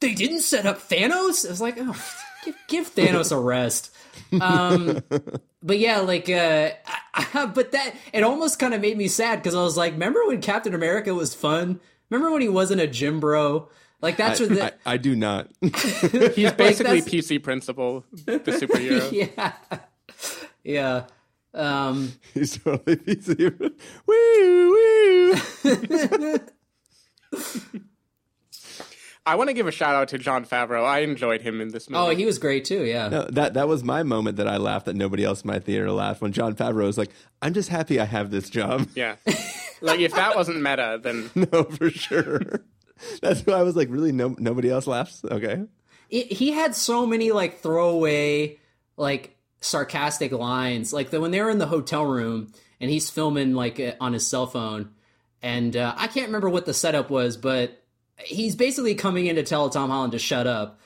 "They 0.00 0.14
didn't 0.14 0.40
set 0.40 0.66
up 0.66 0.78
Thanos." 0.88 1.44
It 1.44 1.50
was 1.50 1.60
like, 1.60 1.76
oh, 1.78 2.04
give, 2.44 2.56
give 2.68 2.94
Thanos 2.94 3.30
a 3.32 3.38
rest. 3.38 3.94
Um, 4.40 5.02
but 5.62 5.78
yeah, 5.78 6.00
like, 6.00 6.28
uh, 6.28 6.70
but 7.54 7.72
that 7.72 7.94
it 8.12 8.22
almost 8.22 8.58
kind 8.58 8.74
of 8.74 8.80
made 8.80 8.96
me 8.96 9.08
sad 9.08 9.36
because 9.36 9.54
I 9.54 9.62
was 9.62 9.76
like, 9.76 9.92
remember 9.92 10.26
when 10.26 10.40
Captain 10.40 10.74
America 10.74 11.14
was 11.14 11.34
fun? 11.34 11.80
Remember 12.10 12.32
when 12.32 12.42
he 12.42 12.48
wasn't 12.48 12.80
a 12.80 12.86
gym 12.86 13.20
bro? 13.20 13.68
Like 14.00 14.16
that's 14.16 14.40
I, 14.40 14.44
what 14.44 14.54
the, 14.54 14.64
I, 14.64 14.94
I 14.94 14.96
do 14.96 15.14
not. 15.14 15.48
He's 15.60 16.52
basically 16.52 17.00
that's- 17.00 17.08
PC 17.08 17.42
Principal, 17.42 18.04
the 18.12 18.40
superhero. 18.40 19.12
yeah, 19.12 19.52
yeah. 20.64 21.04
Um, 21.54 22.12
He's 22.34 22.58
totally 22.58 22.96
PC. 22.96 23.58
woo, 24.06 24.70
woo. 24.70 26.38
I 29.24 29.36
want 29.36 29.48
to 29.50 29.54
give 29.54 29.68
a 29.68 29.70
shout 29.70 29.94
out 29.94 30.08
to 30.08 30.18
Jon 30.18 30.44
Favreau. 30.44 30.84
I 30.84 31.00
enjoyed 31.00 31.42
him 31.42 31.60
in 31.60 31.68
this 31.68 31.88
movie. 31.88 32.02
oh, 32.02 32.08
he 32.10 32.24
was 32.24 32.38
great 32.38 32.64
too. 32.64 32.82
Yeah. 32.84 33.08
No, 33.08 33.22
that 33.30 33.54
that 33.54 33.68
was 33.68 33.84
my 33.84 34.02
moment 34.02 34.38
that 34.38 34.48
I 34.48 34.56
laughed 34.56 34.86
that 34.86 34.96
nobody 34.96 35.24
else 35.24 35.42
in 35.42 35.48
my 35.48 35.60
theater 35.60 35.92
laughed 35.92 36.20
when 36.20 36.32
Jon 36.32 36.56
Favreau 36.56 36.86
was 36.86 36.98
like, 36.98 37.10
"I'm 37.40 37.54
just 37.54 37.68
happy 37.68 38.00
I 38.00 38.04
have 38.04 38.32
this 38.32 38.50
job." 38.50 38.88
yeah, 38.96 39.14
like 39.80 40.00
if 40.00 40.12
that 40.14 40.34
wasn't 40.34 40.60
meta, 40.60 40.98
then 41.00 41.30
no, 41.36 41.62
for 41.64 41.88
sure. 41.90 42.64
That's 43.20 43.46
why 43.46 43.54
I 43.54 43.62
was 43.62 43.76
like, 43.76 43.88
really, 43.90 44.12
no, 44.12 44.34
nobody 44.38 44.70
else 44.70 44.88
laughs. 44.88 45.22
Okay, 45.24 45.66
it, 46.10 46.32
he 46.32 46.50
had 46.50 46.74
so 46.74 47.06
many 47.06 47.30
like 47.30 47.60
throwaway 47.60 48.58
like 48.96 49.36
sarcastic 49.62 50.32
lines 50.32 50.92
like 50.92 51.10
the, 51.10 51.20
when 51.20 51.30
they 51.30 51.40
were 51.40 51.50
in 51.50 51.58
the 51.58 51.66
hotel 51.66 52.04
room 52.04 52.52
and 52.80 52.90
he's 52.90 53.08
filming 53.08 53.54
like 53.54 53.80
uh, 53.80 53.92
on 54.00 54.12
his 54.12 54.26
cell 54.26 54.46
phone 54.46 54.90
and 55.42 55.76
uh, 55.76 55.94
i 55.96 56.06
can't 56.06 56.26
remember 56.26 56.50
what 56.50 56.66
the 56.66 56.74
setup 56.74 57.08
was 57.08 57.36
but 57.36 57.82
he's 58.18 58.54
basically 58.54 58.94
coming 58.94 59.26
in 59.26 59.36
to 59.36 59.42
tell 59.42 59.70
tom 59.70 59.88
holland 59.88 60.12
to 60.12 60.18
shut 60.18 60.46
up 60.46 60.80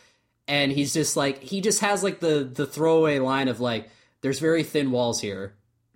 and 0.47 0.70
he's 0.70 0.93
just 0.93 1.16
like 1.16 1.43
he 1.43 1.61
just 1.61 1.81
has 1.81 2.05
like 2.05 2.20
the 2.20 2.49
the 2.53 2.66
throwaway 2.66 3.18
line 3.18 3.49
of 3.49 3.59
like 3.61 3.91
there's 4.20 4.39
very 4.39 4.62
thin 4.62 4.91
walls 4.91 5.20
here 5.20 5.55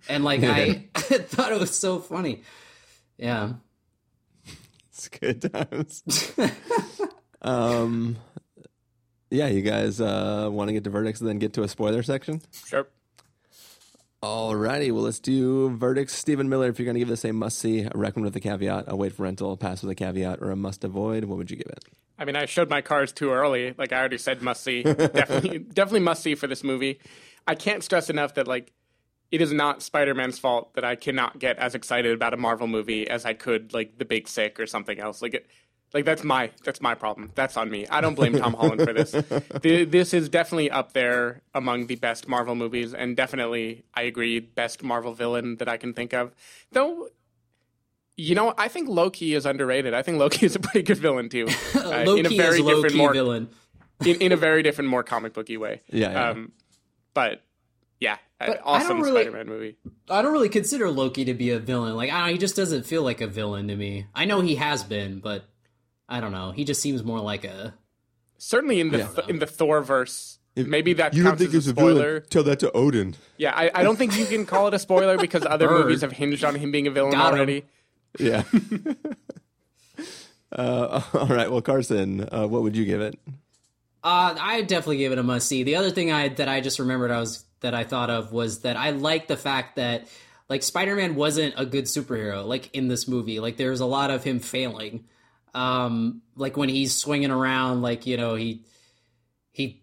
and 0.09 0.25
like 0.25 0.43
I, 0.43 0.89
I 0.95 1.01
thought 1.01 1.53
it 1.53 1.61
was 1.61 1.75
so 1.75 2.01
funny 2.01 2.43
yeah 3.17 3.53
it's 5.01 5.09
good 5.09 5.51
times. 5.51 6.33
um, 7.43 8.19
Yeah, 9.31 9.47
you 9.47 9.63
guys 9.63 10.01
uh, 10.01 10.49
want 10.51 10.69
to 10.69 10.73
get 10.73 10.85
to 10.85 10.91
verdicts 10.91 11.21
and 11.21 11.29
then 11.29 11.39
get 11.39 11.53
to 11.55 11.63
a 11.63 11.69
spoiler 11.69 12.03
section? 12.03 12.43
Sure. 12.67 12.89
Alrighty, 14.23 14.93
well, 14.93 15.05
let's 15.05 15.19
do 15.19 15.71
verdicts. 15.71 16.13
Stephen 16.13 16.49
Miller, 16.49 16.69
if 16.69 16.79
you're 16.79 16.85
going 16.85 16.95
to 16.95 17.01
give 17.01 17.09
this 17.09 17.25
a 17.25 17.33
must 17.33 17.59
see, 17.59 17.81
a 17.83 17.91
recommend 17.95 18.27
with 18.27 18.37
a 18.37 18.41
caveat, 18.41 18.85
a 18.87 18.95
wait 18.95 19.15
for 19.15 19.23
rental, 19.23 19.53
a 19.53 19.57
pass 19.57 19.83
with 19.83 19.91
a 19.91 19.95
caveat, 19.95 20.41
or 20.43 20.51
a 20.51 20.57
must 20.57 20.85
avoid, 20.85 21.25
what 21.25 21.39
would 21.39 21.51
you 21.51 21.57
give 21.57 21.69
it? 21.69 21.85
I 22.19 22.27
mean, 22.27 22.37
I 22.37 22.45
showed 22.45 22.69
my 22.69 22.83
cards 22.83 23.13
too 23.13 23.31
early. 23.31 23.75
Like 23.79 23.95
I 23.95 23.99
already 23.99 24.19
said, 24.19 24.43
must 24.43 24.63
see. 24.63 24.83
definitely, 24.83 25.61
definitely 25.61 26.01
must 26.01 26.23
see 26.23 26.35
for 26.35 26.47
this 26.47 26.63
movie. 26.63 27.01
I 27.47 27.55
can't 27.55 27.83
stress 27.83 28.11
enough 28.11 28.35
that 28.35 28.47
like 28.47 28.73
it 29.31 29.41
is 29.41 29.53
not 29.53 29.83
Spider-Man's 29.83 30.39
fault 30.39 30.75
that 30.75 30.85
I 30.85 30.97
cannot 30.97 31.39
get 31.39 31.57
as 31.57 31.75
excited 31.75 32.13
about 32.13 32.35
a 32.35 32.37
Marvel 32.37 32.67
movie 32.67 33.09
as 33.09 33.25
I 33.25 33.33
could 33.33 33.73
like 33.73 33.97
The 33.97 34.05
Big 34.05 34.29
Sick 34.29 34.61
or 34.61 34.67
something 34.67 34.99
else. 34.99 35.23
Like 35.23 35.35
it, 35.35 35.47
like 35.93 36.05
that's 36.05 36.23
my 36.25 36.51
that's 36.65 36.81
my 36.81 36.95
problem. 36.95 37.33
That's 37.35 37.57
on 37.57 37.71
me. 37.71 37.87
I 37.89 38.01
don't 38.01 38.15
blame 38.15 38.35
Tom 38.39 38.55
Holland 38.55 38.83
for 38.83 38.93
this. 38.93 39.13
The, 39.63 39.85
this 39.85 40.15
is 40.15 40.29
definitely 40.29 40.71
up 40.71 40.93
there 40.93 41.43
among 41.55 41.87
the 41.87 41.97
best 41.97 42.29
Marvel 42.29 42.55
movies, 42.55 42.95
and 42.95 43.17
definitely 43.17 43.85
I 43.95 44.03
agree 44.03 44.41
best 44.41 44.83
Marvel 44.83 45.13
villain 45.15 45.57
that 45.57 45.69
I 45.69 45.77
can 45.77 45.93
think 45.93 46.15
of. 46.15 46.35
Though 46.73 47.09
you 48.17 48.35
know, 48.35 48.53
I 48.59 48.69
think 48.69 48.89
Loki 48.89 49.35
is 49.35 49.47
underrated. 49.47 49.95
I 49.95 50.03
think 50.03 50.19
Loki 50.19 50.45
is 50.45 50.55
a 50.55 50.61
pretty 50.61 50.83
good 50.83 50.99
villain 50.99 51.29
too. 51.29 51.47
Uh, 51.75 52.05
Loki 52.07 52.21
in 52.21 52.27
a 52.27 52.29
very 52.37 52.59
is 52.59 52.61
low-key 52.61 52.75
different, 52.83 52.97
more 52.97 53.13
villain. 53.13 53.49
in, 54.05 54.17
in 54.21 54.33
a 54.33 54.37
very 54.37 54.63
different, 54.63 54.91
more 54.91 55.03
comic 55.03 55.33
booky 55.33 55.57
way. 55.57 55.81
Yeah, 55.89 56.11
yeah. 56.13 56.29
Um, 56.31 56.53
but 57.15 57.43
yeah, 57.99 58.17
But 58.39 58.49
an 58.49 58.53
I 58.53 58.57
don't 58.57 58.67
awesome 58.67 59.01
really- 59.01 59.23
Spider-Man 59.23 59.47
movie. 59.47 59.77
I 60.09 60.23
don't 60.23 60.33
really 60.33 60.49
consider 60.51 60.91
Loki 60.91 61.25
to 61.25 61.35
be 61.35 61.51
a 61.51 61.59
villain. 61.59 61.97
Like, 61.97 62.11
I 62.11 62.21
don't 62.21 62.29
he 62.31 62.39
just 62.39 62.57
doesn't 62.57 62.85
feel 62.85 63.03
like 63.03 63.21
a 63.21 63.27
villain 63.27 63.69
to 63.69 63.77
me. 63.77 64.07
I 64.15 64.25
know 64.27 64.41
he 64.41 64.57
has 64.57 64.83
been, 64.85 65.21
but 65.21 65.45
I 66.11 66.21
don't 66.21 66.33
know. 66.33 66.51
He 66.51 66.65
just 66.65 66.83
seems 66.83 67.03
more 67.05 67.21
like 67.21 67.45
a. 67.45 67.73
Certainly 68.37 68.81
in 68.81 68.91
the 68.91 69.05
th- 69.07 69.29
in 69.29 69.39
the 69.39 69.47
Thor 69.47 69.83
verse, 69.83 70.39
maybe 70.57 70.93
that 70.95 71.15
you 71.15 71.23
don't 71.23 71.33
counts 71.33 71.43
think 71.43 71.55
as 71.55 71.57
it's 71.67 71.67
a 71.69 71.71
a 71.71 71.75
villain? 71.75 71.95
spoiler. 71.97 72.21
Tell 72.21 72.43
that 72.43 72.59
to 72.61 72.73
Odin. 72.73 73.15
Yeah, 73.39 73.53
I, 73.55 73.71
I 73.75 73.83
don't 73.83 73.97
think 73.97 74.17
you 74.19 74.27
can 74.27 74.45
call 74.47 74.67
it 74.69 74.75
a 74.75 74.79
spoiler 74.79 75.17
because 75.19 75.45
other 75.47 75.69
Bird. 75.69 75.85
movies 75.85 76.01
have 76.01 76.13
hinged 76.13 76.43
on 76.45 76.55
him 76.57 76.73
being 76.73 76.87
a 76.87 76.91
villain 76.91 77.13
Got 77.13 77.35
him. 77.35 77.39
already. 77.39 77.65
Yeah. 78.19 78.43
uh, 80.53 81.03
all 81.15 81.27
right, 81.27 81.51
well, 81.51 81.63
Carson, 81.63 82.29
uh, 82.33 82.47
what 82.47 82.63
would 82.63 82.77
you 82.77 82.85
give 82.85 83.01
it? 83.01 83.19
Uh, 84.03 84.35
I 84.41 84.63
definitely 84.63 84.99
give 84.99 85.13
it 85.13 85.19
a 85.19 85.23
must 85.23 85.47
see. 85.47 85.63
The 85.63 85.77
other 85.77 85.91
thing 85.91 86.11
I 86.11 86.29
that 86.29 86.49
I 86.49 86.61
just 86.61 86.79
remembered 86.79 87.11
I 87.11 87.21
was 87.21 87.45
that 87.61 87.75
I 87.75 87.85
thought 87.85 88.09
of 88.09 88.33
was 88.33 88.61
that 88.61 88.77
I 88.77 88.91
like 88.91 89.29
the 89.29 89.37
fact 89.37 89.77
that 89.77 90.09
like 90.49 90.63
Spider 90.63 90.97
Man 90.97 91.15
wasn't 91.15 91.55
a 91.59 91.67
good 91.67 91.85
superhero 91.85 92.47
like 92.47 92.75
in 92.75 92.89
this 92.89 93.07
movie. 93.07 93.41
Like 93.41 93.59
there's 93.59 93.81
a 93.81 93.87
lot 93.87 94.11
of 94.11 94.25
him 94.25 94.41
failing. 94.41 95.05
Um, 95.55 96.23
like 96.37 96.57
when 96.57 96.69
he's 96.69 96.95
swinging 96.95 97.31
around, 97.31 97.83
like 97.83 98.07
you 98.07 98.17
know 98.17 98.35
he 98.35 98.65
he 99.53 99.83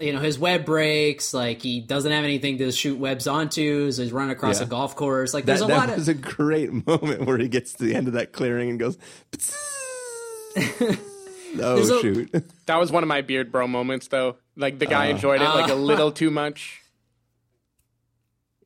you 0.00 0.12
know 0.12 0.20
his 0.20 0.38
web 0.38 0.64
breaks. 0.64 1.34
Like 1.34 1.60
he 1.62 1.80
doesn't 1.80 2.10
have 2.10 2.24
anything 2.24 2.58
to 2.58 2.70
shoot 2.72 2.98
webs 2.98 3.26
onto. 3.26 3.90
So 3.92 4.02
he's 4.02 4.12
running 4.12 4.30
across 4.32 4.60
Yeah. 4.60 4.66
a 4.66 4.68
golf 4.68 4.96
course. 4.96 5.34
Like 5.34 5.44
That, 5.44 5.52
there's 5.58 5.62
a 5.62 5.66
that 5.66 5.88
lot 5.88 5.96
was 5.96 6.08
of 6.08 6.16
a 6.18 6.20
great 6.20 6.70
moment 6.86 7.26
where 7.26 7.38
he 7.38 7.48
gets 7.48 7.72
to 7.74 7.84
the 7.84 7.94
end 7.94 8.06
of 8.06 8.14
that 8.14 8.32
clearing 8.32 8.70
and 8.70 8.78
goes, 8.78 8.96
oh, 11.60 11.98
a- 11.98 12.00
shoot. 12.00 12.30
That 12.66 12.76
was 12.76 12.90
one 12.92 13.02
of 13.02 13.08
my 13.08 13.20
beard 13.22 13.50
bro 13.52 13.66
moments, 13.66 14.08
though. 14.08 14.36
Like 14.56 14.78
the 14.78 14.86
guy 14.86 15.08
Uh, 15.08 15.14
enjoyed 15.14 15.40
it 15.40 15.44
like 15.48 15.70
a 15.70 15.74
uh, 15.74 15.76
little 15.76 16.12
too 16.12 16.30
much, 16.30 16.80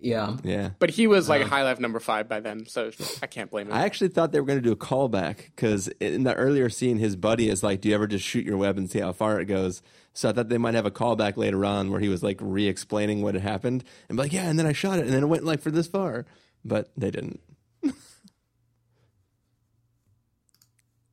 yeah. 0.03 0.37
yeah. 0.43 0.71
but 0.79 0.91
he 0.91 1.07
was 1.07 1.29
like 1.29 1.43
high 1.43 1.63
life 1.63 1.79
number 1.81 2.01
five 2.01 2.29
by 2.29 2.41
then, 2.41 2.67
so 2.67 2.91
I 3.23 3.27
can't 3.27 3.51
blame 3.51 3.69
him. 3.69 3.73
I 3.73 3.85
actually 3.85 4.09
thought 4.09 4.33
they 4.33 4.41
were 4.41 4.47
going 4.47 4.59
to 4.59 4.63
do 4.63 4.73
a 4.73 4.77
callback 4.77 5.47
because 5.55 5.89
in 6.01 6.25
the 6.25 6.35
earlier 6.35 6.69
scene, 6.69 6.99
his 6.99 7.17
buddy 7.17 7.49
is 7.49 7.63
like, 7.63 7.81
"Do 7.81 7.89
you 7.89 7.95
ever 7.95 8.07
just 8.07 8.25
shoot 8.25 8.45
your 8.45 8.57
web 8.57 8.77
and 8.77 8.91
see 8.91 8.99
how 9.01 9.13
far 9.13 9.41
it 9.41 9.47
goes?" 9.47 9.81
So 10.13 10.29
I 10.29 10.33
thought 10.33 10.49
they 10.49 10.59
might 10.59 10.75
have 10.75 10.87
a 10.87 10.91
callback 10.91 11.37
later 11.37 11.65
on 11.65 11.91
where 11.91 12.01
he 12.01 12.09
was 12.09 12.23
like 12.23 12.39
re-explaining 12.41 13.23
what 13.23 13.35
had 13.35 13.43
happened 13.43 13.85
and 14.09 14.17
be 14.17 14.23
like, 14.23 14.33
"Yeah," 14.33 14.49
and 14.49 14.59
then 14.59 14.67
I 14.67 14.73
shot 14.73 14.99
it, 14.99 15.05
and 15.05 15.15
then 15.15 15.23
it 15.23 15.29
went 15.29 15.45
like 15.45 15.61
for 15.61 15.71
this 15.71 15.87
far, 15.87 16.27
but 16.65 16.91
they 16.97 17.11
didn't. 17.11 17.41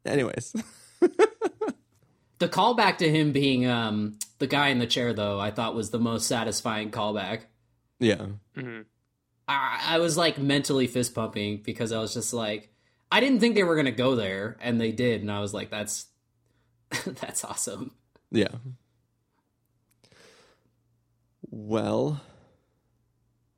Anyways, 0.05 0.55
The 2.39 2.47
callback 2.47 2.97
to 2.99 3.09
him 3.09 3.33
being 3.33 3.67
um 3.67 4.17
the 4.39 4.47
guy 4.47 4.69
in 4.69 4.79
the 4.79 4.87
chair 4.87 5.13
though, 5.13 5.39
I 5.39 5.51
thought 5.51 5.75
was 5.75 5.91
the 5.91 5.99
most 5.99 6.25
satisfying 6.25 6.89
callback. 6.89 7.41
Yeah, 7.99 8.25
mm-hmm. 8.55 8.81
I, 9.47 9.79
I 9.95 9.99
was 9.99 10.15
like 10.17 10.37
mentally 10.37 10.87
fist 10.87 11.13
pumping 11.15 11.61
because 11.63 11.91
I 11.91 11.99
was 11.99 12.13
just 12.13 12.33
like, 12.33 12.69
I 13.11 13.19
didn't 13.19 13.39
think 13.39 13.55
they 13.55 13.63
were 13.63 13.75
gonna 13.75 13.91
go 13.91 14.15
there, 14.15 14.57
and 14.61 14.79
they 14.79 14.91
did, 14.91 15.21
and 15.21 15.31
I 15.31 15.39
was 15.39 15.53
like, 15.53 15.69
that's 15.69 16.05
that's 17.05 17.43
awesome. 17.43 17.91
yeah. 18.31 18.47
Well, 21.51 22.21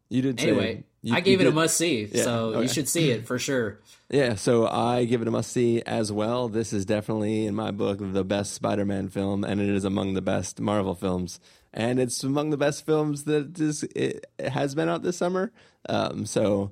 you 0.09 0.21
did 0.21 0.39
Anyway, 0.39 0.83
you- 1.01 1.13
I 1.15 1.19
gave 1.19 1.41
it 1.41 1.47
a 1.47 1.51
must 1.51 1.75
see, 1.77 2.05
Yeah, 2.05 2.23
so 2.23 2.45
okay. 2.49 2.61
you 2.63 2.67
should 2.67 2.87
see 2.87 3.11
it 3.11 3.25
for 3.27 3.39
sure. 3.39 3.79
Yeah, 4.13 4.35
so 4.35 4.67
I 4.67 5.05
give 5.05 5.21
it 5.21 5.29
a 5.29 5.31
must 5.31 5.53
see 5.53 5.81
as 5.83 6.11
well. 6.11 6.49
This 6.49 6.73
is 6.73 6.83
definitely, 6.83 7.45
in 7.45 7.55
my 7.55 7.71
book, 7.71 7.99
the 8.01 8.25
best 8.25 8.51
Spider 8.53 8.83
Man 8.83 9.07
film, 9.07 9.45
and 9.45 9.61
it 9.61 9.69
is 9.69 9.85
among 9.85 10.15
the 10.15 10.21
best 10.21 10.59
Marvel 10.59 10.95
films. 10.95 11.39
And 11.73 11.99
it's 11.99 12.23
among 12.23 12.49
the 12.49 12.57
best 12.57 12.85
films 12.85 13.23
that 13.25 13.59
is, 13.59 13.83
it 13.95 14.25
has 14.39 14.75
been 14.75 14.89
out 14.89 15.03
this 15.03 15.17
summer. 15.17 15.51
Um, 15.87 16.25
so 16.25 16.71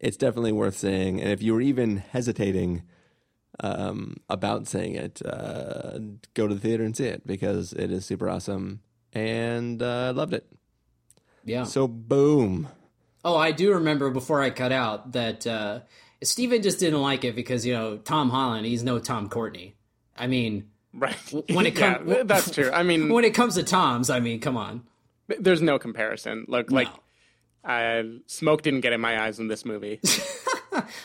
it's 0.00 0.16
definitely 0.16 0.52
worth 0.52 0.76
seeing. 0.76 1.20
And 1.20 1.30
if 1.30 1.42
you 1.42 1.52
were 1.52 1.60
even 1.60 1.98
hesitating 1.98 2.82
um, 3.60 4.16
about 4.28 4.66
saying 4.66 4.94
it, 4.94 5.20
uh, 5.24 5.98
go 6.34 6.46
to 6.46 6.54
the 6.54 6.60
theater 6.60 6.84
and 6.84 6.96
see 6.96 7.06
it 7.06 7.26
because 7.26 7.72
it 7.72 7.90
is 7.90 8.06
super 8.06 8.28
awesome. 8.28 8.80
And 9.12 9.82
uh, 9.82 10.06
I 10.06 10.10
loved 10.10 10.34
it. 10.34 10.46
Yeah. 11.44 11.64
So, 11.64 11.88
boom. 11.88 12.68
Oh, 13.24 13.36
I 13.36 13.52
do 13.52 13.74
remember 13.74 14.10
before 14.10 14.40
I 14.40 14.50
cut 14.50 14.72
out 14.72 15.12
that 15.12 15.46
uh, 15.46 15.80
Steven 16.22 16.62
just 16.62 16.78
didn't 16.78 17.00
like 17.00 17.24
it 17.24 17.34
because 17.34 17.66
you 17.66 17.74
know 17.74 17.96
Tom 17.96 18.30
Holland, 18.30 18.66
he's 18.66 18.82
no 18.82 18.98
Tom 18.98 19.28
Courtenay. 19.28 19.74
I 20.16 20.26
mean, 20.26 20.70
right? 20.94 21.16
when 21.50 21.66
it 21.66 21.74
Yeah, 21.78 21.98
comes, 21.98 22.16
that's 22.26 22.50
true. 22.50 22.70
I 22.70 22.82
mean, 22.82 23.08
when 23.12 23.24
it 23.24 23.34
comes 23.34 23.54
to 23.56 23.62
Toms, 23.62 24.10
I 24.10 24.20
mean, 24.20 24.40
come 24.40 24.56
on. 24.56 24.82
there's 25.38 25.62
no 25.62 25.78
comparison. 25.78 26.44
Look, 26.48 26.70
like, 26.70 26.88
uh, 27.64 28.02
smoke 28.26 28.62
didn't 28.62 28.80
get 28.80 28.92
in 28.92 29.00
my 29.00 29.20
eyes 29.22 29.38
in 29.38 29.48
this 29.48 29.64
movie. 29.64 30.00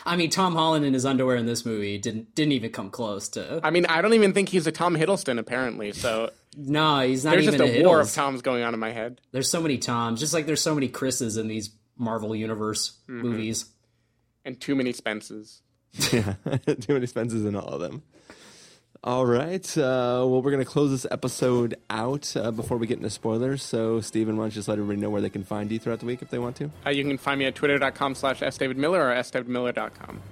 I 0.06 0.16
mean, 0.16 0.30
Tom 0.30 0.54
Holland 0.54 0.84
in 0.84 0.94
his 0.94 1.04
underwear 1.04 1.36
in 1.36 1.46
this 1.46 1.66
movie 1.66 1.98
didn't 1.98 2.34
didn't 2.34 2.52
even 2.52 2.70
come 2.70 2.90
close 2.90 3.28
to. 3.30 3.60
I 3.64 3.70
mean, 3.70 3.86
I 3.86 4.02
don't 4.02 4.14
even 4.14 4.32
think 4.32 4.48
he's 4.48 4.66
a 4.66 4.72
Tom 4.72 4.94
Hiddleston, 4.96 5.38
apparently. 5.38 5.90
So 5.92 6.30
No, 6.56 7.00
he's 7.00 7.24
not 7.24 7.32
there's 7.32 7.46
even 7.48 7.58
just 7.58 7.72
a, 7.72 7.80
a 7.80 7.84
war 7.84 8.00
of 8.00 8.12
Toms 8.12 8.40
going 8.42 8.62
on 8.62 8.72
in 8.72 8.78
my 8.80 8.92
head. 8.92 9.20
There's 9.32 9.50
so 9.50 9.60
many 9.60 9.78
Toms, 9.78 10.20
just 10.20 10.32
like 10.32 10.46
there's 10.46 10.60
so 10.62 10.74
many 10.74 10.88
Chris's 10.88 11.36
in 11.36 11.48
these 11.48 11.70
Marvel 11.98 12.36
Universe 12.36 12.92
Mhm. 13.08 13.22
movies. 13.22 13.66
and 14.44 14.60
too 14.60 14.74
many 14.76 14.92
Spences. 14.92 15.60
Yeah, 16.12 16.34
too 16.66 16.92
many 16.92 17.02
expenses 17.04 17.44
in 17.44 17.56
all 17.56 17.68
of 17.68 17.80
them. 17.80 18.02
All 19.04 19.26
right. 19.26 19.76
Uh, 19.76 20.24
well, 20.26 20.40
we're 20.40 20.50
going 20.50 20.64
to 20.64 20.70
close 20.70 20.90
this 20.90 21.06
episode 21.10 21.76
out 21.90 22.34
uh, 22.36 22.50
before 22.50 22.78
we 22.78 22.86
get 22.86 22.96
into 22.96 23.10
spoilers. 23.10 23.62
So, 23.62 24.00
Steven, 24.00 24.38
why 24.38 24.44
don't 24.44 24.52
you 24.52 24.54
just 24.54 24.66
let 24.68 24.78
everybody 24.78 24.98
know 24.98 25.10
where 25.10 25.20
they 25.20 25.28
can 25.28 25.44
find 25.44 25.70
you 25.70 25.78
throughout 25.78 26.00
the 26.00 26.06
week 26.06 26.22
if 26.22 26.30
they 26.30 26.38
want 26.38 26.56
to? 26.56 26.70
Uh, 26.86 26.90
you 26.90 27.04
can 27.04 27.18
find 27.18 27.38
me 27.38 27.44
at 27.44 27.54
twitter.com 27.54 28.14
slash 28.14 28.40
sdavidmiller 28.40 28.98
or 28.98 29.14
sdavidmiller.com. 29.22 30.22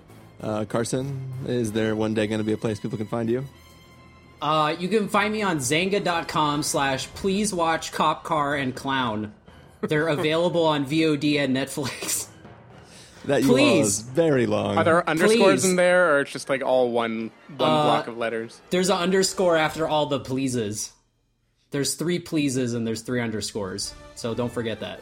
Uh, 0.40 0.64
Carson, 0.64 1.22
is 1.46 1.72
there 1.72 1.94
one 1.94 2.14
day 2.14 2.26
going 2.26 2.40
to 2.40 2.44
be 2.44 2.52
a 2.52 2.56
place 2.56 2.80
people 2.80 2.96
can 2.96 3.06
find 3.06 3.28
you? 3.28 3.44
Uh, 4.40 4.74
you 4.78 4.88
can 4.88 5.06
find 5.06 5.34
me 5.34 5.42
on 5.42 5.58
Xanga.com 5.58 6.62
slash 6.62 7.08
please 7.08 7.52
watch 7.52 7.92
Cop 7.92 8.24
Car 8.24 8.54
and 8.54 8.74
Clown. 8.74 9.34
They're 9.82 10.08
available 10.08 10.64
on 10.64 10.86
VOD 10.86 11.38
and 11.38 11.54
Netflix. 11.54 12.28
That 13.26 13.42
you 13.42 13.48
Please. 13.48 13.86
is 13.86 14.00
very 14.00 14.46
long. 14.46 14.76
Are 14.78 14.84
there 14.84 15.08
underscores 15.08 15.62
Please. 15.62 15.70
in 15.70 15.76
there, 15.76 16.14
or 16.16 16.20
it's 16.20 16.32
just 16.32 16.48
like 16.48 16.62
all 16.62 16.90
one 16.90 17.30
one 17.56 17.70
Uh, 17.70 17.82
block 17.84 18.08
of 18.08 18.18
letters? 18.18 18.60
There's 18.70 18.90
an 18.90 18.96
underscore 18.98 19.56
after 19.56 19.86
all 19.86 20.06
the 20.06 20.18
pleases. 20.20 20.90
There's 21.70 21.94
three 21.94 22.18
pleases 22.18 22.74
and 22.74 22.86
there's 22.86 23.02
three 23.02 23.20
underscores. 23.20 23.94
So 24.16 24.34
don't 24.34 24.52
forget 24.52 24.80
that. 24.80 25.00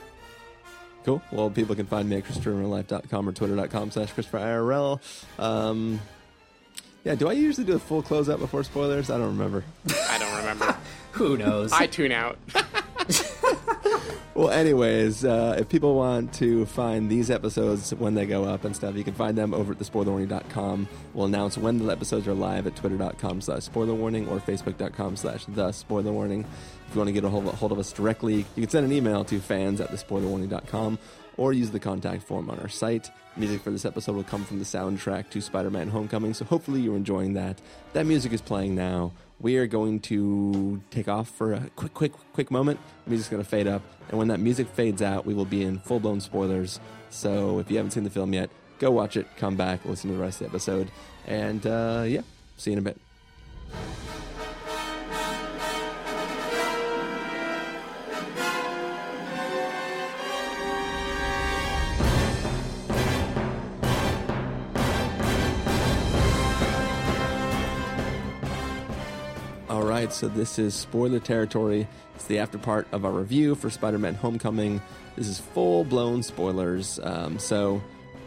Cool. 1.05 1.23
Well, 1.33 1.49
people 1.51 1.75
can 1.75 1.87
find 1.87 2.09
me 2.09 2.19
at 2.19 2.25
ChristopherInRealLife.com 2.25 3.29
or 3.29 3.33
Twitter.com 3.33 3.91
slash 3.91 4.13
ChristopherIRL. 4.13 5.01
Um, 5.39 5.99
yeah, 7.05 7.15
do 7.15 7.29
I 7.29 7.33
usually 7.33 7.67
do 7.67 7.75
a 7.75 7.79
full 7.79 8.03
closeout 8.03 8.39
before 8.39 8.63
spoilers? 8.65 9.09
I 9.11 9.17
don't 9.17 9.29
remember. 9.39 9.65
I 10.11 10.19
don't 10.19 10.37
remember. 10.37 10.77
Who 11.13 11.39
knows? 11.39 11.73
I 11.73 11.87
tune 11.87 12.13
out. 12.13 12.39
Well, 14.35 14.51
anyways, 14.51 15.25
uh, 15.25 15.57
if 15.59 15.69
people 15.69 15.97
want 15.97 16.33
to 16.35 16.65
find 16.67 17.11
these 17.11 17.31
episodes 17.31 17.93
when 17.95 18.15
they 18.15 18.27
go 18.27 18.45
up 18.45 18.65
and 18.65 18.75
stuff, 18.75 18.95
you 18.95 19.05
can 19.05 19.15
find 19.15 19.37
them 19.37 19.53
over 19.53 19.73
at 19.73 19.79
thespoilerwarning.com. 19.79 20.89
We'll 21.15 21.27
announce 21.27 21.59
when 21.59 21.79
the 21.79 21.91
episodes 21.93 22.27
are 22.29 22.35
live 22.35 22.67
at 22.67 22.77
twitter.com 22.77 23.41
slash 23.41 23.69
spoilerwarning 23.69 24.31
or 24.31 24.39
facebook.com 24.39 25.17
slash 25.17 25.45
the 25.47 25.69
spoilerwarning. 25.69 26.45
If 26.89 26.95
you 26.95 26.99
want 26.99 27.09
to 27.09 27.13
get 27.13 27.25
a 27.25 27.29
hold, 27.29 27.47
hold 27.47 27.73
of 27.73 27.79
us 27.79 27.93
directly, 27.93 28.37
you 28.57 28.63
can 28.63 28.69
send 28.69 28.87
an 28.87 28.93
email 28.93 29.25
to 29.25 29.39
fans 29.41 29.81
at 29.81 29.91
thespoilerwarning.com 29.91 30.99
or 31.41 31.55
use 31.55 31.71
the 31.71 31.81
contact 31.81 32.23
form 32.23 32.51
on 32.51 32.59
our 32.61 32.69
site. 32.69 33.11
Music 33.35 33.63
for 33.63 33.71
this 33.71 33.87
episode 33.87 34.15
will 34.15 34.23
come 34.23 34.45
from 34.45 34.59
the 34.59 34.65
soundtrack 34.65 35.31
to 35.31 35.41
Spider 35.41 35.71
Man 35.71 35.89
Homecoming, 35.89 36.35
so 36.35 36.45
hopefully 36.45 36.83
you're 36.83 36.97
enjoying 36.97 37.33
that. 37.33 37.59
That 37.95 38.05
music 38.05 38.35
is 38.35 38.43
playing 38.43 38.75
now. 38.75 39.13
We 39.41 39.57
are 39.57 39.67
going 39.67 40.01
to 40.01 40.83
take 40.91 41.09
off 41.09 41.31
for 41.31 41.55
a 41.55 41.71
quick, 41.77 41.95
quick, 41.95 42.13
quick 42.35 42.51
moment. 42.51 42.79
The 43.05 43.11
music's 43.11 43.31
going 43.31 43.43
to 43.43 43.49
fade 43.49 43.67
up, 43.67 43.81
and 44.11 44.19
when 44.19 44.29
that 44.29 44.39
music 44.39 44.69
fades 44.69 45.01
out, 45.01 45.25
we 45.25 45.33
will 45.33 45.47
be 45.47 45.63
in 45.63 45.79
full 45.79 45.99
blown 45.99 46.21
spoilers. 46.21 46.79
So 47.09 47.59
if 47.59 47.71
you 47.71 47.79
haven't 47.79 47.93
seen 47.93 48.05
the 48.05 48.11
film 48.11 48.35
yet, 48.35 48.51
go 48.79 48.91
watch 48.91 49.17
it, 49.17 49.27
come 49.39 49.57
back, 49.57 49.83
listen 49.87 50.11
to 50.11 50.17
the 50.17 50.23
rest 50.23 50.43
of 50.43 50.49
the 50.49 50.51
episode, 50.51 50.91
and 51.27 51.67
uh, 51.67 52.05
yeah, 52.07 52.21
see 52.59 52.73
you 52.73 52.77
in 52.77 52.81
a 52.81 52.83
bit. 52.83 53.01
All 69.81 69.87
right, 69.87 70.13
so 70.13 70.29
this 70.29 70.59
is 70.59 70.75
spoiler 70.75 71.21
territory. 71.21 71.89
It's 72.15 72.27
the 72.27 72.39
after 72.41 72.59
part 72.59 72.87
of 72.93 73.07
our 73.07 73.11
review 73.11 73.55
for 73.55 73.71
Spider 73.71 73.99
Man 73.99 74.15
Homecoming. 74.15 74.83
This 75.17 75.27
is 75.27 75.41
full 75.41 75.85
blown 75.85 76.23
spoilers. 76.23 77.01
Um, 77.03 77.39
so 77.39 77.81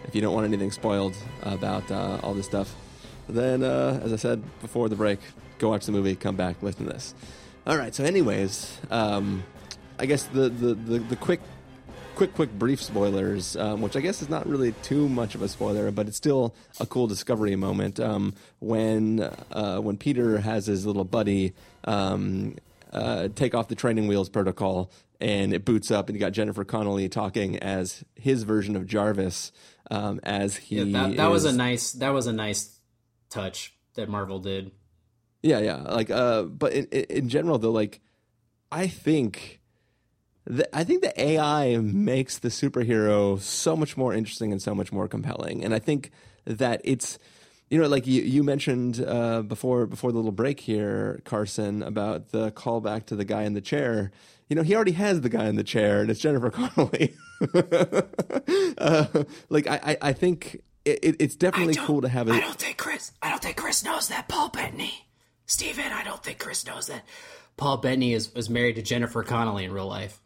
if 0.05 0.15
you 0.15 0.21
don't 0.21 0.33
want 0.33 0.47
anything 0.47 0.71
spoiled 0.71 1.15
about 1.43 1.91
uh, 1.91 2.19
all 2.23 2.33
this 2.33 2.47
stuff, 2.47 2.75
then, 3.29 3.61
uh, 3.61 4.01
as 4.03 4.11
I 4.11 4.15
said 4.15 4.41
before 4.61 4.89
the 4.89 4.95
break, 4.95 5.19
go 5.59 5.69
watch 5.69 5.85
the 5.85 5.91
movie, 5.91 6.15
come 6.15 6.35
back, 6.35 6.55
listen 6.63 6.87
to 6.87 6.93
this. 6.93 7.13
All 7.67 7.77
right, 7.77 7.93
so, 7.93 8.03
anyways, 8.03 8.75
um, 8.89 9.43
I 9.99 10.07
guess 10.07 10.23
the, 10.23 10.49
the, 10.49 10.73
the, 10.73 10.99
the 11.01 11.15
quick 11.15 11.39
quick, 12.15 12.33
quick, 12.33 12.51
brief 12.51 12.81
spoilers, 12.81 13.55
um, 13.55 13.81
which 13.81 13.95
I 13.95 14.01
guess 14.01 14.21
is 14.21 14.29
not 14.29 14.47
really 14.47 14.73
too 14.83 15.09
much 15.09 15.35
of 15.35 15.41
a 15.41 15.47
spoiler, 15.47 15.91
but 15.91 16.07
it's 16.07 16.17
still 16.17 16.55
a 16.79 16.85
cool 16.85 17.07
discovery 17.07 17.55
moment. 17.55 17.99
Um, 17.99 18.33
when 18.59 19.21
uh, 19.51 19.79
when 19.79 19.97
Peter 19.97 20.39
has 20.39 20.65
his 20.65 20.85
little 20.85 21.03
buddy 21.03 21.53
um, 21.85 22.55
uh, 22.91 23.29
take 23.35 23.55
off 23.55 23.67
the 23.67 23.75
training 23.75 24.07
wheels 24.07 24.29
protocol, 24.29 24.91
and 25.19 25.53
it 25.53 25.65
boots 25.65 25.91
up, 25.91 26.09
and 26.09 26.15
you 26.15 26.19
got 26.19 26.31
Jennifer 26.31 26.63
Connelly 26.63 27.09
talking 27.09 27.57
as 27.59 28.03
his 28.15 28.43
version 28.43 28.75
of 28.75 28.85
Jarvis, 28.85 29.51
um, 29.89 30.19
as 30.23 30.57
he 30.57 30.81
Yeah, 30.81 31.07
that, 31.07 31.17
that 31.17 31.31
was 31.31 31.45
a 31.45 31.51
nice 31.51 31.91
that 31.93 32.09
was 32.09 32.27
a 32.27 32.33
nice 32.33 32.79
touch 33.29 33.73
that 33.95 34.09
Marvel 34.09 34.39
did. 34.39 34.71
Yeah, 35.41 35.59
yeah. 35.59 35.75
Like, 35.75 36.09
uh, 36.09 36.43
but 36.43 36.73
in, 36.73 36.85
in 36.85 37.03
in 37.03 37.29
general, 37.29 37.57
though, 37.57 37.71
like, 37.71 37.99
I 38.71 38.87
think, 38.87 39.59
the, 40.45 40.75
I 40.75 40.83
think 40.83 41.01
the 41.01 41.19
AI 41.21 41.77
makes 41.77 42.37
the 42.39 42.49
superhero 42.49 43.39
so 43.39 43.75
much 43.75 43.95
more 43.97 44.13
interesting 44.13 44.51
and 44.51 44.61
so 44.61 44.75
much 44.75 44.91
more 44.91 45.07
compelling, 45.07 45.63
and 45.63 45.73
I 45.73 45.79
think 45.79 46.11
that 46.45 46.81
it's, 46.83 47.17
you 47.69 47.79
know, 47.79 47.87
like 47.87 48.05
you 48.05 48.21
you 48.21 48.43
mentioned 48.43 49.03
uh, 49.05 49.41
before 49.41 49.85
before 49.85 50.11
the 50.11 50.17
little 50.17 50.31
break 50.33 50.59
here, 50.59 51.21
Carson, 51.25 51.81
about 51.81 52.29
the 52.31 52.51
callback 52.51 53.05
to 53.07 53.15
the 53.15 53.25
guy 53.25 53.43
in 53.43 53.53
the 53.53 53.61
chair. 53.61 54.11
You 54.49 54.57
know, 54.57 54.61
he 54.63 54.75
already 54.75 54.91
has 54.91 55.21
the 55.21 55.29
guy 55.29 55.47
in 55.47 55.55
the 55.55 55.63
chair, 55.63 56.01
and 56.01 56.09
it's 56.11 56.19
Jennifer 56.19 56.49
Connelly. 56.51 57.15
uh, 58.77 59.05
like, 59.49 59.67
I, 59.67 59.79
I, 59.83 59.97
I 60.09 60.13
think 60.13 60.61
it, 60.85 60.99
it- 61.01 61.15
it's 61.19 61.35
definitely 61.35 61.75
cool 61.75 62.01
to 62.01 62.09
have. 62.09 62.27
A, 62.27 62.33
I 62.33 62.39
don't 62.41 62.55
think 62.59 62.77
Chris. 62.77 63.11
I 63.21 63.29
don't 63.29 63.41
think 63.41 63.55
Chris 63.57 63.83
knows 63.83 64.09
that. 64.09 64.27
Paul 64.27 64.49
Bettany, 64.49 65.07
Steven, 65.45 65.91
I 65.91 66.03
don't 66.03 66.21
think 66.23 66.39
Chris 66.39 66.65
knows 66.65 66.87
that. 66.87 67.05
Paul 67.57 67.77
Bettany 67.77 68.13
is 68.13 68.33
was 68.35 68.49
married 68.49 68.75
to 68.75 68.81
Jennifer 68.81 69.23
Connelly 69.23 69.63
in 69.65 69.71
real 69.71 69.87
life. 69.87 70.19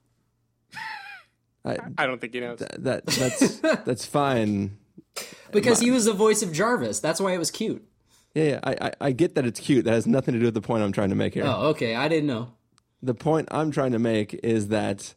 I, 1.68 2.04
I 2.04 2.06
don't 2.06 2.20
think 2.20 2.34
he 2.34 2.40
knows. 2.40 2.60
that 2.60 3.06
that's 3.06 3.60
that's 3.86 4.06
fine. 4.06 4.78
Because 5.52 5.80
he 5.80 5.92
was 5.92 6.06
the 6.06 6.14
voice 6.14 6.42
of 6.44 6.52
Jarvis. 6.52 7.00
That's 7.00 7.20
why 7.20 7.34
it 7.34 7.38
was 7.38 7.52
cute. 7.52 7.88
Yeah, 8.34 8.44
yeah 8.44 8.60
I, 8.64 8.78
I 8.82 8.92
I 9.02 9.12
get 9.12 9.36
that 9.36 9.46
it's 9.46 9.60
cute. 9.60 9.86
That 9.86 9.94
has 9.94 10.08
nothing 10.08 10.34
to 10.34 10.40
do 10.40 10.46
with 10.46 10.54
the 10.54 10.62
point 10.62 10.84
I'm 10.84 10.92
trying 10.92 11.10
to 11.10 11.16
make 11.16 11.34
here. 11.34 11.46
Oh, 11.46 11.70
okay. 11.70 11.96
I 11.96 12.08
didn't 12.08 12.28
know. 12.28 12.54
The 13.02 13.14
point 13.14 13.48
I'm 13.52 13.72
trying 13.72 13.92
to 13.92 14.00
make 14.00 14.34
is 14.44 14.70
that, 14.70 15.14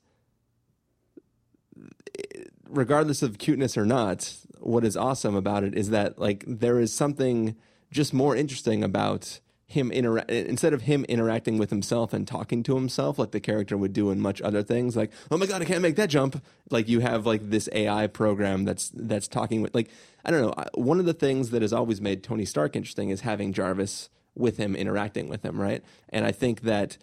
regardless 2.68 3.22
of 3.22 3.38
cuteness 3.38 3.76
or 3.76 3.86
not, 3.86 4.36
what 4.58 4.84
is 4.84 4.96
awesome 4.96 5.34
about 5.34 5.64
it 5.64 5.74
is 5.74 5.90
that 5.90 6.18
like 6.18 6.44
there 6.46 6.78
is 6.78 6.92
something 6.92 7.56
just 7.90 8.14
more 8.14 8.36
interesting 8.36 8.84
about 8.84 9.40
him 9.70 9.90
intera- 9.90 10.28
instead 10.28 10.72
of 10.72 10.82
him 10.82 11.04
interacting 11.04 11.56
with 11.56 11.70
himself 11.70 12.12
and 12.12 12.26
talking 12.26 12.62
to 12.64 12.74
himself 12.74 13.18
like 13.18 13.30
the 13.30 13.40
character 13.40 13.76
would 13.76 13.92
do 13.92 14.10
in 14.10 14.20
much 14.20 14.42
other 14.42 14.62
things 14.62 14.96
like 14.96 15.12
oh 15.30 15.36
my 15.36 15.46
god 15.46 15.62
I 15.62 15.64
can't 15.64 15.82
make 15.82 15.96
that 15.96 16.10
jump. 16.10 16.42
Like 16.70 16.88
you 16.88 17.00
have 17.00 17.26
like 17.26 17.50
this 17.50 17.68
AI 17.72 18.06
program 18.08 18.64
that's 18.64 18.90
that's 18.94 19.28
talking 19.28 19.62
with 19.62 19.74
like 19.74 19.90
I 20.24 20.30
don't 20.30 20.42
know 20.42 20.64
one 20.74 20.98
of 20.98 21.06
the 21.06 21.14
things 21.14 21.50
that 21.50 21.62
has 21.62 21.72
always 21.72 22.00
made 22.00 22.22
Tony 22.22 22.44
Stark 22.44 22.74
interesting 22.74 23.10
is 23.10 23.20
having 23.20 23.52
Jarvis 23.52 24.10
with 24.34 24.56
him 24.56 24.74
interacting 24.74 25.28
with 25.28 25.44
him 25.44 25.60
right? 25.60 25.84
And 26.08 26.24
I 26.24 26.32
think 26.32 26.62
that 26.62 26.98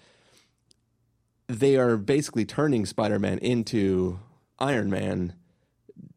they 1.47 1.77
are 1.77 1.95
basically 1.95 2.43
turning 2.43 2.85
Spider-Man 2.85 3.37
into 3.39 4.19
Iron 4.59 4.89
Man 4.89 5.33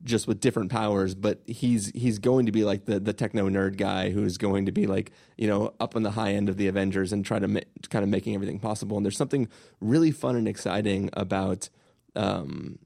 just 0.03 0.27
with 0.27 0.41
different 0.41 0.71
powers, 0.71 1.15
but 1.15 1.41
he's 1.47 1.91
he's 1.95 2.19
going 2.19 2.47
to 2.47 2.53
be 2.53 2.65
like 2.65 2.87
the 2.87 2.99
the 3.01 3.13
techno 3.13 3.49
nerd 3.49 3.77
guy 3.77 4.11
who's 4.11 4.39
going 4.39 4.67
to 4.67 4.73
be 4.73 4.87
like 4.87 5.13
you 5.37 5.47
know 5.47 5.75
up 5.79 5.97
on 5.97 6.03
the 6.03 6.11
high 6.11 6.33
end 6.33 6.49
of 6.49 6.57
the 6.57 6.69
Avengers 6.69 7.13
and 7.13 7.25
try 7.25 7.39
to 7.39 7.49
ma- 7.49 7.61
kind 7.91 8.03
of 8.03 8.09
making 8.09 8.35
everything 8.35 8.59
possible. 8.59 8.97
And 8.97 9.05
there's 9.05 9.17
something 9.17 9.49
really 9.81 10.11
fun 10.11 10.37
and 10.37 10.49
exciting 10.49 11.11
about 11.13 11.69
um, 12.17 12.79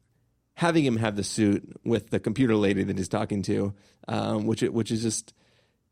having 0.54 0.84
him 0.84 0.96
have 0.96 1.16
the 1.16 1.24
suit 1.24 1.80
with 1.84 2.10
the 2.10 2.20
computer 2.20 2.56
lady 2.56 2.82
that 2.82 2.98
he's 2.98 3.08
talking 3.08 3.42
to, 3.42 3.74
um, 4.08 4.46
which 4.46 4.62
which 4.62 4.90
is 4.90 5.02
just 5.02 5.34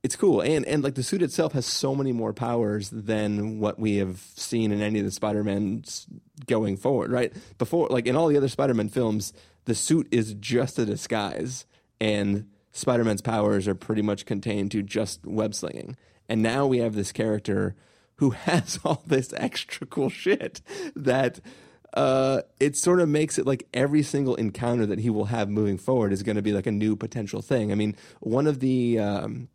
it's 0.03 0.17
cool 0.17 0.41
and 0.41 0.67
and 0.67 0.83
like 0.83 0.95
the 0.95 1.03
suit 1.03 1.23
itself 1.23 1.53
has 1.53 1.65
so 1.65 1.95
many 1.95 2.13
more 2.13 2.33
powers 2.33 2.91
than 2.91 3.61
what 3.61 3.79
we 3.79 3.97
have 3.97 4.19
seen 4.35 4.73
in 4.73 4.83
any 4.83 4.99
of 4.99 5.05
the 5.05 5.13
Spider-Mans 5.13 6.07
going 6.47 6.77
forward 6.77 7.13
right 7.13 7.33
before 7.59 7.87
like 7.89 8.07
in 8.07 8.17
all 8.17 8.27
the 8.27 8.37
other 8.37 8.49
Spider-Man 8.49 8.89
films 8.89 9.33
the 9.65 9.75
suit 9.75 10.09
is 10.11 10.35
just 10.35 10.79
a 10.79 10.87
disguise 10.87 11.67
and 12.01 12.49
Spider-Man's 12.73 13.23
powers 13.23 13.69
are 13.69 13.75
pretty 13.75 14.03
much 14.03 14.27
contained 14.27 14.71
to 14.73 14.83
just 14.83 15.25
web 15.27 15.55
slinging 15.55 15.97
and 16.29 16.43
now 16.43 16.67
we 16.67 16.79
have 16.79 16.95
this 16.95 17.13
character 17.13 17.75
who 18.17 18.31
has 18.47 18.79
all 18.85 19.03
this 19.07 19.33
extra 19.37 19.87
cool 19.87 20.09
shit 20.09 20.61
that 20.95 21.41
uh, 21.95 22.43
it 22.59 22.77
sort 22.77 23.01
of 23.01 23.09
makes 23.09 23.39
it 23.39 23.47
like 23.47 23.69
every 23.75 24.03
single 24.03 24.35
encounter 24.37 24.87
that 24.87 25.01
he 25.01 25.11
will 25.11 25.27
have 25.27 25.49
moving 25.49 25.77
forward 25.77 26.13
is 26.13 26.23
going 26.23 26.37
to 26.37 26.43
be 26.43 26.53
like 26.53 26.67
a 26.67 26.73
new 26.73 26.97
potential 26.97 27.43
thing. 27.43 27.71
I 27.71 27.75
mean, 27.75 27.97
one 28.21 28.47
of 28.47 28.61
the 28.61 28.99
um, 28.99 29.49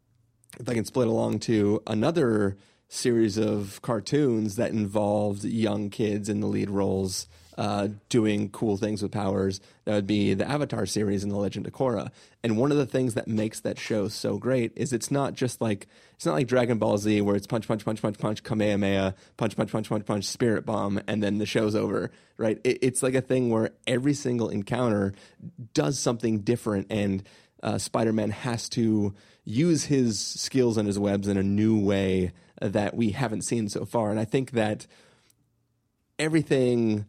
if 0.59 0.69
I 0.69 0.73
can 0.73 0.85
split 0.85 1.07
along 1.07 1.39
to 1.39 1.81
another 1.87 2.57
series 2.89 3.37
of 3.37 3.81
cartoons 3.81 4.55
that 4.55 4.71
involved 4.71 5.43
young 5.43 5.89
kids 5.89 6.29
in 6.29 6.39
the 6.39 6.47
lead 6.47 6.69
roles 6.69 7.27
uh, 7.57 7.87
doing 8.09 8.49
cool 8.49 8.77
things 8.77 9.01
with 9.01 9.11
powers, 9.11 9.59
that 9.85 9.95
would 9.95 10.07
be 10.07 10.33
the 10.35 10.47
Avatar 10.47 10.85
series 10.85 11.23
and 11.23 11.31
The 11.31 11.37
Legend 11.37 11.65
of 11.65 11.73
Korra. 11.73 12.11
And 12.43 12.57
one 12.57 12.71
of 12.71 12.77
the 12.77 12.85
things 12.85 13.15
that 13.15 13.27
makes 13.27 13.61
that 13.61 13.79
show 13.79 14.07
so 14.07 14.37
great 14.37 14.73
is 14.75 14.93
it's 14.93 15.09
not 15.09 15.33
just 15.33 15.59
like 15.59 15.87
it's 16.13 16.25
not 16.25 16.33
like 16.33 16.47
Dragon 16.47 16.77
Ball 16.77 16.97
Z 16.97 17.21
where 17.21 17.35
it's 17.35 17.47
punch, 17.47 17.67
punch, 17.67 17.83
punch, 17.83 18.01
punch, 18.01 18.17
punch, 18.17 18.43
Kamehameha, 18.43 19.15
punch, 19.37 19.55
punch, 19.55 19.71
punch, 19.71 19.89
punch, 19.89 20.05
punch, 20.05 20.25
Spirit 20.25 20.65
Bomb, 20.65 21.01
and 21.07 21.23
then 21.23 21.39
the 21.39 21.45
show's 21.45 21.75
over, 21.75 22.11
right? 22.37 22.59
It, 22.63 22.79
it's 22.81 23.01
like 23.01 23.15
a 23.15 23.21
thing 23.21 23.49
where 23.49 23.71
every 23.87 24.13
single 24.13 24.49
encounter 24.49 25.13
does 25.73 25.99
something 25.99 26.41
different 26.41 26.87
and 26.91 27.23
uh, 27.63 27.79
Spider-Man 27.79 28.29
has 28.29 28.69
to 28.69 29.15
use 29.43 29.85
his 29.85 30.19
skills 30.19 30.77
and 30.77 30.85
his 30.85 30.99
webs 30.99 31.27
in 31.27 31.37
a 31.37 31.43
new 31.43 31.79
way 31.79 32.33
that 32.61 32.95
we 32.95 33.11
haven't 33.11 33.41
seen 33.41 33.67
so 33.69 33.85
far. 33.85 34.11
And 34.11 34.19
I 34.19 34.25
think 34.25 34.51
that 34.51 34.85
everything 36.19 37.05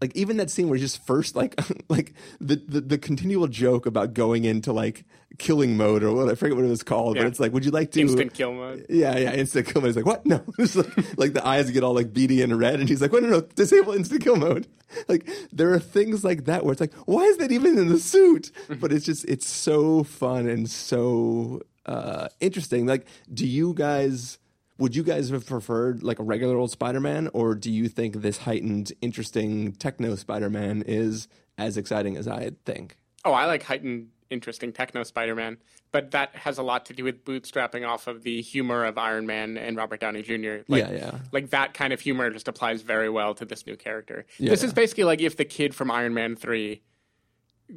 like 0.00 0.14
even 0.16 0.36
that 0.38 0.50
scene 0.50 0.68
where 0.68 0.76
he's 0.78 0.92
just 0.92 1.06
first 1.06 1.34
like 1.36 1.54
like 1.88 2.12
the, 2.40 2.56
the 2.56 2.80
the 2.80 2.98
continual 2.98 3.46
joke 3.46 3.86
about 3.86 4.14
going 4.14 4.44
into 4.44 4.72
like 4.72 5.04
killing 5.38 5.76
mode 5.76 6.02
or 6.04 6.12
what 6.12 6.28
I 6.28 6.34
forget 6.36 6.56
what 6.56 6.64
it 6.64 6.68
was 6.68 6.82
called, 6.84 7.16
Yeah. 7.16 7.22
but 7.22 7.28
it's 7.28 7.40
like, 7.40 7.52
would 7.52 7.64
you 7.64 7.70
like 7.72 7.90
to 7.92 8.00
Instant 8.00 8.34
kill 8.34 8.52
mode. 8.52 8.86
Yeah, 8.88 9.16
yeah, 9.18 9.32
instant 9.34 9.66
kill 9.66 9.82
mode. 9.82 9.88
He's 9.88 9.96
like, 9.96 10.06
what? 10.06 10.24
No, 10.24 10.42
it's 10.58 10.76
like, 10.76 11.18
like 11.18 11.32
the 11.32 11.44
eyes 11.46 11.70
get 11.72 11.82
all 11.82 11.94
like 11.94 12.12
beady 12.12 12.40
and 12.42 12.56
red, 12.58 12.78
and 12.80 12.88
he's 12.88 13.00
like, 13.02 13.12
what? 13.12 13.22
No, 13.24 13.28
no, 13.30 13.40
disable 13.40 13.94
instant 13.94 14.22
kill 14.22 14.36
mode. 14.36 14.66
Like 15.08 15.28
there 15.50 15.72
are 15.72 15.80
things 15.80 16.22
like 16.22 16.44
that 16.44 16.64
where 16.64 16.70
it's 16.70 16.80
like, 16.80 16.92
why 17.06 17.22
is 17.24 17.38
that 17.38 17.50
even 17.50 17.78
in 17.78 17.88
the 17.88 17.98
suit? 17.98 18.52
but 18.78 18.92
it's 18.92 19.04
just 19.04 19.24
it's 19.24 19.46
so 19.48 20.04
fun 20.04 20.46
and 20.46 20.70
so 20.70 21.62
uh, 21.86 22.28
interesting. 22.38 22.86
Like, 22.86 23.06
do 23.32 23.44
you 23.44 23.74
guys? 23.74 24.38
Would 24.78 24.96
you 24.96 25.02
guys 25.04 25.30
have 25.30 25.46
preferred 25.46 26.02
like 26.02 26.18
a 26.18 26.24
regular 26.24 26.56
old 26.56 26.70
Spider-Man, 26.70 27.30
or 27.32 27.54
do 27.54 27.70
you 27.70 27.88
think 27.88 28.16
this 28.16 28.38
heightened, 28.38 28.92
interesting 29.00 29.72
techno 29.72 30.16
Spider-Man 30.16 30.82
is 30.86 31.28
as 31.56 31.76
exciting 31.76 32.16
as 32.16 32.26
I 32.26 32.52
think? 32.64 32.96
Oh, 33.24 33.32
I 33.32 33.46
like 33.46 33.62
heightened, 33.62 34.08
interesting 34.30 34.72
techno 34.72 35.04
Spider-Man, 35.04 35.58
but 35.92 36.10
that 36.10 36.34
has 36.34 36.58
a 36.58 36.62
lot 36.62 36.86
to 36.86 36.92
do 36.92 37.04
with 37.04 37.24
bootstrapping 37.24 37.86
off 37.88 38.08
of 38.08 38.24
the 38.24 38.42
humor 38.42 38.84
of 38.84 38.98
Iron 38.98 39.26
Man 39.26 39.56
and 39.56 39.76
Robert 39.76 40.00
Downey 40.00 40.22
Jr. 40.22 40.64
Like, 40.66 40.82
Yeah, 40.82 40.90
yeah. 40.90 41.18
Like 41.30 41.50
that 41.50 41.72
kind 41.72 41.92
of 41.92 42.00
humor 42.00 42.30
just 42.30 42.48
applies 42.48 42.82
very 42.82 43.08
well 43.08 43.34
to 43.34 43.44
this 43.44 43.64
new 43.66 43.76
character. 43.76 44.26
Yeah, 44.38 44.50
this 44.50 44.62
yeah. 44.62 44.66
is 44.66 44.72
basically 44.72 45.04
like 45.04 45.20
if 45.20 45.36
the 45.36 45.44
kid 45.44 45.74
from 45.74 45.90
Iron 45.90 46.14
Man 46.14 46.34
Three 46.34 46.82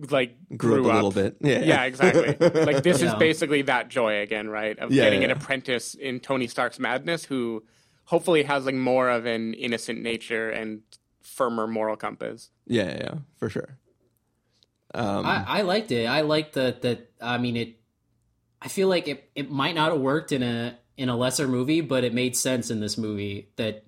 like 0.10 0.38
Grew 0.56 0.82
grew, 0.82 0.90
up 0.90 0.92
a 0.92 0.96
little 0.96 1.12
bit. 1.12 1.38
Yeah. 1.42 1.60
yeah, 1.60 1.84
exactly. 1.84 2.36
like 2.40 2.84
this 2.84 3.02
is 3.08 3.14
basically 3.16 3.64
that 3.64 3.90
joy 3.90 4.22
again, 4.22 4.50
right? 4.50 4.78
Of 4.78 4.92
Yeah, 4.92 5.06
getting 5.06 5.22
yeah, 5.22 5.30
an 5.30 5.38
apprentice 5.38 5.94
in 5.94 6.20
Tony 6.20 6.48
Stark's 6.48 6.80
madness 6.80 7.26
who 7.26 7.64
hopefully 8.06 8.44
has 8.44 8.66
like 8.66 8.76
more 8.76 9.10
of 9.10 9.26
an 9.26 9.54
innocent 9.54 10.02
nature 10.02 10.50
and 10.50 10.82
firmer 11.22 11.68
moral 11.68 11.98
compass. 11.98 12.50
Yeah, 12.66 12.84
yeah, 12.86 12.98
yeah, 12.98 13.14
for 13.38 13.50
sure. 13.50 13.78
Um, 14.94 15.26
I, 15.26 15.44
I 15.48 15.62
liked 15.62 15.92
it. 15.92 16.06
I 16.06 16.22
liked 16.22 16.54
that. 16.54 16.82
That 16.82 17.12
I 17.22 17.38
mean, 17.38 17.58
it. 17.58 17.80
I 18.62 18.68
feel 18.70 18.88
like 18.88 19.08
it. 19.08 19.30
It 19.36 19.52
might 19.52 19.76
not 19.76 19.92
have 19.92 20.02
worked 20.02 20.32
in 20.32 20.44
a 20.44 20.78
in 20.96 21.10
a 21.10 21.16
lesser 21.16 21.48
movie, 21.48 21.82
but 21.82 22.04
it 22.04 22.14
made 22.14 22.36
sense 22.36 22.72
in 22.72 22.80
this 22.80 22.98
movie 22.98 23.50
that 23.58 23.84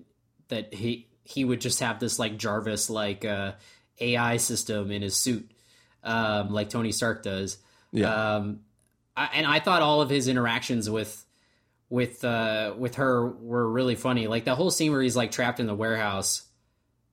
that 0.48 0.74
he 0.74 1.08
he 1.24 1.44
would 1.44 1.60
just 1.60 1.80
have 1.80 1.98
this 1.98 2.18
like 2.18 2.36
Jarvis 2.36 2.90
like 2.90 3.24
uh, 3.24 3.52
AI 4.00 4.36
system 4.36 4.90
in 4.90 5.02
his 5.02 5.16
suit, 5.16 5.50
um, 6.02 6.50
like 6.52 6.70
Tony 6.70 6.92
Stark 6.92 7.22
does. 7.22 7.58
Yeah. 7.92 8.36
Um, 8.36 8.60
I, 9.16 9.30
and 9.34 9.46
I 9.46 9.60
thought 9.60 9.82
all 9.82 10.00
of 10.02 10.10
his 10.10 10.28
interactions 10.28 10.88
with 10.88 11.24
with 11.88 12.24
uh, 12.24 12.74
with 12.78 12.94
her 12.96 13.26
were 13.28 13.68
really 13.68 13.96
funny. 13.96 14.26
Like 14.28 14.44
the 14.44 14.54
whole 14.54 14.70
scene 14.70 14.92
where 14.92 15.02
he's 15.02 15.16
like 15.16 15.32
trapped 15.32 15.60
in 15.60 15.66
the 15.66 15.74
warehouse 15.74 16.42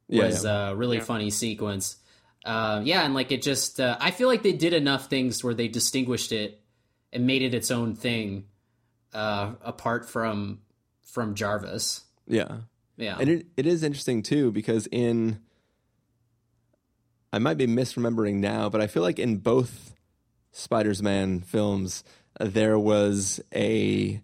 Yeah, 0.07 0.25
was 0.25 0.45
yeah. 0.45 0.69
a 0.69 0.75
really 0.75 0.97
Yeah. 0.97 1.03
funny 1.03 1.29
sequence. 1.31 1.97
Um, 2.45 2.85
yeah, 2.85 3.03
and 3.03 3.13
like 3.13 3.31
it 3.33 3.41
just, 3.41 3.79
uh, 3.81 3.97
I 3.99 4.11
feel 4.11 4.29
like 4.29 4.41
they 4.41 4.53
did 4.53 4.71
enough 4.73 5.09
things 5.09 5.43
where 5.43 5.53
they 5.53 5.67
distinguished 5.67 6.31
it 6.31 6.61
and 7.11 7.27
made 7.27 7.41
it 7.41 7.53
its 7.53 7.71
own 7.71 7.95
thing, 7.95 8.45
uh, 9.13 9.53
apart 9.61 10.07
from 10.09 10.59
from 11.03 11.35
Jarvis. 11.35 12.03
yeah. 12.27 12.57
Yeah, 12.99 13.17
And 13.19 13.29
it, 13.29 13.45
it 13.55 13.65
is 13.67 13.83
interesting 13.83 14.23
too 14.23 14.51
because 14.51 14.87
in 14.91 15.39
I 17.37 17.39
might 17.39 17.57
be 17.57 17.67
misremembering 17.67 18.37
now, 18.37 18.67
but 18.67 18.81
I 18.81 18.87
feel 18.87 19.03
like 19.03 19.19
in 19.19 19.37
both 19.37 19.93
Spider-Man 20.51 21.41
films 21.41 22.03
there 22.39 22.79
was 22.79 23.39
a 23.53 24.19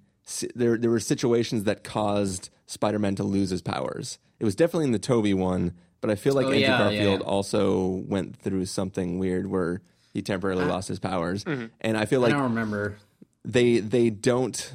there 0.55 0.77
there 0.79 0.89
were 0.89 0.99
situations 0.99 1.65
that 1.65 1.83
caused 1.83 2.49
Spider-Man 2.65 3.13
to 3.17 3.23
lose 3.23 3.51
his 3.51 3.61
powers. 3.61 4.17
It 4.39 4.45
was 4.45 4.55
definitely 4.55 4.85
in 4.85 4.91
the 4.93 4.99
Tobey 4.99 5.35
one, 5.35 5.73
but 6.01 6.09
I 6.09 6.15
feel 6.15 6.33
like 6.33 6.47
Oh, 6.47 6.49
Andrew 6.51 6.61
yeah, 6.61 6.71
yeah, 6.71 6.77
Garfield 6.89 7.19
yeah. 7.21 7.27
also 7.27 7.85
went 8.07 8.35
through 8.35 8.65
something 8.65 9.19
weird 9.19 9.45
where 9.45 9.81
he 10.11 10.23
temporarily 10.23 10.65
lost 10.65 10.87
his 10.87 10.97
powers. 10.99 11.43
Mm-hmm. 11.43 11.67
And 11.81 11.97
I 11.97 12.05
feel 12.05 12.19
like 12.19 12.33
I 12.33 12.37
don't 12.37 12.43
remember. 12.49 12.97
they 13.45 13.77
they 13.77 14.09
don't 14.09 14.73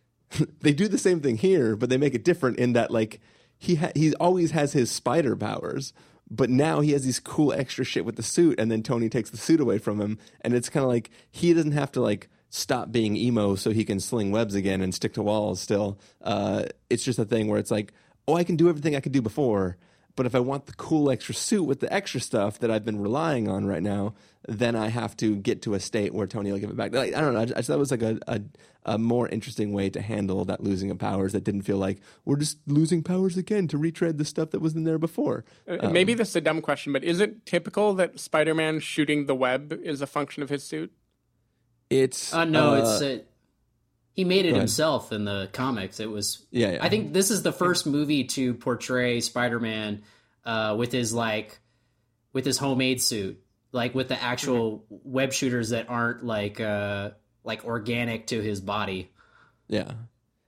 they 0.60 0.72
do 0.72 0.86
the 0.86 0.96
same 0.98 1.18
thing 1.20 1.38
here, 1.38 1.74
but 1.74 1.90
they 1.90 1.96
make 1.96 2.14
it 2.14 2.22
different 2.24 2.58
in 2.60 2.74
that 2.74 2.92
like 2.92 3.20
he 3.58 3.74
ha- 3.74 3.92
he 3.96 4.14
always 4.14 4.52
has 4.52 4.74
his 4.74 4.90
spider 4.92 5.34
powers, 5.34 5.92
but 6.30 6.48
now 6.48 6.80
he 6.80 6.92
has 6.92 7.04
these 7.04 7.20
cool 7.20 7.52
extra 7.52 7.84
shit 7.84 8.04
with 8.04 8.16
the 8.16 8.22
suit, 8.22 8.60
and 8.60 8.70
then 8.70 8.82
Tony 8.82 9.08
takes 9.08 9.30
the 9.30 9.36
suit 9.36 9.60
away 9.60 9.78
from 9.78 10.00
him, 10.00 10.18
and 10.42 10.54
it's 10.54 10.68
kind 10.68 10.84
of 10.84 10.90
like 10.90 11.10
he 11.30 11.52
doesn't 11.52 11.72
have 11.72 11.90
to 11.92 12.00
like 12.00 12.28
stop 12.50 12.92
being 12.92 13.16
emo 13.16 13.54
so 13.54 13.70
he 13.70 13.84
can 13.84 14.00
sling 14.00 14.30
webs 14.30 14.54
again 14.54 14.80
and 14.80 14.94
stick 14.94 15.14
to 15.14 15.22
walls 15.22 15.60
still. 15.60 15.98
Uh, 16.22 16.64
it's 16.88 17.04
just 17.04 17.18
a 17.18 17.24
thing 17.24 17.48
where 17.48 17.58
it's 17.58 17.70
like, 17.70 17.92
oh, 18.28 18.36
I 18.36 18.44
can 18.44 18.56
do 18.56 18.68
everything 18.68 18.94
I 18.94 19.00
could 19.00 19.12
do 19.12 19.22
before. 19.22 19.76
But 20.20 20.26
if 20.26 20.34
I 20.34 20.40
want 20.40 20.66
the 20.66 20.74
cool 20.74 21.10
extra 21.10 21.34
suit 21.34 21.62
with 21.64 21.80
the 21.80 21.90
extra 21.90 22.20
stuff 22.20 22.58
that 22.58 22.70
I've 22.70 22.84
been 22.84 23.00
relying 23.00 23.48
on 23.48 23.64
right 23.64 23.82
now, 23.82 24.12
then 24.46 24.76
I 24.76 24.88
have 24.88 25.16
to 25.16 25.34
get 25.34 25.62
to 25.62 25.72
a 25.72 25.80
state 25.80 26.12
where 26.12 26.26
Tony 26.26 26.52
will 26.52 26.58
give 26.58 26.68
it 26.68 26.76
back. 26.76 26.92
Like, 26.94 27.14
I 27.14 27.22
don't 27.22 27.32
know. 27.32 27.40
I 27.40 27.44
just, 27.46 27.58
I 27.58 27.62
thought 27.62 27.76
it 27.76 27.78
was 27.78 27.90
like 27.90 28.02
a, 28.02 28.18
a 28.26 28.42
a 28.84 28.98
more 28.98 29.30
interesting 29.30 29.72
way 29.72 29.88
to 29.88 30.02
handle 30.02 30.44
that 30.44 30.62
losing 30.62 30.90
of 30.90 30.98
powers 30.98 31.32
that 31.32 31.42
didn't 31.42 31.62
feel 31.62 31.78
like 31.78 32.00
we're 32.26 32.36
just 32.36 32.58
losing 32.66 33.02
powers 33.02 33.38
again 33.38 33.66
to 33.68 33.78
retread 33.78 34.18
the 34.18 34.26
stuff 34.26 34.50
that 34.50 34.60
was 34.60 34.76
in 34.76 34.84
there 34.84 34.98
before. 34.98 35.46
Uh, 35.66 35.88
Maybe 35.88 36.12
this 36.12 36.28
is 36.28 36.36
a 36.36 36.42
dumb 36.42 36.60
question, 36.60 36.92
but 36.92 37.02
is 37.02 37.18
it 37.18 37.46
typical 37.46 37.94
that 37.94 38.20
Spider-Man 38.20 38.80
shooting 38.80 39.24
the 39.24 39.34
web 39.34 39.72
is 39.72 40.02
a 40.02 40.06
function 40.06 40.42
of 40.42 40.50
his 40.50 40.62
suit? 40.62 40.92
It's 41.88 42.34
Uh, 42.34 42.44
no, 42.44 42.74
uh, 42.74 42.76
it's 42.76 43.02
uh, 43.02 43.18
he 44.20 44.24
made 44.24 44.44
it 44.44 44.54
himself 44.54 45.12
in 45.12 45.24
the 45.24 45.48
comics. 45.52 45.98
It 45.98 46.10
was 46.10 46.44
Yeah, 46.50 46.72
yeah. 46.72 46.78
I 46.84 46.90
think 46.90 47.14
this 47.14 47.30
is 47.30 47.42
the 47.42 47.52
first 47.52 47.86
movie 47.86 48.24
to 48.24 48.52
portray 48.52 49.20
Spider-Man 49.20 50.02
uh, 50.44 50.74
with 50.78 50.92
his 50.92 51.14
like 51.14 51.58
with 52.34 52.44
his 52.44 52.58
homemade 52.58 53.00
suit, 53.00 53.42
like 53.72 53.94
with 53.94 54.08
the 54.08 54.22
actual 54.22 54.84
web 54.90 55.32
shooters 55.32 55.70
that 55.70 55.88
aren't 55.88 56.22
like 56.24 56.60
uh, 56.60 57.10
like 57.44 57.64
organic 57.64 58.26
to 58.26 58.40
his 58.42 58.60
body. 58.60 59.10
Yeah. 59.68 59.88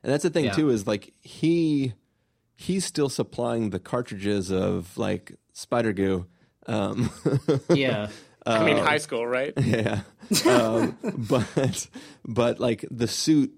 And 0.02 0.12
that's 0.12 0.22
the 0.24 0.30
thing 0.30 0.44
Yeah. 0.44 0.52
too 0.52 0.68
is 0.68 0.86
like 0.86 1.14
he 1.22 1.94
he's 2.56 2.84
still 2.84 3.08
supplying 3.08 3.70
the 3.70 3.78
cartridges 3.80 4.52
of 4.52 4.98
like 4.98 5.32
spider 5.54 5.94
goo. 5.94 6.26
Um 6.66 7.10
Yeah. 7.70 8.08
I 8.44 8.64
mean, 8.64 8.76
high 8.76 8.98
school, 8.98 9.24
right? 9.24 9.52
yeah. 9.56 10.00
Um, 10.46 10.98
but 11.30 11.86
but 12.24 12.58
like 12.58 12.84
the 12.90 13.06
suit 13.06 13.54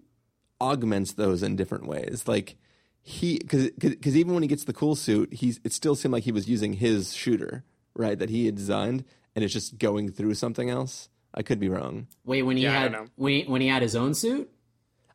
augments 0.64 1.12
those 1.12 1.42
in 1.42 1.56
different 1.56 1.86
ways. 1.86 2.24
Like 2.26 2.56
he 3.02 3.38
cuz 3.38 3.70
cuz 3.80 4.16
even 4.16 4.32
when 4.34 4.42
he 4.42 4.48
gets 4.48 4.64
the 4.64 4.72
cool 4.72 4.96
suit, 4.96 5.32
he's 5.34 5.60
it 5.64 5.72
still 5.72 5.94
seemed 5.94 6.12
like 6.12 6.24
he 6.24 6.32
was 6.32 6.48
using 6.48 6.74
his 6.74 7.14
shooter, 7.14 7.64
right? 7.94 8.18
That 8.18 8.30
he 8.30 8.46
had 8.46 8.54
designed 8.54 9.04
and 9.34 9.44
it's 9.44 9.52
just 9.52 9.78
going 9.78 10.10
through 10.10 10.34
something 10.34 10.70
else. 10.70 11.08
I 11.34 11.42
could 11.42 11.60
be 11.60 11.68
wrong. 11.68 12.06
Wait, 12.24 12.42
when 12.42 12.56
he 12.56 12.62
Yeah, 12.64 12.80
had 12.80 12.96
when 13.16 13.32
he, 13.32 13.42
when 13.44 13.60
he 13.60 13.68
had 13.68 13.82
his 13.82 13.96
own 13.96 14.14
suit? 14.14 14.50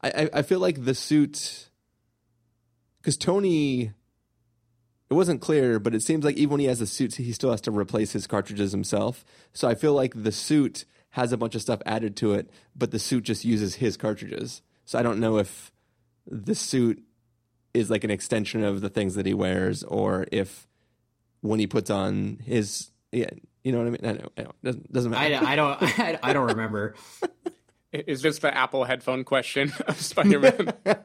I, 0.02 0.10
I, 0.10 0.30
I 0.40 0.42
feel 0.44 0.60
like 0.60 0.86
the 0.86 0.94
suit 0.94 1.70
because 3.02 3.18
Tony 3.18 3.92
it 5.10 5.16
wasn't 5.16 5.42
clear, 5.42 5.80
but 5.80 5.96
it 5.96 6.04
seems 6.04 6.24
like 6.24 6.36
even 6.38 6.52
when 6.52 6.60
he 6.60 6.68
has 6.68 6.80
the 6.80 6.86
suit, 6.86 7.16
he 7.16 7.32
still 7.34 7.50
has 7.52 7.62
to 7.62 7.72
replace 7.72 8.12
his 8.12 8.28
cartridges 8.28 8.72
himself. 8.72 9.26
So 9.54 9.68
I 9.68 9.74
feel 9.74 9.94
like 9.94 10.14
the 10.16 10.32
suit 10.32 10.86
has 11.12 11.32
a 11.32 11.38
bunch 11.38 11.56
of 11.56 11.62
stuff 11.64 11.82
added 11.86 12.16
to 12.18 12.34
it, 12.34 12.50
but 12.76 12.92
the 12.92 13.00
suit 13.00 13.24
just 13.24 13.44
uses 13.44 13.76
his 13.76 13.98
cartridges. 13.98 14.62
So 14.90 14.98
I 14.98 15.04
don't 15.04 15.20
know 15.20 15.38
if 15.38 15.72
the 16.26 16.56
suit 16.56 17.04
is 17.76 17.92
like 17.92 18.04
an 18.04 18.10
extension 18.10 18.64
of 18.64 18.82
the 18.82 18.90
things 18.90 19.14
that 19.14 19.28
he 19.28 19.36
wears, 19.36 19.84
or 19.84 20.26
if 20.32 20.68
when 21.42 21.60
he 21.60 21.68
puts 21.68 21.92
on 21.92 22.40
his 22.44 22.90
yeah, 23.12 23.30
you 23.64 23.72
know 23.72 23.78
what 23.78 23.86
I 23.86 23.90
mean. 23.92 24.00
I 24.04 24.12
know, 24.14 24.30
I 24.36 24.42
know. 24.42 24.52
Doesn't, 24.64 24.92
doesn't 24.92 25.12
matter. 25.12 25.46
I, 25.46 25.52
I 25.52 25.56
don't 25.56 25.78
I, 26.00 26.20
I 26.24 26.34
don't 26.34 26.48
remember. 26.48 26.96
Is 27.92 28.24
this 28.24 28.40
the 28.40 28.52
Apple 28.52 28.84
headphone 28.84 29.26
question 29.26 29.72
of 29.88 30.02
Spider-Man? 30.02 30.74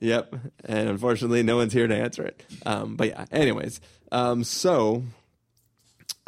Yep. 0.00 0.32
And 0.64 0.88
unfortunately, 0.88 1.42
no 1.42 1.56
one's 1.56 1.72
here 1.72 1.88
to 1.88 1.96
answer 1.96 2.24
it. 2.24 2.44
Um, 2.64 2.94
but 2.94 3.08
yeah, 3.08 3.24
anyways. 3.32 3.80
Um, 4.12 4.44
so 4.44 5.02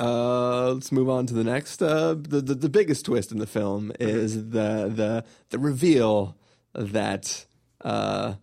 uh, 0.00 0.72
let's 0.72 0.90
move 0.90 1.08
on 1.10 1.26
to 1.26 1.34
the 1.34 1.44
next. 1.44 1.82
Uh, 1.82 2.14
the, 2.14 2.40
the 2.40 2.54
the 2.54 2.68
biggest 2.68 3.04
twist 3.04 3.30
in 3.32 3.38
the 3.38 3.46
film 3.46 3.92
is 4.00 4.34
the 4.50 4.90
the 4.92 5.24
the 5.50 5.58
reveal 5.58 6.36
that 6.74 7.44
uh, 7.82 8.34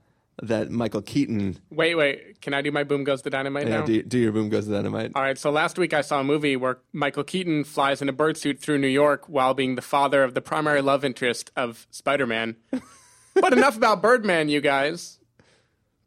that 0.44 0.70
Michael 0.70 1.02
Keaton. 1.02 1.58
wait, 1.72 1.96
wait. 1.96 2.42
Can 2.42 2.54
I 2.54 2.62
do 2.62 2.72
my 2.72 2.84
boom 2.84 3.04
goes 3.04 3.24
the 3.24 3.30
dynamite 3.32 3.68
Yeah, 3.68 3.80
now? 3.80 3.86
do, 3.86 4.04
do 4.04 4.20
your 4.20 4.32
boom 4.32 4.50
goes 4.50 4.66
to 4.68 4.72
dynamite. 4.72 5.12
All 5.16 5.24
right, 5.24 5.38
so 5.38 5.50
last 5.50 5.80
week 5.80 5.94
I 5.94 6.02
saw 6.02 6.20
a 6.20 6.24
movie 6.24 6.56
where 6.56 6.78
Michael 6.94 7.24
Keaton 7.24 7.64
flies 7.64 8.02
in 8.04 8.08
a 8.10 8.14
bird 8.14 8.38
suit 8.38 8.60
through 8.60 8.78
New 8.78 8.88
York 8.88 9.28
while 9.28 9.54
being 9.56 9.74
the 9.76 9.82
father 9.82 10.24
of 10.24 10.36
the 10.36 10.42
primary 10.42 10.82
love 10.84 11.04
interest 11.04 11.50
of 11.56 11.88
Spider-Man. 11.90 12.56
but 13.34 13.52
enough 13.54 13.76
about 13.76 14.02
Birdman, 14.04 14.48
you 14.50 14.62
guys. 14.62 15.20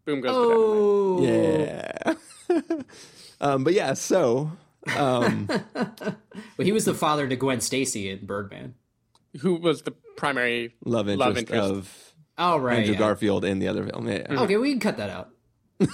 Boom 0.04 0.20
goes 0.20 0.30
Oh, 0.34 1.20
the 1.20 1.26
Dynamite. 1.26 2.18
Yeah. 2.48 2.82
um, 3.40 3.64
but 3.64 3.72
yeah, 3.74 3.94
so 3.94 4.52
um, 4.96 5.46
but 5.74 6.66
he 6.66 6.72
was 6.72 6.84
the 6.84 6.94
father 6.94 7.28
to 7.28 7.36
Gwen 7.36 7.60
Stacy 7.60 8.10
in 8.10 8.26
Birdman. 8.26 8.74
Who 9.40 9.56
was 9.56 9.82
the 9.82 9.92
primary 10.16 10.74
love 10.84 11.08
interest, 11.08 11.28
love 11.28 11.38
interest? 11.38 11.70
of 11.70 12.14
Oh 12.38 12.56
right. 12.56 12.78
Andrew 12.78 12.94
yeah. 12.94 12.98
Garfield 12.98 13.44
in 13.44 13.58
the 13.58 13.68
other 13.68 13.86
film. 13.86 14.08
Yeah, 14.08 14.26
yeah. 14.30 14.40
Okay, 14.40 14.56
we 14.56 14.70
can 14.70 14.80
cut 14.80 14.96
that 14.96 15.10
out. 15.10 15.30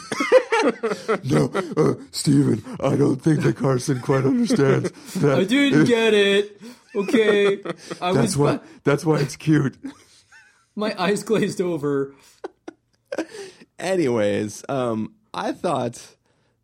No, 1.23 1.51
uh, 1.77 1.95
Steven, 2.11 2.65
I 2.81 2.97
don't 2.97 3.23
think 3.23 3.43
that 3.43 3.57
Carson 3.57 4.01
quite 4.01 4.25
understands 4.25 4.91
that. 5.15 5.39
I 5.39 5.45
didn't 5.45 5.85
get 5.85 6.15
it. 6.15 6.61
Okay, 6.95 7.63
I 8.01 8.11
was 8.11 8.17
That's 8.17 8.37
why. 8.37 8.61
That's 8.83 9.05
why 9.05 9.21
it's 9.21 9.37
cute. 9.37 9.77
my 10.75 10.95
eyes 11.01 11.23
glazed 11.23 11.61
over. 11.61 12.15
Anyways, 13.79 14.65
um, 14.69 15.15
I 15.35 15.53
thought 15.53 16.16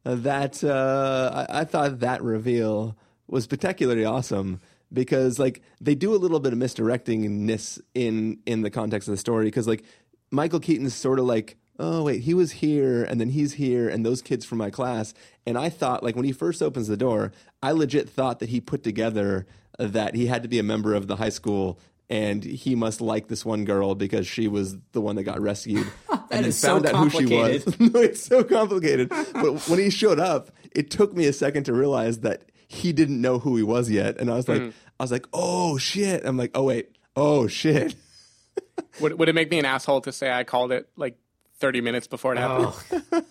that 0.05 0.63
uh, 0.65 1.47
I, 1.49 1.61
I 1.61 1.65
thought 1.65 2.01
that 2.01 2.23
reveal 2.23 2.97
was 3.27 3.47
particularly 3.47 4.05
awesome 4.05 4.61
because 4.93 5.39
like 5.39 5.63
they 5.81 5.95
do 5.95 6.15
a 6.15 6.17
little 6.17 6.41
bit 6.41 6.53
of 6.53 6.59
misdirectingness 6.59 7.81
in 7.95 8.39
in 8.47 8.63
the 8.63 8.71
context 8.71 9.09
of 9.09 9.13
the 9.13 9.19
story 9.19 9.47
because 9.47 9.67
like 9.67 9.85
Michael 10.31 10.61
Keaton's 10.61 10.95
sort 10.95 11.19
of 11.19 11.25
like 11.25 11.57
oh 11.79 12.03
wait 12.03 12.23
he 12.23 12.35
was 12.35 12.53
here 12.53 13.03
and 13.05 13.21
then 13.21 13.31
he's 13.31 13.55
here 13.55 13.89
and 13.89 14.05
those 14.05 14.23
kids 14.23 14.45
from 14.45 14.59
my 14.59 14.71
class. 14.71 15.15
And 15.47 15.57
I 15.57 15.69
thought 15.69 16.03
like 16.03 16.17
when 16.17 16.25
he 16.25 16.33
first 16.33 16.63
opens 16.63 16.89
the 16.89 16.97
door 16.97 17.33
I 17.63 17.73
legit 17.73 18.09
thought 18.09 18.39
that 18.41 18.51
he 18.51 18.61
put 18.61 18.83
together 18.83 19.47
that 19.79 20.15
he 20.15 20.27
had 20.27 20.43
to 20.43 20.49
be 20.49 20.59
a 20.59 20.65
member 20.65 20.95
of 20.95 21.07
the 21.07 21.17
high 21.17 21.31
school 21.31 21.79
and 22.13 22.45
he 22.45 22.75
must 22.75 23.01
like 23.01 23.29
this 23.29 23.43
one 23.45 23.65
girl 23.65 23.95
because 23.95 24.27
she 24.27 24.47
was 24.47 24.77
the 24.93 25.01
one 25.01 25.17
that 25.17 25.23
got 25.23 25.41
rescued 25.41 25.87
and 26.11 26.21
then 26.29 26.45
is 26.45 26.59
so 26.59 26.69
found 26.75 26.87
out 26.87 26.95
who 26.97 27.11
she 27.11 27.25
was 27.35 27.81
no, 27.81 28.01
it's 28.01 28.23
so 28.23 28.45
complicated. 28.45 29.09
But 29.09 29.67
when 29.69 29.79
he 29.79 29.89
showed 29.89 30.21
up, 30.21 30.51
it 30.73 30.91
took 30.91 31.15
me 31.15 31.27
a 31.27 31.33
second 31.33 31.65
to 31.65 31.73
realize 31.73 32.21
that 32.21 32.43
he 32.69 32.93
didn't 32.93 33.21
know 33.21 33.39
who 33.39 33.57
he 33.57 33.63
was 33.63 33.91
yet, 33.91 34.19
and 34.19 34.31
I 34.31 34.35
was 34.37 34.47
like, 34.49 34.61
Mhm. 34.61 34.73
I 35.01 35.03
was 35.03 35.11
like, 35.11 35.27
oh 35.33 35.79
shit. 35.79 36.25
I'm 36.25 36.37
like, 36.37 36.51
oh 36.55 36.65
wait, 36.65 36.91
oh 37.17 37.47
shit. 37.49 37.97
Would 39.01 39.19
would 39.19 39.29
it 39.31 39.35
make 39.35 39.51
me 39.51 39.59
an 39.59 39.65
asshole 39.65 40.03
to 40.03 40.13
say 40.13 40.31
I 40.31 40.45
called 40.45 40.71
it 40.73 40.89
like 40.97 41.17
30 41.61 41.81
minutes 41.81 42.07
before 42.07 42.35
it 42.35 42.39
happened? 42.39 42.75
Oh, 43.13 43.23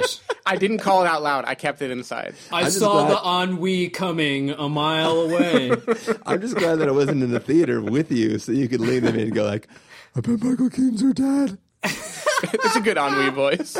gosh. 0.00 0.18
I 0.46 0.56
didn't 0.56 0.78
call 0.78 1.04
it 1.04 1.08
out 1.08 1.22
loud. 1.22 1.44
I 1.46 1.54
kept 1.54 1.82
it 1.82 1.90
inside. 1.90 2.34
I 2.52 2.64
just 2.64 2.78
saw 2.78 3.06
glad- 3.06 3.48
the 3.48 3.52
ennui 3.52 3.88
coming 3.90 4.50
a 4.50 4.68
mile 4.68 5.20
away. 5.20 5.70
I'm 6.26 6.40
just 6.40 6.56
glad 6.56 6.76
that 6.76 6.88
I 6.88 6.92
wasn't 6.92 7.22
in 7.22 7.30
the 7.30 7.40
theater 7.40 7.80
with 7.80 8.10
you, 8.10 8.38
so 8.38 8.52
you 8.52 8.68
could 8.68 8.80
lean 8.80 9.04
in 9.04 9.18
and 9.18 9.34
go 9.34 9.44
like, 9.44 9.68
I 10.16 10.20
bet 10.20 10.42
Michael 10.42 10.70
Keaton's 10.70 11.02
her 11.02 11.12
dad. 11.12 11.58
it's 11.84 12.76
a 12.76 12.80
good 12.80 12.96
ennui 12.96 13.30
voice. 13.30 13.76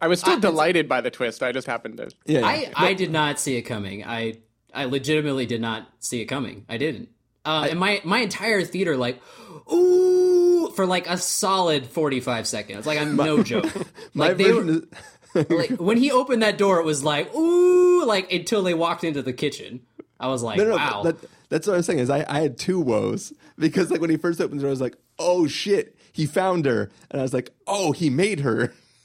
I 0.00 0.06
was 0.06 0.20
still 0.20 0.38
delighted 0.38 0.88
by 0.88 1.00
the 1.00 1.10
twist. 1.10 1.42
I 1.42 1.52
just 1.52 1.66
happened 1.66 1.96
to. 1.96 2.44
I, 2.44 2.70
I 2.76 2.94
did 2.94 3.10
not 3.10 3.40
see 3.40 3.56
it 3.56 3.62
coming. 3.62 4.04
I 4.04 4.34
I 4.74 4.84
legitimately 4.84 5.46
did 5.46 5.60
not 5.60 5.88
see 6.00 6.20
it 6.20 6.26
coming. 6.26 6.66
I 6.68 6.76
didn't. 6.76 7.08
Uh, 7.44 7.66
and 7.70 7.78
my 7.78 8.00
my 8.04 8.20
entire 8.20 8.62
theater 8.62 8.96
like, 8.96 9.20
ooh, 9.72 10.70
for 10.74 10.86
like 10.86 11.08
a 11.08 11.18
solid 11.18 11.86
forty 11.86 12.20
five 12.20 12.46
seconds. 12.46 12.86
Like 12.86 12.98
I'm 12.98 13.16
no 13.16 13.42
joke. 13.50 13.70
My 14.14 14.28
Like 14.28 14.36
they 14.38 14.52
were, 14.52 14.66
is- 14.66 14.82
like 15.50 15.70
when 15.72 15.96
he 15.96 16.10
opened 16.10 16.42
that 16.42 16.56
door, 16.58 16.78
it 16.80 16.84
was 16.84 17.02
like 17.04 17.34
ooh, 17.34 18.04
like 18.04 18.32
until 18.32 18.62
they 18.62 18.74
walked 18.74 19.04
into 19.04 19.22
the 19.22 19.32
kitchen. 19.32 19.80
I 20.18 20.28
was 20.28 20.42
like, 20.42 20.58
no, 20.58 20.64
no, 20.64 20.76
wow. 20.76 21.02
that, 21.02 21.16
that's 21.48 21.66
what 21.66 21.76
I'm 21.76 21.82
saying 21.82 21.98
is 21.98 22.08
I, 22.08 22.24
I 22.28 22.40
had 22.40 22.56
two 22.56 22.80
woes 22.80 23.32
because 23.58 23.90
like 23.90 24.00
when 24.00 24.10
he 24.10 24.16
first 24.16 24.40
opened 24.40 24.60
the 24.60 24.62
door, 24.62 24.70
I 24.70 24.70
was 24.70 24.80
like, 24.80 24.96
oh 25.18 25.46
shit, 25.46 25.98
he 26.12 26.24
found 26.24 26.64
her, 26.66 26.90
and 27.10 27.20
I 27.20 27.22
was 27.22 27.34
like, 27.34 27.50
oh, 27.66 27.92
he 27.92 28.08
made 28.10 28.40
her. 28.40 28.72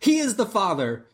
he 0.00 0.18
is 0.18 0.36
the 0.36 0.46
father. 0.46 1.06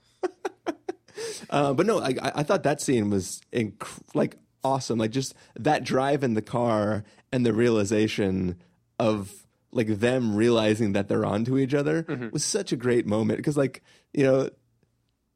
Uh, 1.48 1.72
but 1.72 1.86
no, 1.86 1.98
I, 2.00 2.08
I 2.22 2.32
I 2.36 2.42
thought 2.42 2.62
that 2.64 2.80
scene 2.80 3.11
was 3.11 3.40
inc- 3.52 3.86
like 4.14 4.36
awesome. 4.64 4.98
Like 4.98 5.11
just 5.11 5.34
that 5.58 5.84
drive 5.84 6.22
in 6.24 6.34
the 6.34 6.42
car 6.42 7.04
and 7.32 7.44
the 7.46 7.52
realization 7.52 8.56
of 8.98 9.32
like 9.72 9.86
them 10.00 10.34
realizing 10.34 10.92
that 10.94 11.08
they're 11.08 11.24
onto 11.24 11.56
each 11.56 11.74
other 11.74 12.02
Mhm. 12.02 12.32
was 12.32 12.44
such 12.44 12.72
a 12.72 12.76
great 12.76 13.06
moment 13.06 13.36
because 13.38 13.56
like 13.56 13.82
you 14.12 14.24
know 14.24 14.50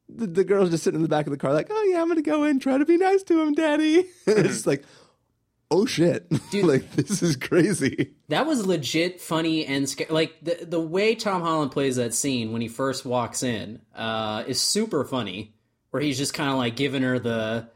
the, 0.09 0.27
the 0.27 0.43
girl's 0.43 0.69
just 0.69 0.83
sitting 0.83 0.97
in 0.97 1.01
the 1.03 1.07
back 1.09 1.25
of 1.25 1.31
the 1.31 1.37
car 1.37 1.53
like 1.53 1.67
oh 1.71 1.83
yeah 1.91 2.01
i'm 2.01 2.07
gonna 2.09 2.21
go 2.21 2.43
in 2.43 2.59
try 2.59 2.77
to 2.77 2.85
be 2.85 2.97
nice 2.97 3.23
to 3.23 3.41
him 3.41 3.53
daddy 3.53 4.05
it's 4.27 4.67
like 4.67 4.83
oh 5.71 5.85
shit 5.85 6.29
Dude, 6.51 6.65
like 6.67 6.91
this 6.91 7.23
is 7.23 7.35
crazy 7.37 8.11
That 8.27 8.45
was 8.45 8.65
legit 8.67 9.19
funny 9.21 9.65
and 9.65 9.87
scary. 9.89 10.11
Like 10.11 10.35
the 10.43 10.65
the 10.67 10.79
way 10.81 11.15
Tom 11.15 11.41
Holland 11.41 11.71
plays 11.71 11.95
that 11.95 12.13
scene 12.13 12.51
when 12.51 12.61
he 12.61 12.67
first 12.67 13.05
walks 13.05 13.41
in 13.41 13.81
uh, 13.95 14.43
is 14.47 14.59
super 14.61 15.03
funny. 15.05 15.53
Where 15.91 16.01
he's 16.01 16.17
just 16.17 16.33
kind 16.33 16.49
of 16.51 16.57
like 16.57 16.75
giving 16.75 17.03
her 17.03 17.17
the 17.19 17.69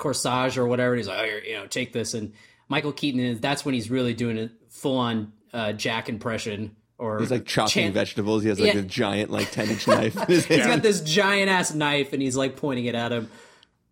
corsage 0.00 0.56
or 0.56 0.66
whatever. 0.66 0.96
He's 0.96 1.06
like, 1.06 1.18
oh, 1.20 1.46
you 1.46 1.54
know, 1.54 1.66
take 1.66 1.92
this. 1.92 2.14
And 2.14 2.32
Michael 2.68 2.92
Keaton 2.92 3.20
is 3.20 3.40
that's 3.40 3.64
when 3.64 3.74
he's 3.74 3.90
really 3.90 4.14
doing 4.14 4.38
a 4.38 4.50
full 4.68 4.96
on 4.98 5.32
uh, 5.52 5.72
Jack 5.72 6.08
impression. 6.08 6.74
Or 6.98 7.18
he's 7.20 7.30
like 7.30 7.46
chopping 7.46 7.70
chan- 7.70 7.92
vegetables 7.94 8.42
he 8.42 8.48
has 8.50 8.60
like 8.60 8.74
Yeah. 8.74 8.80
a 8.80 8.84
giant 8.84 9.30
like 9.30 9.50
10 9.50 9.70
inch 9.70 9.86
knife 9.88 10.16
in 10.16 10.34
He's 10.34 10.46
got 10.46 10.82
this 10.82 11.00
giant 11.00 11.48
ass 11.48 11.72
knife 11.72 12.12
and 12.12 12.20
he's 12.20 12.36
like 12.36 12.56
pointing 12.56 12.84
it 12.86 12.94
at 12.94 13.10
him. 13.12 13.30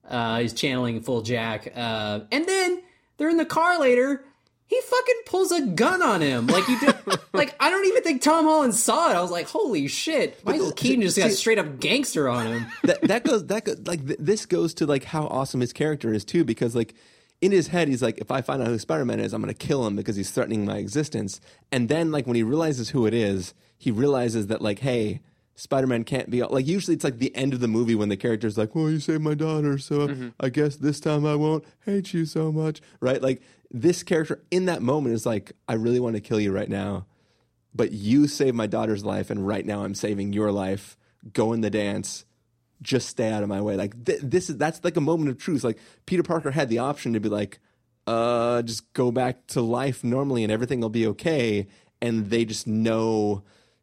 Uh, 0.06 0.40
he's 0.40 0.52
channeling 0.52 1.00
full 1.00 1.22
Jack. 1.22 1.72
Uh, 1.74 2.20
and 2.30 2.46
then 2.46 2.82
they're 3.16 3.30
in 3.30 3.36
the 3.38 3.46
car 3.46 3.78
later. 3.80 4.24
He 4.68 4.80
fucking 4.82 5.14
pulls 5.26 5.50
a 5.50 5.62
gun 5.62 6.02
on 6.02 6.20
him. 6.20 6.46
Like 6.46 6.64
he 6.64 6.78
did. 6.78 6.94
like 7.32 7.54
I 7.58 7.70
don't 7.70 7.86
even 7.86 8.02
think 8.02 8.22
Tom 8.22 8.44
Holland 8.44 8.74
saw 8.74 9.10
it. 9.10 9.14
I 9.16 9.20
was 9.22 9.30
like, 9.30 9.48
holy 9.48 9.88
shit! 9.88 10.44
Michael 10.44 10.72
Keaton 10.72 11.02
just 11.02 11.16
got 11.16 11.30
straight 11.32 11.58
up 11.58 11.80
gangster 11.80 12.28
on 12.28 12.46
him. 12.46 12.66
that 12.84 13.00
that 13.02 13.24
goes 13.24 13.46
that 13.46 13.64
goes, 13.64 13.78
like 13.86 14.06
th- 14.06 14.18
this 14.20 14.44
goes 14.46 14.74
to 14.74 14.86
like 14.86 15.04
how 15.04 15.26
awesome 15.26 15.60
his 15.60 15.72
character 15.72 16.12
is 16.12 16.24
too 16.24 16.44
because 16.44 16.76
like 16.76 16.94
in 17.40 17.50
his 17.50 17.68
head 17.68 17.88
he's 17.88 18.02
like 18.02 18.18
if 18.18 18.30
I 18.30 18.42
find 18.42 18.60
out 18.60 18.68
who 18.68 18.78
Spider-Man 18.78 19.20
is 19.20 19.32
I'm 19.32 19.40
going 19.40 19.54
to 19.54 19.66
kill 19.66 19.86
him 19.86 19.96
because 19.96 20.16
he's 20.16 20.30
threatening 20.30 20.64
my 20.66 20.76
existence 20.78 21.40
and 21.72 21.88
then 21.88 22.10
like 22.10 22.26
when 22.26 22.36
he 22.36 22.42
realizes 22.42 22.90
who 22.90 23.06
it 23.06 23.14
is 23.14 23.54
he 23.78 23.90
realizes 23.92 24.48
that 24.48 24.60
like 24.60 24.80
hey 24.80 25.20
Spider-Man 25.54 26.02
can't 26.04 26.30
be 26.30 26.42
like 26.42 26.66
usually 26.66 26.94
it's 26.94 27.04
like 27.04 27.18
the 27.18 27.34
end 27.36 27.54
of 27.54 27.60
the 27.60 27.68
movie 27.68 27.94
when 27.94 28.08
the 28.08 28.16
character's 28.16 28.58
like 28.58 28.74
well 28.74 28.90
you 28.90 28.98
saved 29.00 29.22
my 29.22 29.34
daughter 29.34 29.78
so 29.78 30.08
Mm-hmm. 30.08 30.28
I 30.40 30.48
guess 30.48 30.76
this 30.76 30.98
time 31.00 31.24
I 31.24 31.36
won't 31.36 31.64
hate 31.86 32.12
you 32.12 32.26
so 32.26 32.50
much 32.50 32.80
right 33.00 33.22
like 33.22 33.40
this 33.70 34.02
character 34.02 34.42
in 34.50 34.64
that 34.66 34.82
moment 34.82 35.14
is 35.14 35.26
like 35.26 35.52
I 35.68 35.74
really 35.74 36.00
want 36.00 36.16
to 36.16 36.20
kill 36.20 36.40
you 36.40 36.52
right 36.52 36.68
now 36.68 37.06
but 37.74 37.92
you 37.92 38.26
saved 38.26 38.56
my 38.56 38.66
daughter's 38.66 39.04
life 39.04 39.30
and 39.30 39.46
right 39.46 39.64
now 39.64 39.84
I'm 39.84 39.94
saving 39.94 40.32
your 40.32 40.50
life. 40.50 40.96
Go 41.32 41.52
in 41.52 41.60
the 41.60 41.70
dance. 41.70 42.24
Just 42.82 43.08
stay 43.08 43.30
out 43.30 43.42
of 43.42 43.48
my 43.48 43.60
way. 43.60 43.76
Like 43.76 44.04
th- 44.04 44.20
this 44.22 44.50
is 44.50 44.56
that's 44.56 44.82
like 44.84 44.96
a 44.96 45.00
moment 45.00 45.30
of 45.30 45.38
truth. 45.38 45.64
Like 45.64 45.78
Peter 46.06 46.22
Parker 46.22 46.50
had 46.50 46.68
the 46.68 46.78
option 46.78 47.12
to 47.12 47.20
be 47.20 47.28
like 47.28 47.60
uh 48.06 48.62
just 48.62 48.92
go 48.94 49.10
back 49.12 49.46
to 49.48 49.60
life 49.60 50.02
normally 50.02 50.42
and 50.42 50.52
everything 50.52 50.80
will 50.80 50.88
be 50.88 51.06
okay 51.06 51.66
and 52.00 52.30
they 52.30 52.44
just 52.44 52.66
know 52.66 53.42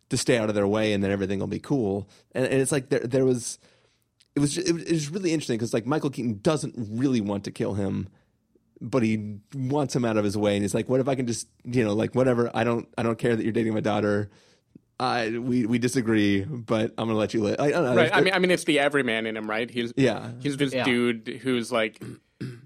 to 0.10 0.18
stay 0.18 0.38
out 0.38 0.50
of 0.50 0.56
their 0.56 0.68
way 0.68 0.94
and 0.94 1.04
then 1.04 1.12
everything 1.12 1.40
will 1.40 1.48
be 1.48 1.60
cool. 1.60 2.10
And, 2.34 2.46
and 2.46 2.62
it's 2.62 2.72
like 2.72 2.90
there 2.90 3.00
there 3.00 3.26
was 3.26 3.60
it 4.36 4.40
was 4.40 4.54
ju- 4.56 4.64
it 4.66 4.74
was, 4.74 4.84
it 4.84 4.92
was 4.94 5.10
really 5.10 5.32
interesting 5.32 5.58
because 5.58 5.74
like 5.74 5.86
Michael 5.86 6.10
Keaton 6.10 6.40
doesn't 6.42 6.76
really 6.78 7.22
want 7.22 7.44
to 7.46 7.52
kill 7.52 7.76
him 7.76 8.10
but 8.82 9.04
he 9.04 9.38
wants 9.54 9.96
him 9.96 10.04
out 10.06 10.18
of 10.18 10.24
his 10.24 10.38
way 10.38 10.56
and 10.56 10.64
he's 10.64 10.74
like 10.74 10.90
what 10.90 11.00
if 11.00 11.08
I 11.08 11.16
can 11.16 11.28
just 11.28 11.48
you 11.64 11.84
know 11.84 11.94
like 11.94 12.14
whatever 12.16 12.52
I 12.54 12.64
don't 12.64 12.88
I 12.98 13.04
don't 13.04 13.18
care 13.18 13.36
that 13.36 13.44
you're 13.44 13.54
dating 13.54 13.74
my 13.74 13.80
daughter 13.80 14.30
I 15.00 15.38
we 15.38 15.66
we 15.66 15.78
disagree 15.78 16.44
but 16.44 16.92
I'm 16.98 17.08
gonna 17.08 17.20
let 17.20 17.34
you 17.34 17.42
live 17.44 17.58
I, 17.60 17.68
I 17.68 17.70
know 17.72 17.96
Right. 17.96 18.12
I 18.14 18.22
mean, 18.22 18.34
I 18.34 18.40
mean, 18.40 18.52
it's 18.52 18.64
the 18.64 18.80
everyman 18.80 19.26
in 19.26 19.36
him, 19.36 19.50
right? 19.50 19.70
He's 19.70 19.94
Yeah. 19.98 20.32
He's 20.42 20.56
this 20.58 20.74
Yeah. 20.74 20.84
dude 20.86 21.40
who's 21.42 21.72
like, 21.72 22.02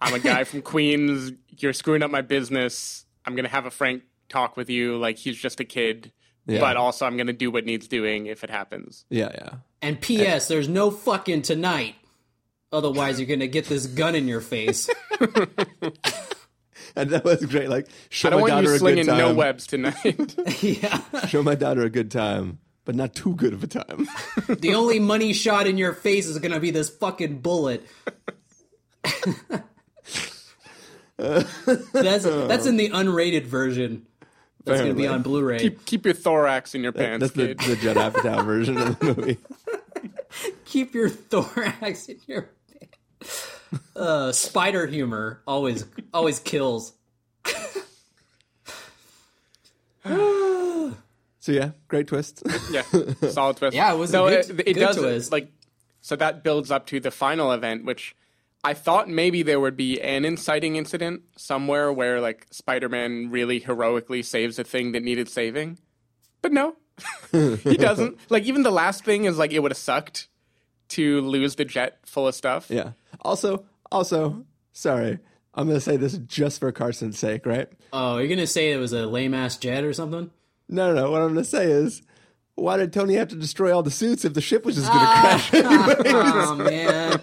I'm 0.01 0.13
a 0.13 0.19
guy 0.19 0.43
from 0.43 0.61
Queens. 0.61 1.31
You're 1.57 1.73
screwing 1.73 2.03
up 2.03 2.11
my 2.11 2.21
business. 2.21 3.05
I'm 3.25 3.35
gonna 3.35 3.47
have 3.49 3.65
a 3.65 3.71
frank 3.71 4.03
talk 4.29 4.57
with 4.57 4.69
you. 4.69 4.97
Like 4.97 5.17
he's 5.17 5.37
just 5.37 5.59
a 5.59 5.65
kid, 5.65 6.11
Yeah. 6.47 6.59
but 6.59 6.77
also 6.77 7.05
I'm 7.05 7.17
gonna 7.17 7.33
do 7.33 7.49
what 7.51 7.65
needs 7.65 7.87
doing 7.87 8.27
if 8.27 8.43
it 8.43 8.49
happens. 8.51 9.05
yeah 9.09 9.29
yeah 9.33 9.49
And 9.81 9.99
P.S. 9.99 10.47
There's 10.47 10.67
no 10.69 10.91
fucking 10.91 11.41
tonight. 11.43 11.95
Otherwise, 12.71 13.19
you're 13.19 13.27
gonna 13.27 13.47
get 13.47 13.65
this 13.65 13.87
gun 13.87 14.15
in 14.15 14.27
your 14.27 14.41
face. 14.41 14.89
and 16.95 17.09
that 17.09 17.23
was 17.23 17.45
great 17.45 17.69
like 17.69 17.87
show 18.09 18.27
I 18.27 18.31
don't 18.31 18.39
my 18.39 18.41
want 18.41 18.51
daughter 18.51 18.69
you 18.69 18.75
a 18.75 18.79
slinging 18.79 19.05
good 19.05 19.11
time 19.11 19.17
no 19.17 19.33
webs 19.33 19.67
tonight. 19.67 20.35
Yeah. 20.61 21.01
Show 21.27 21.43
my 21.43 21.55
daughter 21.55 21.81
a 21.81 21.89
good 21.89 22.11
time 22.11 22.59
but 22.85 22.95
not 22.95 23.13
too 23.13 23.35
good 23.35 23.53
of 23.53 23.63
a 23.63 23.67
time 23.67 24.07
the 24.47 24.73
only 24.73 24.99
money 24.99 25.33
shot 25.33 25.67
in 25.67 25.77
your 25.77 25.93
face 25.93 26.25
is 26.25 26.39
gonna 26.39 26.59
be 26.59 26.71
this 26.71 26.89
fucking 26.89 27.39
bullet. 27.39 27.85
that's 31.17 32.23
that's 32.23 32.65
in 32.65 32.77
the 32.77 32.89
unrated 32.89 33.45
version. 33.45 34.05
That's 34.63 34.81
gonna 34.81 34.93
be 34.93 35.07
on 35.07 35.21
Blu-ray. 35.21 35.59
keep 35.59 35.85
keep 35.85 36.05
your 36.05 36.13
thorax 36.13 36.75
in 36.75 36.83
your 36.83 36.91
pants, 36.91 37.21
that's 37.21 37.33
the, 37.33 37.55
kid. 37.55 37.59
the 37.59 37.75
Judd 37.75 37.97
Apatow 37.97 38.45
version 38.45 38.77
of 38.77 38.99
the 38.99 39.05
movie 39.05 39.37
Keep 40.65 40.93
your 40.93 41.09
thorax 41.09 42.07
in 42.09 42.19
your. 42.27 42.49
Uh, 43.95 44.31
spider 44.31 44.87
humor 44.87 45.43
always 45.45 45.85
always 46.11 46.39
kills. 46.39 46.93
so 50.05 50.93
yeah 51.47 51.71
great 51.87 52.07
twist 52.07 52.43
yeah, 52.71 52.83
solid 53.29 53.57
twist. 53.57 53.75
Yeah, 53.75 53.93
it 53.93 53.97
was 53.97 54.09
a 54.11 54.13
no, 54.13 54.29
good- 54.29 54.59
it, 54.61 54.67
it 54.69 54.73
good 54.73 54.79
does 54.79 54.97
twist. 54.97 55.31
like 55.31 55.51
so 56.01 56.15
that 56.15 56.43
builds 56.43 56.71
up 56.71 56.85
to 56.87 56.99
the 56.99 57.11
final 57.11 57.51
event, 57.51 57.85
which 57.85 58.15
I 58.63 58.73
thought 58.73 59.07
maybe 59.09 59.43
there 59.43 59.59
would 59.59 59.77
be 59.77 60.01
an 60.01 60.25
inciting 60.25 60.75
incident 60.75 61.21
somewhere 61.37 61.91
where 61.93 62.19
like 62.21 62.47
Spider-Man 62.51 63.29
really 63.29 63.59
heroically 63.59 64.23
saves 64.23 64.57
a 64.59 64.63
thing 64.63 64.93
that 64.93 65.03
needed 65.03 65.29
saving, 65.29 65.77
but 66.41 66.51
no, 66.51 66.75
he 67.31 67.77
doesn't. 67.77 68.17
Like 68.29 68.43
even 68.43 68.63
the 68.63 68.71
last 68.71 69.03
thing 69.05 69.25
is 69.25 69.37
like 69.37 69.51
it 69.51 69.59
would 69.59 69.71
have 69.71 69.77
sucked 69.77 70.27
to 70.89 71.21
lose 71.21 71.55
the 71.55 71.65
jet 71.65 71.99
full 72.05 72.27
of 72.27 72.33
stuff. 72.35 72.69
Yeah. 72.71 72.91
Also, 73.21 73.65
also, 73.91 74.45
sorry, 74.71 75.19
I'm 75.53 75.67
gonna 75.67 75.79
say 75.81 75.97
this 75.97 76.17
just 76.19 76.59
for 76.59 76.71
Carson's 76.71 77.17
sake, 77.19 77.45
right? 77.45 77.67
Oh, 77.91 78.17
you're 78.17 78.27
gonna 78.27 78.47
say 78.47 78.71
it 78.71 78.77
was 78.77 78.93
a 78.93 79.05
lame 79.05 79.33
ass 79.33 79.57
jet 79.57 79.83
or 79.83 79.93
something? 79.93 80.29
No, 80.67 80.93
no, 80.93 81.01
no. 81.03 81.11
What 81.11 81.21
I'm 81.21 81.29
gonna 81.29 81.43
say 81.43 81.65
is, 81.71 82.01
why 82.55 82.77
did 82.77 82.93
Tony 82.93 83.15
have 83.15 83.29
to 83.29 83.35
destroy 83.35 83.73
all 83.75 83.83
the 83.83 83.91
suits 83.91 84.25
if 84.25 84.33
the 84.33 84.41
ship 84.41 84.65
was 84.65 84.75
just 84.75 84.87
gonna 84.87 85.01
Ah. 85.01 85.21
crash 85.21 85.53
anyway? 85.53 85.95
oh 86.13 86.55
man, 86.55 87.21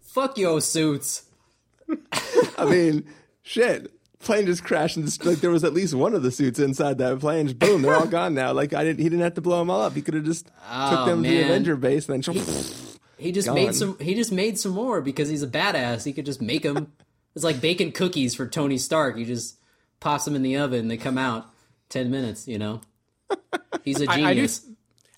fuck 0.00 0.36
yo 0.38 0.58
suits. 0.58 1.22
I 2.58 2.64
mean, 2.64 3.04
shit. 3.42 3.92
Plane 4.20 4.46
just 4.46 4.62
crashed 4.62 4.96
and 4.96 5.04
just, 5.04 5.24
like 5.24 5.38
there 5.38 5.50
was 5.50 5.64
at 5.64 5.72
least 5.72 5.94
one 5.94 6.14
of 6.14 6.22
the 6.22 6.30
suits 6.30 6.60
inside 6.60 6.98
that 6.98 7.18
plane. 7.18 7.46
Just 7.48 7.58
boom, 7.58 7.82
they're 7.82 7.94
all 7.94 8.06
gone 8.06 8.34
now. 8.34 8.52
Like 8.52 8.72
I 8.72 8.84
didn't, 8.84 8.98
he 9.00 9.04
didn't 9.08 9.22
have 9.22 9.34
to 9.34 9.40
blow 9.40 9.58
them 9.58 9.68
all 9.68 9.82
up. 9.82 9.94
He 9.94 10.00
could 10.02 10.14
have 10.14 10.22
just 10.24 10.48
Oh, 10.70 10.90
took 10.96 11.06
them 11.06 11.24
to 11.24 11.28
the. 11.28 11.42
Avenger 11.42 11.74
base 11.76 12.08
and 12.08 12.22
then. 12.22 12.34
He 13.22 13.32
just 13.32 13.46
Gone. 13.46 13.54
made 13.54 13.74
some. 13.74 13.98
He 13.98 14.14
just 14.14 14.32
made 14.32 14.58
some 14.58 14.72
more 14.72 15.00
because 15.00 15.28
he's 15.28 15.42
a 15.42 15.46
badass. 15.48 16.04
He 16.04 16.12
could 16.12 16.26
just 16.26 16.42
make 16.42 16.62
them. 16.62 16.92
It's 17.34 17.44
like 17.44 17.60
baking 17.60 17.92
cookies 17.92 18.34
for 18.34 18.46
Tony 18.46 18.76
Stark. 18.78 19.16
You 19.16 19.24
just 19.24 19.56
pops 20.00 20.24
them 20.24 20.34
in 20.36 20.42
the 20.42 20.56
oven. 20.58 20.88
They 20.88 20.96
come 20.96 21.16
out 21.18 21.46
ten 21.88 22.10
minutes. 22.10 22.46
You 22.48 22.58
know, 22.58 22.80
he's 23.84 24.00
a 24.00 24.06
genius. 24.14 24.66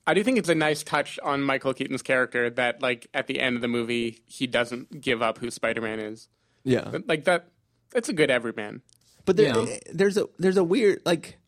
I 0.07 0.13
do 0.15 0.23
think 0.23 0.37
it's 0.39 0.49
a 0.51 0.55
nice 0.55 0.83
touch 0.83 1.19
on 1.23 1.41
Michael 1.41 1.73
Keaton's 1.73 2.03
character 2.03 2.51
that, 2.51 2.83
like, 2.83 3.07
at 3.15 3.27
the 3.27 3.41
end 3.41 3.57
of 3.57 3.63
the 3.63 3.69
movie, 3.69 4.21
he 4.27 4.47
doesn't 4.47 5.01
give 5.01 5.23
up 5.23 5.39
who 5.39 5.51
Spider 5.51 5.81
Man 5.81 5.99
is. 5.99 6.29
Yeah. 6.63 6.91
Like 7.07 7.25
that. 7.25 7.47
It's 7.95 8.11
a 8.11 8.13
good 8.13 8.31
everyman. 8.31 8.83
But 9.25 9.39
there, 9.39 9.47
Yeah. 9.57 9.67
Eh, 9.73 9.79
there's 9.93 10.19
a 10.19 10.29
there's 10.39 10.59
a 10.59 10.65
weird 10.65 11.01
like 11.07 11.39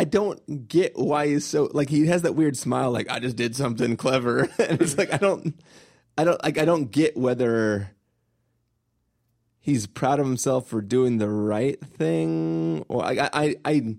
I 0.00 0.04
don't 0.04 0.66
get 0.66 0.98
why 0.98 1.26
he's 1.26 1.44
so 1.44 1.68
like 1.74 1.90
he 1.90 2.06
has 2.06 2.22
that 2.22 2.34
weird 2.34 2.56
smile 2.56 2.90
like 2.90 3.10
I 3.10 3.18
just 3.18 3.36
did 3.36 3.54
something 3.54 3.98
clever 3.98 4.48
and 4.58 4.80
it's 4.80 4.96
like 4.96 5.12
I 5.12 5.18
don't 5.18 5.54
I 6.16 6.24
don't 6.24 6.42
like 6.42 6.56
I 6.56 6.64
don't 6.64 6.90
get 6.90 7.18
whether 7.18 7.90
he's 9.58 9.86
proud 9.86 10.18
of 10.18 10.24
himself 10.24 10.68
for 10.68 10.80
doing 10.80 11.18
the 11.18 11.28
right 11.28 11.78
thing 11.84 12.82
or 12.88 13.04
I 13.04 13.28
I 13.30 13.56
I 13.62 13.96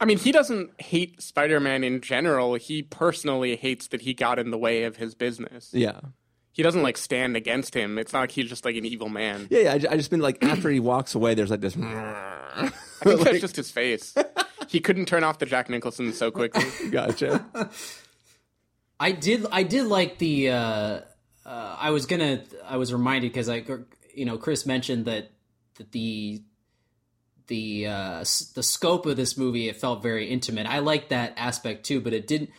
I 0.00 0.04
mean, 0.06 0.18
he 0.18 0.32
doesn't 0.32 0.80
hate 0.80 1.22
Spider 1.22 1.60
Man 1.60 1.84
in 1.84 2.00
general. 2.00 2.54
He 2.54 2.82
personally 2.82 3.54
hates 3.54 3.86
that 3.88 4.00
he 4.00 4.14
got 4.14 4.38
in 4.38 4.50
the 4.50 4.58
way 4.58 4.82
of 4.84 4.96
his 4.96 5.14
business. 5.14 5.70
yeah. 5.72 6.00
He 6.60 6.62
doesn't 6.62 6.82
like 6.82 6.98
stand 6.98 7.36
against 7.38 7.72
him. 7.72 7.96
It's 7.98 8.12
not 8.12 8.20
like 8.20 8.32
he's 8.32 8.46
just 8.46 8.66
like 8.66 8.76
an 8.76 8.84
evil 8.84 9.08
man. 9.08 9.46
Yeah, 9.48 9.60
yeah, 9.60 9.72
I, 9.72 9.78
ju- 9.78 9.86
I 9.92 9.96
just 9.96 10.10
been 10.10 10.20
like 10.20 10.44
after 10.44 10.68
he 10.68 10.78
walks 10.78 11.14
away 11.14 11.32
there's 11.34 11.48
like 11.50 11.62
this 11.62 11.74
I 11.82 12.70
think 13.02 13.20
that's 13.22 13.40
just 13.40 13.56
his 13.56 13.70
face. 13.70 14.14
he 14.68 14.78
couldn't 14.78 15.06
turn 15.06 15.24
off 15.24 15.38
the 15.38 15.46
Jack 15.46 15.70
Nicholson 15.70 16.12
so 16.12 16.30
quickly. 16.30 16.66
gotcha. 16.90 17.46
I 19.00 19.12
did. 19.12 19.46
I 19.50 19.62
did 19.62 19.86
like 19.86 20.18
the. 20.18 20.50
Uh, 20.50 21.00
uh, 21.46 21.76
I 21.78 21.92
was 21.92 22.04
gonna. 22.04 22.44
I 22.68 22.76
was 22.76 22.92
reminded 22.92 23.32
because 23.32 23.48
I, 23.48 23.64
you 24.14 24.26
know, 24.26 24.36
Chris 24.36 24.66
mentioned 24.66 25.06
that 25.06 25.30
that 25.78 25.92
the 25.92 26.42
the 27.46 27.86
uh, 27.86 28.18
s- 28.20 28.52
the 28.54 28.62
scope 28.62 29.06
of 29.06 29.16
this 29.16 29.38
movie 29.38 29.70
it 29.70 29.76
felt 29.76 30.02
very 30.02 30.28
intimate. 30.28 30.66
I 30.66 30.80
liked 30.80 31.08
that 31.08 31.32
aspect 31.38 31.86
too, 31.86 32.02
but 32.02 32.12
it 32.12 32.26
didn't. 32.26 32.50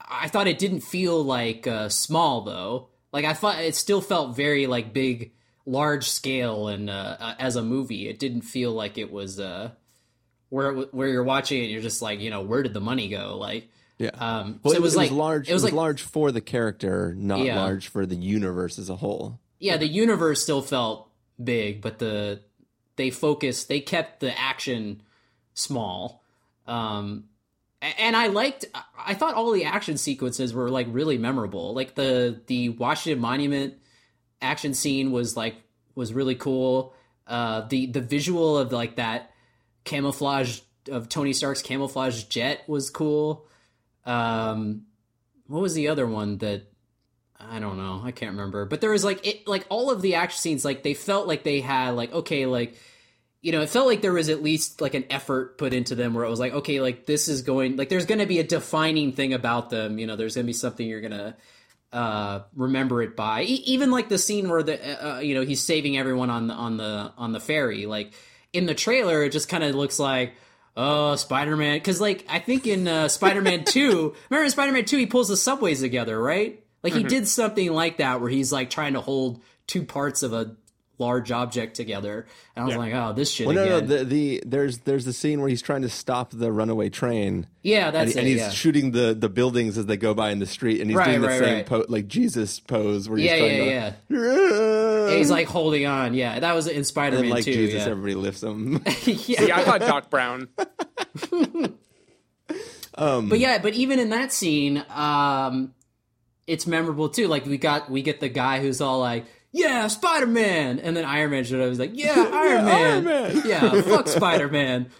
I 0.00 0.28
thought 0.28 0.46
it 0.46 0.60
didn't 0.60 0.82
feel 0.82 1.20
like 1.24 1.66
uh, 1.66 1.88
small 1.88 2.42
though. 2.42 2.90
Like 3.12 3.24
I 3.24 3.34
thought 3.34 3.58
it 3.60 3.74
still 3.76 4.00
felt 4.00 4.34
very 4.36 4.66
like 4.66 4.92
big, 4.92 5.32
large 5.66 6.08
scale, 6.08 6.68
and 6.68 6.88
uh, 6.90 7.16
uh, 7.20 7.34
as 7.38 7.56
a 7.56 7.62
movie, 7.62 8.08
it 8.08 8.18
didn't 8.18 8.42
feel 8.42 8.72
like 8.72 8.98
it 8.98 9.12
was. 9.12 9.38
Uh, 9.38 9.70
where 10.48 10.70
it- 10.78 10.92
where 10.94 11.08
you're 11.08 11.22
watching 11.24 11.62
it, 11.64 11.70
you're 11.70 11.80
just 11.82 12.02
like, 12.02 12.20
you 12.20 12.28
know, 12.30 12.42
where 12.42 12.62
did 12.62 12.74
the 12.74 12.80
money 12.80 13.08
go? 13.08 13.38
Like, 13.38 13.68
Yeah. 13.98 14.10
um, 14.18 14.60
Well, 14.62 14.72
so 14.74 14.78
it 14.78 14.82
was 14.82 14.94
like 14.96 15.10
large. 15.10 15.48
It 15.48 15.54
was 15.54 15.64
like 15.64 15.72
large 15.72 16.02
for 16.02 16.30
the 16.30 16.42
character, 16.42 17.14
not 17.16 17.40
Yeah. 17.40 17.56
large 17.62 17.88
for 17.88 18.04
the 18.04 18.16
universe 18.16 18.78
as 18.78 18.90
a 18.90 18.96
whole. 18.96 19.38
yeah, 19.58 19.76
the 19.78 19.86
universe 19.88 20.42
still 20.42 20.60
felt 20.60 21.08
big, 21.42 21.80
but 21.80 21.98
the 22.00 22.40
they 22.96 23.08
focused, 23.10 23.68
they 23.68 23.80
kept 23.80 24.20
the 24.20 24.38
action 24.38 25.00
small. 25.54 26.22
Um, 26.66 27.24
and 27.98 28.16
I 28.16 28.28
liked, 28.28 28.64
I 28.96 29.14
thought 29.14 29.34
all 29.34 29.50
the 29.50 29.64
action 29.64 29.96
sequences 29.96 30.54
were 30.54 30.70
like 30.70 30.86
really 30.90 31.18
memorable. 31.18 31.74
Like 31.74 31.94
the 31.94 32.40
the 32.46 32.70
Washington 32.70 33.20
Monument 33.20 33.74
action 34.40 34.74
scene 34.74 35.10
was 35.10 35.36
like 35.36 35.56
was 35.94 36.12
really 36.12 36.36
cool. 36.36 36.94
Uh, 37.26 37.62
the 37.68 37.86
the 37.86 38.00
visual 38.00 38.56
of 38.56 38.72
like 38.72 38.96
that 38.96 39.32
camouflage 39.84 40.60
of 40.90 41.08
Tony 41.08 41.32
Stark's 41.32 41.62
camouflage 41.62 42.24
jet 42.24 42.62
was 42.68 42.88
cool. 42.90 43.46
Um, 44.04 44.82
what 45.46 45.62
was 45.62 45.74
the 45.74 45.88
other 45.88 46.06
one 46.06 46.38
that 46.38 46.72
I 47.40 47.58
don't 47.58 47.76
know. 47.76 48.00
I 48.04 48.12
can't 48.12 48.32
remember. 48.32 48.64
But 48.64 48.80
there 48.80 48.90
was 48.90 49.04
like 49.04 49.26
it 49.26 49.46
like 49.48 49.66
all 49.68 49.90
of 49.90 50.02
the 50.02 50.14
action 50.14 50.38
scenes 50.38 50.64
like 50.64 50.82
they 50.82 50.94
felt 50.94 51.26
like 51.26 51.42
they 51.42 51.60
had 51.60 51.90
like 51.90 52.12
okay 52.12 52.46
like 52.46 52.76
you 53.42 53.52
know, 53.52 53.60
it 53.60 53.68
felt 53.68 53.86
like 53.86 54.00
there 54.02 54.12
was 54.12 54.28
at 54.28 54.42
least 54.42 54.80
like 54.80 54.94
an 54.94 55.04
effort 55.10 55.58
put 55.58 55.74
into 55.74 55.94
them 55.94 56.14
where 56.14 56.24
it 56.24 56.30
was 56.30 56.40
like 56.40 56.52
okay 56.54 56.80
like 56.80 57.04
this 57.06 57.28
is 57.28 57.42
going 57.42 57.76
like 57.76 57.88
there's 57.88 58.06
going 58.06 58.20
to 58.20 58.26
be 58.26 58.38
a 58.38 58.44
defining 58.44 59.12
thing 59.12 59.34
about 59.34 59.68
them, 59.70 59.98
you 59.98 60.06
know, 60.06 60.16
there's 60.16 60.36
going 60.36 60.44
to 60.46 60.48
be 60.48 60.52
something 60.54 60.86
you're 60.86 61.00
going 61.00 61.10
to 61.12 61.34
uh 61.92 62.42
remember 62.56 63.02
it 63.02 63.16
by. 63.16 63.42
E- 63.42 63.62
even 63.66 63.90
like 63.90 64.08
the 64.08 64.16
scene 64.18 64.48
where 64.48 64.62
the 64.62 65.16
uh, 65.16 65.18
you 65.20 65.34
know, 65.34 65.42
he's 65.42 65.60
saving 65.60 65.98
everyone 65.98 66.30
on 66.30 66.46
the 66.46 66.54
on 66.54 66.76
the 66.78 67.12
on 67.18 67.32
the 67.32 67.40
ferry 67.40 67.84
like 67.86 68.12
in 68.52 68.66
the 68.66 68.74
trailer 68.74 69.22
it 69.24 69.32
just 69.32 69.48
kind 69.48 69.64
of 69.64 69.74
looks 69.74 69.98
like 69.98 70.34
Oh, 70.74 71.16
Spider 71.16 71.54
Man! 71.54 71.76
Because 71.76 72.00
like 72.00 72.24
I 72.30 72.38
think 72.38 72.66
in 72.66 72.88
uh, 72.88 73.08
Spider 73.08 73.42
Man 73.42 73.64
Two, 73.66 74.14
remember 74.30 74.44
in 74.46 74.50
Spider 74.50 74.72
Man 74.72 74.86
Two, 74.86 74.96
he 74.96 75.04
pulls 75.04 75.28
the 75.28 75.36
subways 75.36 75.80
together, 75.82 76.18
right? 76.18 76.64
Like 76.82 76.94
he 76.94 77.04
Mhm. 77.04 77.08
did 77.08 77.28
something 77.28 77.70
like 77.70 77.98
that 77.98 78.22
where 78.22 78.30
he's 78.30 78.52
like 78.52 78.70
trying 78.70 78.94
to 78.94 79.02
hold 79.02 79.42
two 79.66 79.82
parts 79.84 80.22
of 80.22 80.32
a 80.32 80.56
large 80.98 81.32
object 81.32 81.74
together, 81.74 82.26
and 82.54 82.62
I 82.62 82.66
was 82.66 82.74
Yeah. 82.74 82.78
like, 82.78 82.94
oh, 82.94 83.12
this 83.12 83.30
shit 83.30 83.46
Well, 83.46 83.56
no, 83.56 83.62
again. 83.78 83.88
no. 83.88 83.96
The, 83.98 84.04
the 84.04 84.42
there's 84.46 84.78
there's 84.78 85.04
the 85.04 85.12
scene 85.12 85.40
where 85.40 85.48
he's 85.48 85.62
trying 85.62 85.82
to 85.82 85.88
stop 85.88 86.30
the 86.32 86.52
runaway 86.52 86.88
train. 86.90 87.46
Yeah, 87.62 87.90
that's 87.90 88.12
and, 88.12 88.20
and 88.20 88.28
he's 88.28 88.38
yeah. 88.38 88.50
shooting 88.50 88.92
the 88.92 89.14
the 89.14 89.28
buildings 89.28 89.76
as 89.78 89.86
they 89.86 89.96
go 89.96 90.14
by 90.14 90.30
in 90.30 90.38
the 90.38 90.46
street, 90.46 90.80
and 90.80 90.90
he's 90.90 90.96
Right, 90.96 91.06
doing 91.16 91.22
the 91.22 91.38
same 91.38 91.54
right. 91.56 91.66
po- 91.66 91.86
like 91.88 92.06
Jesus 92.08 92.60
pose 92.60 93.08
where 93.08 93.18
he's 93.18 93.26
yeah, 93.30 93.38
trying 93.38 93.50
yeah, 93.68 93.90
to 94.08 94.14
yeah. 94.14 95.08
Yeah, 95.10 95.16
he's 95.16 95.30
like 95.30 95.46
holding 95.48 95.86
on. 95.86 96.14
Yeah, 96.14 96.38
that 96.40 96.54
was 96.54 96.66
in 96.68 96.84
Spider 96.84 97.20
Man 97.20 97.30
like 97.30 97.44
too. 97.44 97.52
Jesus, 97.52 97.84
yeah. 97.84 97.90
everybody 97.90 98.14
lifts 98.14 98.42
him. 98.42 98.82
See, 98.90 99.36
I 99.50 99.64
thought 99.64 99.80
Doc 99.80 100.10
Brown. 100.10 100.48
um, 102.96 103.28
but 103.28 103.38
yeah, 103.38 103.58
but 103.58 103.74
even 103.74 103.98
in 103.98 104.10
that 104.10 104.32
scene, 104.32 104.84
um, 104.90 105.74
it's 106.46 106.66
memorable 106.66 107.08
too. 107.08 107.28
Like 107.28 107.46
we 107.46 107.56
got 107.58 107.90
we 107.90 108.02
get 108.02 108.20
the 108.20 108.28
guy 108.28 108.60
who's 108.60 108.80
all 108.80 109.00
like, 109.00 109.24
"Yeah, 109.52 109.86
Spider 109.88 110.26
Man," 110.26 110.78
and 110.78 110.96
then 110.96 111.04
Iron 111.04 111.30
Man 111.30 111.44
showed 111.44 111.60
up. 111.62 111.68
He's 111.68 111.78
like, 111.78 111.92
"Yeah, 111.94 112.14
Iron 112.32 112.64
Man, 112.64 112.74
Iron 112.74 113.04
Man." 113.04 113.42
yeah, 113.44 113.80
fuck 113.82 114.08
Spider 114.08 114.48
Man." 114.48 114.90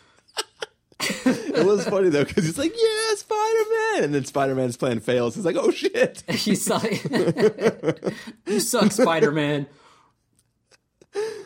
it 1.01 1.67
was 1.67 1.85
funny 1.89 2.11
though 2.11 2.25
because 2.25 2.45
he's 2.45 2.59
like, 2.59 2.73
"Yeah, 2.73 3.15
Spider 3.17 3.65
Man," 3.95 4.05
and 4.05 4.15
then 4.15 4.25
Spider 4.25 4.55
Man's 4.55 4.77
plan 4.77 5.01
fails. 5.01 5.35
He's 5.35 5.45
like, 5.45 5.57
"Oh 5.57 5.71
shit!" 5.73 6.23
He's 6.29 6.69
like, 6.71 7.03
"You 8.47 8.61
suck, 8.61 8.93
Spider 8.93 9.33
Man." 9.33 9.67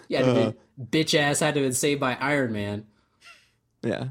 Yeah, 0.09 0.20
Uh. 0.20 0.52
bitch 0.80 1.14
ass 1.18 1.40
had 1.40 1.54
to 1.54 1.61
have 1.61 1.66
been 1.66 1.72
saved 1.74 2.00
by 2.00 2.16
Iron 2.20 2.52
Man. 2.52 2.86
Yeah. 3.82 4.09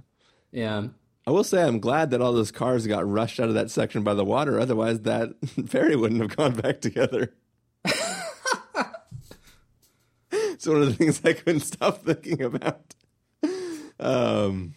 Yeah. 0.51 0.87
I 1.27 1.31
will 1.31 1.43
say 1.43 1.63
I'm 1.63 1.79
glad 1.79 2.11
that 2.11 2.21
all 2.21 2.33
those 2.33 2.51
cars 2.51 2.85
got 2.87 3.09
rushed 3.09 3.39
out 3.39 3.47
of 3.49 3.55
that 3.55 3.71
section 3.71 4.03
by 4.03 4.13
the 4.13 4.25
water. 4.25 4.59
Otherwise, 4.59 5.01
that 5.01 5.29
ferry 5.67 5.95
wouldn't 5.95 6.21
have 6.21 6.35
gone 6.35 6.53
back 6.55 6.81
together. 6.81 7.33
It's 10.55 10.67
one 10.67 10.81
of 10.81 10.87
the 10.87 10.93
things 10.93 11.21
I 11.23 11.33
couldn't 11.33 11.61
stop 11.61 12.03
thinking 12.03 12.41
about. 12.41 12.93
Um, 13.99 14.73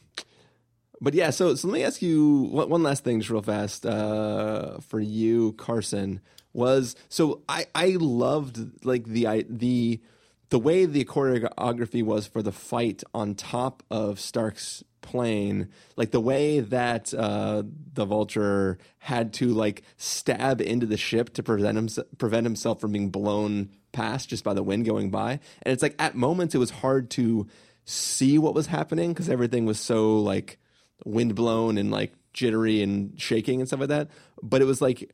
but 1.00 1.14
yeah, 1.14 1.30
so 1.30 1.54
so 1.54 1.68
let 1.68 1.74
me 1.74 1.84
ask 1.84 2.02
you 2.02 2.48
one, 2.50 2.68
one 2.68 2.82
last 2.82 3.04
thing, 3.04 3.20
just 3.20 3.30
real 3.30 3.42
fast, 3.42 3.86
uh, 3.86 4.78
for 4.80 5.00
you, 5.00 5.52
Carson. 5.52 6.20
Was 6.52 6.96
so 7.08 7.42
I 7.48 7.66
I 7.74 7.96
loved 8.00 8.84
like 8.84 9.04
the 9.04 9.26
I, 9.28 9.44
the 9.48 10.00
the 10.50 10.58
way 10.58 10.86
the 10.86 11.04
choreography 11.04 12.02
was 12.02 12.26
for 12.26 12.42
the 12.42 12.52
fight 12.52 13.04
on 13.14 13.34
top 13.34 13.82
of 13.90 14.18
Stark's 14.18 14.82
plane, 15.10 15.68
like 15.96 16.10
the 16.10 16.20
way 16.20 16.60
that 16.60 17.14
uh, 17.14 17.62
the 17.94 18.04
Vulture 18.04 18.78
had 18.98 19.32
to 19.34 19.48
like 19.48 19.82
stab 19.96 20.60
into 20.60 20.84
the 20.86 20.96
ship 20.98 21.32
to 21.34 21.42
prevent 21.42 21.78
him 21.78 21.88
prevent 22.18 22.44
himself 22.44 22.80
from 22.80 22.92
being 22.92 23.08
blown 23.10 23.70
past 23.92 24.28
just 24.28 24.44
by 24.44 24.52
the 24.52 24.62
wind 24.62 24.84
going 24.84 25.10
by, 25.10 25.32
and 25.62 25.72
it's 25.72 25.82
like 25.82 25.94
at 25.98 26.14
moments 26.14 26.54
it 26.54 26.58
was 26.58 26.70
hard 26.70 27.08
to 27.10 27.46
see 27.84 28.36
what 28.38 28.54
was 28.54 28.66
happening 28.66 29.12
because 29.14 29.30
everything 29.30 29.64
was 29.64 29.80
so 29.80 30.18
like 30.18 30.58
wind 31.04 31.34
blown 31.34 31.78
and 31.78 31.90
like 31.90 32.12
jittery 32.34 32.82
and 32.82 33.18
shaking 33.18 33.60
and 33.60 33.68
stuff 33.68 33.80
like 33.80 33.88
that. 33.88 34.10
But 34.42 34.60
it 34.60 34.66
was 34.66 34.82
like 34.82 35.10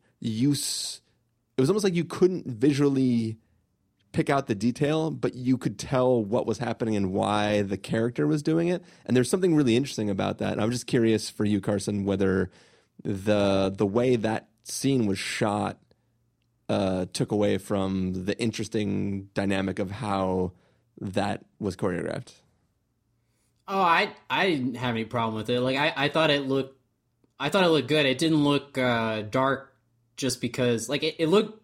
s- 0.52 1.00
it 1.56 1.60
was 1.60 1.70
almost 1.70 1.84
like 1.84 1.94
you 1.94 2.04
couldn't 2.04 2.46
visually 2.48 3.38
pick 4.14 4.30
out 4.30 4.46
the 4.46 4.54
detail, 4.54 5.10
but 5.10 5.34
you 5.34 5.58
could 5.58 5.78
tell 5.78 6.24
what 6.24 6.46
was 6.46 6.58
happening 6.58 6.96
and 6.96 7.12
why 7.12 7.62
the 7.62 7.76
character 7.76 8.26
was 8.26 8.42
doing 8.42 8.68
it. 8.68 8.82
And 9.04 9.14
there's 9.14 9.28
something 9.28 9.54
really 9.54 9.76
interesting 9.76 10.08
about 10.08 10.38
that. 10.38 10.52
And 10.52 10.62
I'm 10.62 10.70
just 10.70 10.86
curious 10.86 11.28
for 11.28 11.44
you, 11.44 11.60
Carson, 11.60 12.04
whether 12.04 12.50
the 13.02 13.74
the 13.76 13.84
way 13.84 14.16
that 14.16 14.48
scene 14.62 15.06
was 15.06 15.18
shot 15.18 15.78
uh, 16.68 17.06
took 17.12 17.32
away 17.32 17.58
from 17.58 18.24
the 18.24 18.38
interesting 18.40 19.28
dynamic 19.34 19.78
of 19.78 19.90
how 19.90 20.52
that 21.00 21.44
was 21.58 21.76
choreographed. 21.76 22.32
Oh, 23.66 23.80
I 23.80 24.14
I 24.30 24.48
didn't 24.48 24.76
have 24.76 24.94
any 24.94 25.04
problem 25.04 25.34
with 25.34 25.50
it. 25.50 25.60
Like 25.60 25.76
I, 25.76 25.92
I 25.96 26.08
thought 26.08 26.30
it 26.30 26.46
looked 26.46 26.80
I 27.40 27.48
thought 27.48 27.64
it 27.64 27.68
looked 27.68 27.88
good. 27.88 28.06
It 28.06 28.18
didn't 28.18 28.44
look 28.44 28.78
uh, 28.78 29.22
dark 29.22 29.74
just 30.16 30.40
because 30.40 30.88
like 30.88 31.02
it, 31.02 31.16
it 31.18 31.26
looked 31.26 31.63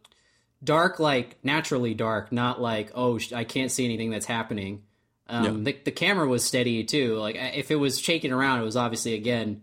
dark 0.62 0.98
like 0.98 1.38
naturally 1.42 1.94
dark, 1.94 2.32
not 2.32 2.60
like 2.60 2.92
oh 2.94 3.18
I 3.34 3.44
can't 3.44 3.70
see 3.70 3.84
anything 3.84 4.10
that's 4.10 4.26
happening. 4.26 4.82
Um, 5.28 5.62
the, 5.62 5.76
the 5.84 5.92
camera 5.92 6.26
was 6.26 6.44
steady 6.44 6.82
too. 6.82 7.16
Like 7.16 7.36
if 7.36 7.70
it 7.70 7.76
was 7.76 8.00
shaking 8.00 8.32
around, 8.32 8.60
it 8.60 8.64
was 8.64 8.76
obviously 8.76 9.14
again 9.14 9.62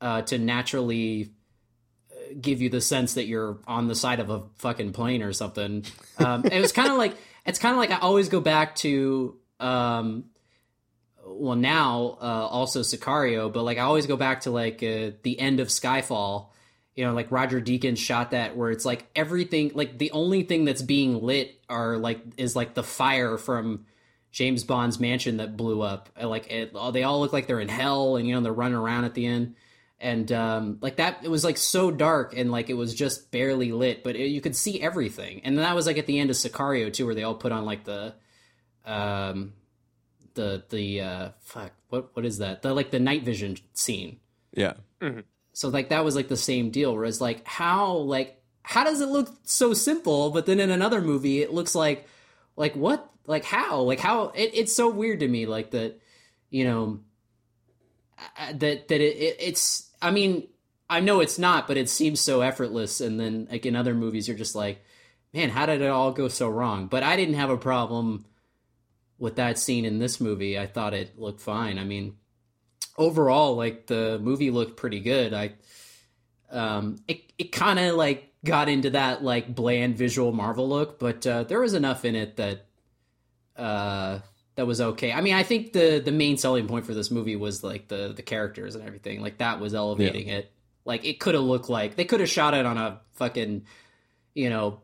uh, 0.00 0.22
to 0.22 0.38
naturally 0.38 1.32
uh, 2.10 2.34
give 2.40 2.62
you 2.62 2.70
the 2.70 2.80
sense 2.80 3.14
that 3.14 3.26
you're 3.26 3.58
on 3.66 3.88
the 3.88 3.94
side 3.94 4.20
of 4.20 4.30
a 4.30 4.42
fucking 4.56 4.92
plane 4.92 5.22
or 5.22 5.34
something. 5.34 5.84
Um, 6.18 6.46
it 6.46 6.60
was 6.60 6.72
kind 6.72 6.90
of 6.90 6.96
like 6.96 7.14
it's 7.46 7.58
kind 7.58 7.74
of 7.74 7.78
like 7.78 7.90
I 7.90 7.98
always 7.98 8.28
go 8.30 8.40
back 8.40 8.74
to 8.76 9.36
um, 9.58 10.24
well 11.26 11.56
now 11.56 12.16
uh, 12.20 12.46
also 12.50 12.80
Sicario, 12.80 13.52
but 13.52 13.62
like 13.62 13.76
I 13.76 13.82
always 13.82 14.06
go 14.06 14.16
back 14.16 14.42
to 14.42 14.50
like 14.50 14.82
uh, 14.82 15.10
the 15.22 15.38
end 15.38 15.60
of 15.60 15.68
Skyfall 15.68 16.49
you 17.00 17.06
know, 17.06 17.14
like 17.14 17.32
Roger 17.32 17.62
Deakins 17.62 17.96
shot 17.96 18.32
that 18.32 18.58
where 18.58 18.70
it's 18.70 18.84
like 18.84 19.06
everything, 19.16 19.72
like 19.74 19.96
the 19.96 20.10
only 20.10 20.42
thing 20.42 20.66
that's 20.66 20.82
being 20.82 21.22
lit 21.22 21.58
are 21.66 21.96
like 21.96 22.20
is 22.36 22.54
like 22.54 22.74
the 22.74 22.82
fire 22.82 23.38
from 23.38 23.86
James 24.32 24.64
Bond's 24.64 25.00
mansion 25.00 25.38
that 25.38 25.56
blew 25.56 25.80
up. 25.80 26.10
Like 26.22 26.52
it, 26.52 26.74
they 26.92 27.02
all 27.02 27.20
look 27.20 27.32
like 27.32 27.46
they're 27.46 27.58
in 27.58 27.70
hell, 27.70 28.16
and 28.16 28.28
you 28.28 28.34
know 28.34 28.42
they're 28.42 28.52
running 28.52 28.76
around 28.76 29.06
at 29.06 29.14
the 29.14 29.24
end, 29.24 29.54
and 29.98 30.30
um, 30.30 30.76
like 30.82 30.96
that. 30.96 31.20
It 31.22 31.30
was 31.30 31.42
like 31.42 31.56
so 31.56 31.90
dark, 31.90 32.36
and 32.36 32.52
like 32.52 32.68
it 32.68 32.74
was 32.74 32.94
just 32.94 33.30
barely 33.30 33.72
lit, 33.72 34.04
but 34.04 34.14
it, 34.14 34.26
you 34.26 34.42
could 34.42 34.54
see 34.54 34.78
everything. 34.78 35.40
And 35.42 35.56
then 35.56 35.64
that 35.64 35.74
was 35.74 35.86
like 35.86 35.96
at 35.96 36.04
the 36.04 36.18
end 36.18 36.28
of 36.28 36.36
Sicario 36.36 36.92
too, 36.92 37.06
where 37.06 37.14
they 37.14 37.22
all 37.22 37.34
put 37.34 37.50
on 37.50 37.64
like 37.64 37.84
the, 37.84 38.12
um, 38.84 39.54
the 40.34 40.64
the 40.68 41.00
uh, 41.00 41.28
fuck 41.40 41.72
what 41.88 42.14
what 42.14 42.26
is 42.26 42.36
that? 42.38 42.60
The 42.60 42.74
like 42.74 42.90
the 42.90 43.00
night 43.00 43.22
vision 43.22 43.56
scene. 43.72 44.20
Yeah. 44.52 44.74
So 45.52 45.68
like 45.68 45.88
that 45.90 46.04
was 46.04 46.16
like 46.16 46.28
the 46.28 46.36
same 46.36 46.70
deal. 46.70 46.94
Whereas 46.94 47.20
like 47.20 47.46
how 47.46 47.94
like 47.94 48.42
how 48.62 48.84
does 48.84 49.00
it 49.00 49.08
look 49.08 49.30
so 49.44 49.74
simple, 49.74 50.30
but 50.30 50.46
then 50.46 50.60
in 50.60 50.70
another 50.70 51.00
movie 51.00 51.42
it 51.42 51.52
looks 51.52 51.74
like 51.74 52.08
like 52.56 52.74
what 52.76 53.10
like 53.26 53.44
how 53.44 53.80
like 53.80 54.00
how 54.00 54.28
it, 54.28 54.50
it's 54.54 54.74
so 54.74 54.88
weird 54.88 55.20
to 55.20 55.28
me 55.28 55.46
like 55.46 55.70
that 55.72 56.00
you 56.50 56.64
know 56.64 57.00
uh, 58.38 58.52
that 58.52 58.88
that 58.88 59.00
it, 59.00 59.16
it 59.16 59.36
it's 59.40 59.90
I 60.00 60.10
mean 60.10 60.48
I 60.90 60.98
know 60.98 61.20
it's 61.20 61.38
not, 61.38 61.68
but 61.68 61.76
it 61.76 61.88
seems 61.88 62.20
so 62.20 62.40
effortless. 62.40 63.00
And 63.00 63.18
then 63.18 63.46
like 63.48 63.64
in 63.64 63.76
other 63.76 63.94
movies, 63.94 64.26
you're 64.26 64.36
just 64.36 64.56
like, 64.56 64.84
man, 65.32 65.48
how 65.48 65.64
did 65.64 65.80
it 65.80 65.86
all 65.86 66.10
go 66.10 66.26
so 66.26 66.48
wrong? 66.48 66.88
But 66.88 67.04
I 67.04 67.14
didn't 67.14 67.36
have 67.36 67.48
a 67.48 67.56
problem 67.56 68.24
with 69.16 69.36
that 69.36 69.56
scene 69.56 69.84
in 69.84 70.00
this 70.00 70.20
movie. 70.20 70.58
I 70.58 70.66
thought 70.66 70.92
it 70.92 71.16
looked 71.16 71.40
fine. 71.40 71.78
I 71.78 71.84
mean, 71.84 72.16
overall, 73.00 73.56
like 73.56 73.86
the 73.86 74.20
movie 74.22 74.50
looked 74.50 74.76
pretty 74.76 75.00
good. 75.00 75.34
I 75.34 75.54
um 76.50 76.96
it 77.08 77.32
it 77.38 77.52
kind 77.52 77.78
of 77.78 77.96
like 77.96 78.32
got 78.44 78.68
into 78.68 78.90
that 78.90 79.24
like 79.24 79.52
bland 79.54 79.96
visual 79.96 80.30
Marvel 80.32 80.68
look, 80.68 80.98
but 81.00 81.26
uh, 81.26 81.44
there 81.44 81.60
was 81.60 81.74
enough 81.74 82.04
in 82.04 82.14
it 82.14 82.36
that 82.36 82.66
uh 83.56 84.20
that 84.56 84.66
was 84.66 84.80
okay. 84.80 85.12
I 85.12 85.22
mean, 85.22 85.34
I 85.34 85.42
think 85.42 85.72
the 85.72 86.02
the 86.04 86.12
main 86.12 86.36
selling 86.36 86.68
point 86.68 86.84
for 86.84 86.92
this 86.94 87.10
movie 87.10 87.36
was 87.36 87.64
like 87.64 87.88
the 87.88 88.12
the 88.14 88.22
characters 88.22 88.74
and 88.74 88.86
everything. 88.86 89.22
Like 89.22 89.38
that 89.38 89.58
was 89.58 89.74
elevating 89.74 90.28
it. 90.28 90.52
Like 90.84 91.04
it 91.04 91.18
could 91.20 91.34
have 91.34 91.44
looked 91.44 91.70
like 91.70 91.96
they 91.96 92.04
could 92.04 92.20
have 92.20 92.28
shot 92.28 92.54
it 92.54 92.66
on 92.66 92.76
a 92.76 93.00
fucking 93.14 93.64
you 94.34 94.50
know 94.50 94.80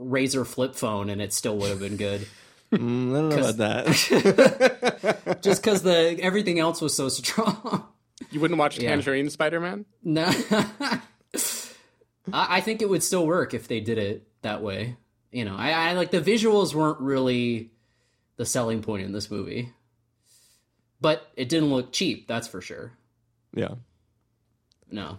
Razr 0.00 0.46
flip 0.46 0.74
phone 0.74 1.10
and 1.10 1.20
it 1.20 1.34
still 1.34 1.56
would 1.58 1.70
have 1.70 1.80
been 1.80 1.96
good. 1.96 2.26
Mm, 2.72 3.10
I 3.10 3.20
don't 3.20 3.28
know 3.30 3.38
about 3.38 3.56
that. 3.56 5.38
Just 5.42 5.62
because 5.62 5.82
the 5.82 6.18
everything 6.20 6.58
else 6.58 6.80
was 6.80 6.94
so 6.94 7.08
strong. 7.08 7.86
You 8.32 8.40
wouldn't 8.40 8.58
watch 8.58 8.78
Yeah. 8.78 8.90
Tangerine 8.90 9.30
Spider 9.30 9.60
Man? 9.60 9.86
No, 10.02 10.24
I, 10.50 11.00
I 12.32 12.60
think 12.60 12.82
it 12.82 12.88
would 12.88 13.02
still 13.02 13.24
work 13.26 13.54
if 13.54 13.68
they 13.68 13.80
did 13.80 13.96
it 13.96 14.26
that 14.42 14.60
way. 14.60 14.96
You 15.30 15.44
know, 15.44 15.54
I, 15.56 15.70
I 15.70 15.92
like 15.92 16.10
the 16.10 16.20
visuals 16.20 16.74
weren't 16.74 17.00
really 17.00 17.70
the 18.36 18.44
selling 18.44 18.82
point 18.82 19.04
in 19.04 19.12
this 19.12 19.30
movie, 19.30 19.72
but 21.00 21.30
it 21.36 21.48
didn't 21.48 21.70
look 21.70 21.92
cheap. 21.92 22.26
That's 22.26 22.48
for 22.48 22.60
sure. 22.60 22.92
yeah. 23.54 23.74
No, 24.90 25.18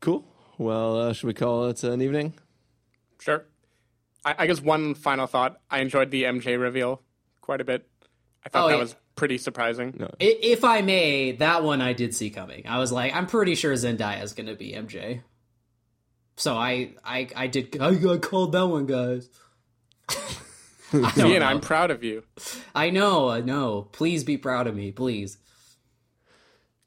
Cool. 0.00 0.26
Well, 0.58 0.98
uh, 1.00 1.12
should 1.12 1.28
we 1.28 1.32
call 1.34 1.68
it 1.68 1.82
an 1.84 2.02
evening? 2.02 2.34
Sure. 3.20 3.44
I, 4.24 4.34
I 4.38 4.46
guess 4.46 4.60
one 4.60 4.94
final 4.94 5.26
thought. 5.26 5.60
I 5.70 5.80
enjoyed 5.80 6.10
the 6.10 6.24
MJ 6.24 6.58
reveal 6.60 7.02
quite 7.40 7.60
a 7.60 7.64
bit. 7.64 7.86
I 8.44 8.48
thought 8.48 8.64
Oh, 8.64 8.68
that 8.68 8.74
yeah. 8.74 8.80
was 8.80 8.96
pretty 9.16 9.38
surprising. 9.38 9.94
No. 9.98 10.10
If 10.20 10.64
I 10.64 10.80
may, 10.82 11.32
that 11.32 11.62
one 11.62 11.80
I 11.80 11.92
did 11.92 12.14
see 12.14 12.30
coming. 12.30 12.66
I 12.66 12.78
was 12.78 12.90
like, 12.92 13.14
I'm 13.14 13.26
pretty 13.26 13.54
sure 13.54 13.72
Zendaya 13.74 14.22
is 14.22 14.32
going 14.32 14.46
to 14.48 14.54
be 14.54 14.72
MJ. 14.72 15.22
So 16.36 16.56
I, 16.56 16.94
I, 17.04 17.28
I 17.36 17.46
did. 17.46 17.80
I 17.80 17.94
got 17.94 18.22
called 18.22 18.52
that 18.52 18.66
one, 18.66 18.86
guys. 18.86 19.28
I 20.92 21.12
Ian, 21.16 21.40
know. 21.40 21.46
I'm 21.46 21.60
proud 21.60 21.90
of 21.90 22.04
you. 22.04 22.22
I 22.74 22.90
know, 22.90 23.28
I 23.28 23.40
know. 23.40 23.82
Please 23.92 24.22
be 24.24 24.36
proud 24.36 24.66
of 24.66 24.76
me, 24.76 24.92
please. 24.92 25.38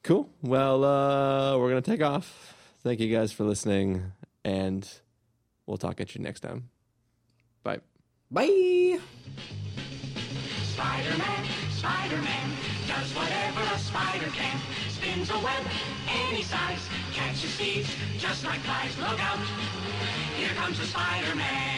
Cool. 0.04 0.30
Well, 0.42 0.84
uh, 0.86 1.58
we're 1.58 1.70
going 1.70 1.82
to 1.82 1.92
take 1.92 2.02
off. 2.02 2.54
Thank 2.84 3.00
you 3.02 3.14
guys 3.14 3.32
for 3.34 3.44
listening, 3.44 4.14
and 4.46 4.90
we'll 5.66 5.78
talk 5.78 6.00
at 6.00 6.16
you 6.16 6.22
next 6.22 6.40
time. 6.42 6.70
Bye. 8.30 9.00
Spider-Man, 10.74 11.46
Spider-Man, 11.72 12.52
does 12.86 13.16
whatever 13.16 13.62
a 13.74 13.80
spider 13.80 14.28
can. 14.36 14.60
Spins 14.90 15.30
a 15.30 15.40
web 15.40 15.64
any 16.10 16.42
size, 16.44 16.90
catches 17.14 17.58
just 18.18 18.44
like 18.44 18.60
flies. 18.60 18.98
Look 19.00 19.24
out, 19.24 19.40
here 20.36 20.54
comes 20.56 20.78
Spider-Man. 20.88 21.78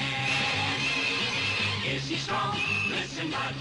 Is 1.86 2.08
he 2.08 2.16
strong? 2.16 2.58
Listen, 2.90 3.30
bud, 3.30 3.54